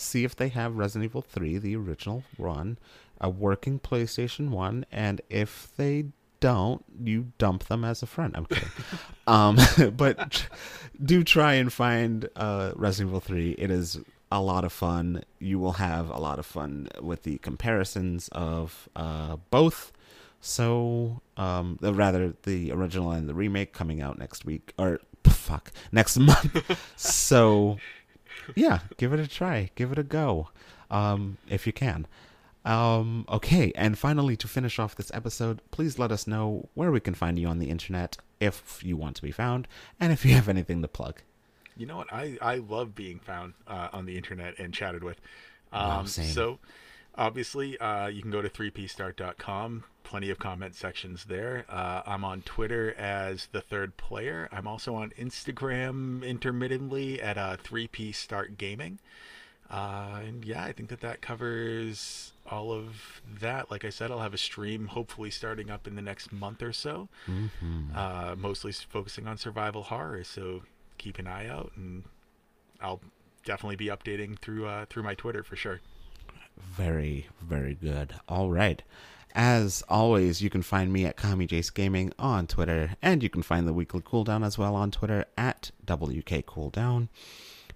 see 0.02 0.24
if 0.24 0.36
they 0.36 0.49
have 0.49 0.76
Resident 0.76 1.10
Evil 1.10 1.22
3, 1.22 1.58
the 1.58 1.76
original 1.76 2.24
one, 2.38 2.78
a 3.20 3.30
working 3.30 3.80
PlayStation 3.80 4.49
1, 4.49 4.86
and 4.91 5.22
if 5.30 5.72
they 5.78 6.06
don't, 6.39 6.84
you 7.02 7.32
dump 7.38 7.66
them 7.66 7.86
as 7.86 8.04
a 8.04 8.08
friend. 8.08 8.36
I'm 8.36 8.45
kidding. 8.45 8.70
um, 9.28 9.58
but 9.95 10.47
do 11.04 11.24
try 11.24 11.54
and 11.54 11.72
find 11.72 12.28
uh, 12.36 12.74
Resident 12.76 13.12
Evil 13.12 13.20
3. 13.22 13.52
It 13.52 13.72
is 13.72 13.99
a 14.32 14.41
lot 14.41 14.64
of 14.66 14.74
fun. 14.74 15.24
You 15.39 15.60
will 15.60 15.74
have 15.74 16.10
a 16.10 16.18
lot 16.18 16.39
of 16.39 16.45
fun 16.45 16.89
with 16.99 17.24
the 17.24 17.38
comparisons 17.39 18.28
of 18.32 18.89
uh, 18.95 19.38
both. 19.49 19.91
So, 20.39 21.22
um, 21.38 21.78
rather 21.82 22.34
the 22.43 22.72
original 22.72 23.12
and 23.12 23.30
the 23.30 23.36
remake 23.36 23.74
coming 23.74 24.02
out 24.02 24.18
next 24.18 24.43
week, 24.43 24.74
or 24.78 24.99
fuck, 25.26 25.72
next 25.91 26.18
month. 26.18 26.80
so, 26.95 27.78
yeah, 28.56 28.80
give 28.98 29.14
it 29.14 29.20
a 29.20 29.28
try, 29.28 29.72
give 29.76 29.92
it 29.92 29.98
a 29.98 30.04
go, 30.04 30.50
um, 30.89 31.38
if 31.50 31.66
you 31.68 31.74
can. 31.74 32.08
Um, 32.64 33.26
okay, 33.28 33.72
and 33.76 33.98
finally, 33.98 34.36
to 34.38 34.48
finish 34.48 34.78
off 34.78 34.96
this 34.96 35.12
episode, 35.14 35.62
please 35.72 35.98
let 35.98 36.12
us 36.12 36.28
know 36.28 36.70
where 36.76 36.92
we 36.92 37.00
can 37.00 37.16
find 37.16 37.39
you 37.39 37.48
on 37.48 37.60
the 37.60 37.70
internet 37.70 38.18
if 38.39 38.84
you 38.84 38.96
want 38.98 39.16
to 39.16 39.22
be 39.22 39.32
found, 39.32 39.68
and 40.00 40.12
if 40.12 40.26
you 40.26 40.34
have 40.36 40.48
anything 40.48 40.82
to 40.82 40.88
plug. 40.88 41.22
You 41.78 41.88
know 41.88 41.98
what? 41.98 42.14
I, 42.14 42.38
I 42.42 42.56
love 42.56 42.94
being 42.94 43.20
found 43.20 43.54
uh, 43.68 43.89
on 43.94 44.06
the 44.06 44.16
internet 44.16 44.60
and 44.60 44.74
chatted 44.74 45.04
with. 45.04 45.20
Um, 45.72 46.06
same. 46.06 46.26
So, 46.26 46.60
obviously, 47.18 47.78
uh, 47.80 48.07
you 48.07 48.22
can 48.22 48.32
go 48.32 48.41
to 48.41 48.49
3pstart.com. 48.49 49.84
Plenty 50.03 50.30
of 50.30 50.39
comment 50.39 50.76
sections 50.76 51.26
there. 51.26 51.66
Uh, 51.70 52.01
I'm 52.05 52.26
on 52.26 52.41
Twitter 52.41 52.93
as 52.97 53.47
the 53.51 53.62
third 53.62 53.95
player. 53.97 54.49
I'm 54.51 54.68
also 54.68 54.95
on 54.95 55.12
Instagram 55.18 56.24
intermittently 56.26 57.22
at 57.22 57.38
uh, 57.38 57.55
3p 57.64 58.14
start 58.14 58.57
gaming. 58.57 58.99
Uh, 59.70 60.20
and 60.26 60.43
yeah, 60.43 60.64
I 60.66 60.74
think 60.74 60.89
that 60.89 60.99
that 60.99 61.22
covers 61.22 62.34
all 62.49 62.74
of 62.74 63.22
that. 63.39 63.72
Like 63.72 63.86
I 63.86 63.89
said, 63.89 64.12
I'll 64.12 64.20
have 64.20 64.34
a 64.34 64.38
stream 64.38 64.88
hopefully 64.88 65.30
starting 65.32 65.70
up 65.70 65.88
in 65.88 65.95
the 65.95 66.01
next 66.01 66.34
month 66.34 66.62
or 66.62 66.74
so 66.74 67.07
Mm-hmm. 67.30 67.95
uh, 67.95 68.36
mostly 68.38 68.74
focusing 68.74 69.28
on 69.28 69.38
survival 69.38 69.84
horror. 69.84 70.26
So 70.26 70.64
keep 70.97 71.20
an 71.20 71.28
eye 71.28 71.47
out, 71.47 71.72
and 71.78 72.03
I'll 72.82 72.99
definitely 73.45 73.78
be 73.78 73.86
updating 73.88 74.38
through 74.38 74.66
uh, 74.66 74.86
through 74.89 75.03
my 75.03 75.16
Twitter 75.16 75.41
for 75.43 75.55
sure. 75.55 75.80
Very, 76.76 77.28
very 77.41 77.76
good. 77.76 78.14
All 78.28 78.49
right. 78.49 78.82
As 79.34 79.82
always, 79.88 80.41
you 80.41 80.49
can 80.49 80.62
find 80.62 80.91
me 80.91 81.05
at 81.05 81.16
Kamijace 81.16 81.74
Gaming 81.74 82.12
on 82.20 82.47
Twitter, 82.47 82.95
and 83.01 83.24
you 83.24 83.30
can 83.30 83.41
find 83.41 83.68
the 83.68 83.74
Weekly 83.74 84.01
Cooldown 84.01 84.45
as 84.45 84.57
well 84.57 84.76
on 84.76 84.91
Twitter 84.91 85.26
at 85.38 85.72
WK 85.86 86.45
Cooldown. 86.45 87.07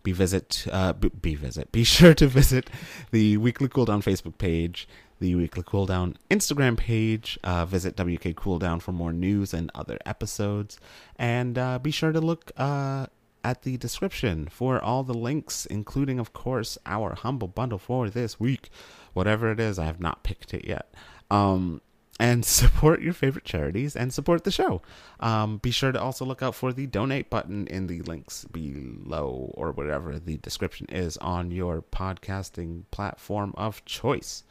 Be 0.03 0.11
visit, 0.11 0.67
uh, 0.71 0.93
b- 0.93 1.11
be 1.21 1.35
visit. 1.35 1.71
Be 1.71 1.83
sure 1.95 2.13
to 2.13 2.27
visit 2.27 2.69
the 3.11 3.37
Weekly 3.37 3.69
Cooldown 3.69 4.03
Facebook 4.03 4.37
page, 4.37 4.87
the 5.19 5.33
Weekly 5.35 5.63
Cooldown 5.63 6.15
Instagram 6.29 6.75
page. 6.77 7.39
Uh, 7.43 7.65
visit 7.65 7.95
WK 7.95 8.35
Cooldown 8.35 8.81
for 8.81 8.91
more 8.91 9.13
news 9.13 9.53
and 9.53 9.71
other 9.73 9.97
episodes, 10.05 10.77
and 11.17 11.57
uh, 11.57 11.79
be 11.79 11.89
sure 11.91 12.11
to 12.11 12.19
look 12.19 12.51
uh, 12.57 13.07
at 13.45 13.61
the 13.61 13.77
description 13.77 14.47
for 14.47 14.83
all 14.83 15.03
the 15.03 15.13
links, 15.13 15.67
including, 15.67 16.17
of 16.17 16.33
course, 16.33 16.79
our 16.87 17.13
humble 17.13 17.47
bundle 17.47 17.77
for 17.77 18.09
this 18.09 18.39
week. 18.39 18.71
Whatever 19.13 19.51
it 19.51 19.59
is, 19.59 19.77
I 19.77 19.85
have 19.85 19.99
not 19.99 20.23
picked 20.23 20.51
it 20.55 20.65
yet. 20.65 20.91
Um, 21.29 21.81
and 22.19 22.43
support 22.61 23.03
your 23.03 23.13
favorite 23.13 23.45
charities 23.45 23.95
and 23.95 24.11
support 24.11 24.45
the 24.45 24.51
show. 24.51 24.81
Um, 25.19 25.57
be 25.59 25.69
sure 25.69 25.91
to 25.91 26.01
also 26.01 26.25
look 26.25 26.41
out 26.41 26.55
for 26.55 26.73
the 26.73 26.87
donate 26.87 27.29
button 27.29 27.67
in 27.67 27.85
the 27.85 28.01
links 28.01 28.45
below 28.45 29.51
or 29.53 29.71
whatever 29.71 30.17
the 30.17 30.37
description 30.37 30.87
is 30.89 31.15
on 31.17 31.51
your 31.51 31.83
podcasting 31.83 32.85
platform 32.89 33.53
of 33.57 33.85
choice. 33.85 34.43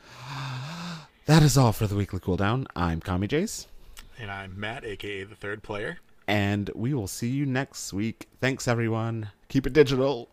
That 1.27 1.43
is 1.43 1.59
all 1.59 1.73
for 1.73 1.89
the 1.89 1.97
weekly 1.97 2.21
cooldown. 2.21 2.67
I'm 2.77 3.01
Kamijace, 3.01 3.67
And 4.21 4.31
I'm 4.31 4.61
Matt, 4.61 4.85
aka 4.85 5.25
the 5.25 5.35
third 5.35 5.65
player. 5.65 5.99
And 6.27 6.71
we 6.75 6.95
will 6.95 7.07
see 7.07 7.29
you 7.29 7.47
next 7.47 7.93
week. 7.93 8.29
Thanks, 8.41 8.67
everyone. 8.67 9.31
Keep 9.49 9.67
it 9.67 9.73
digital. 9.73 10.29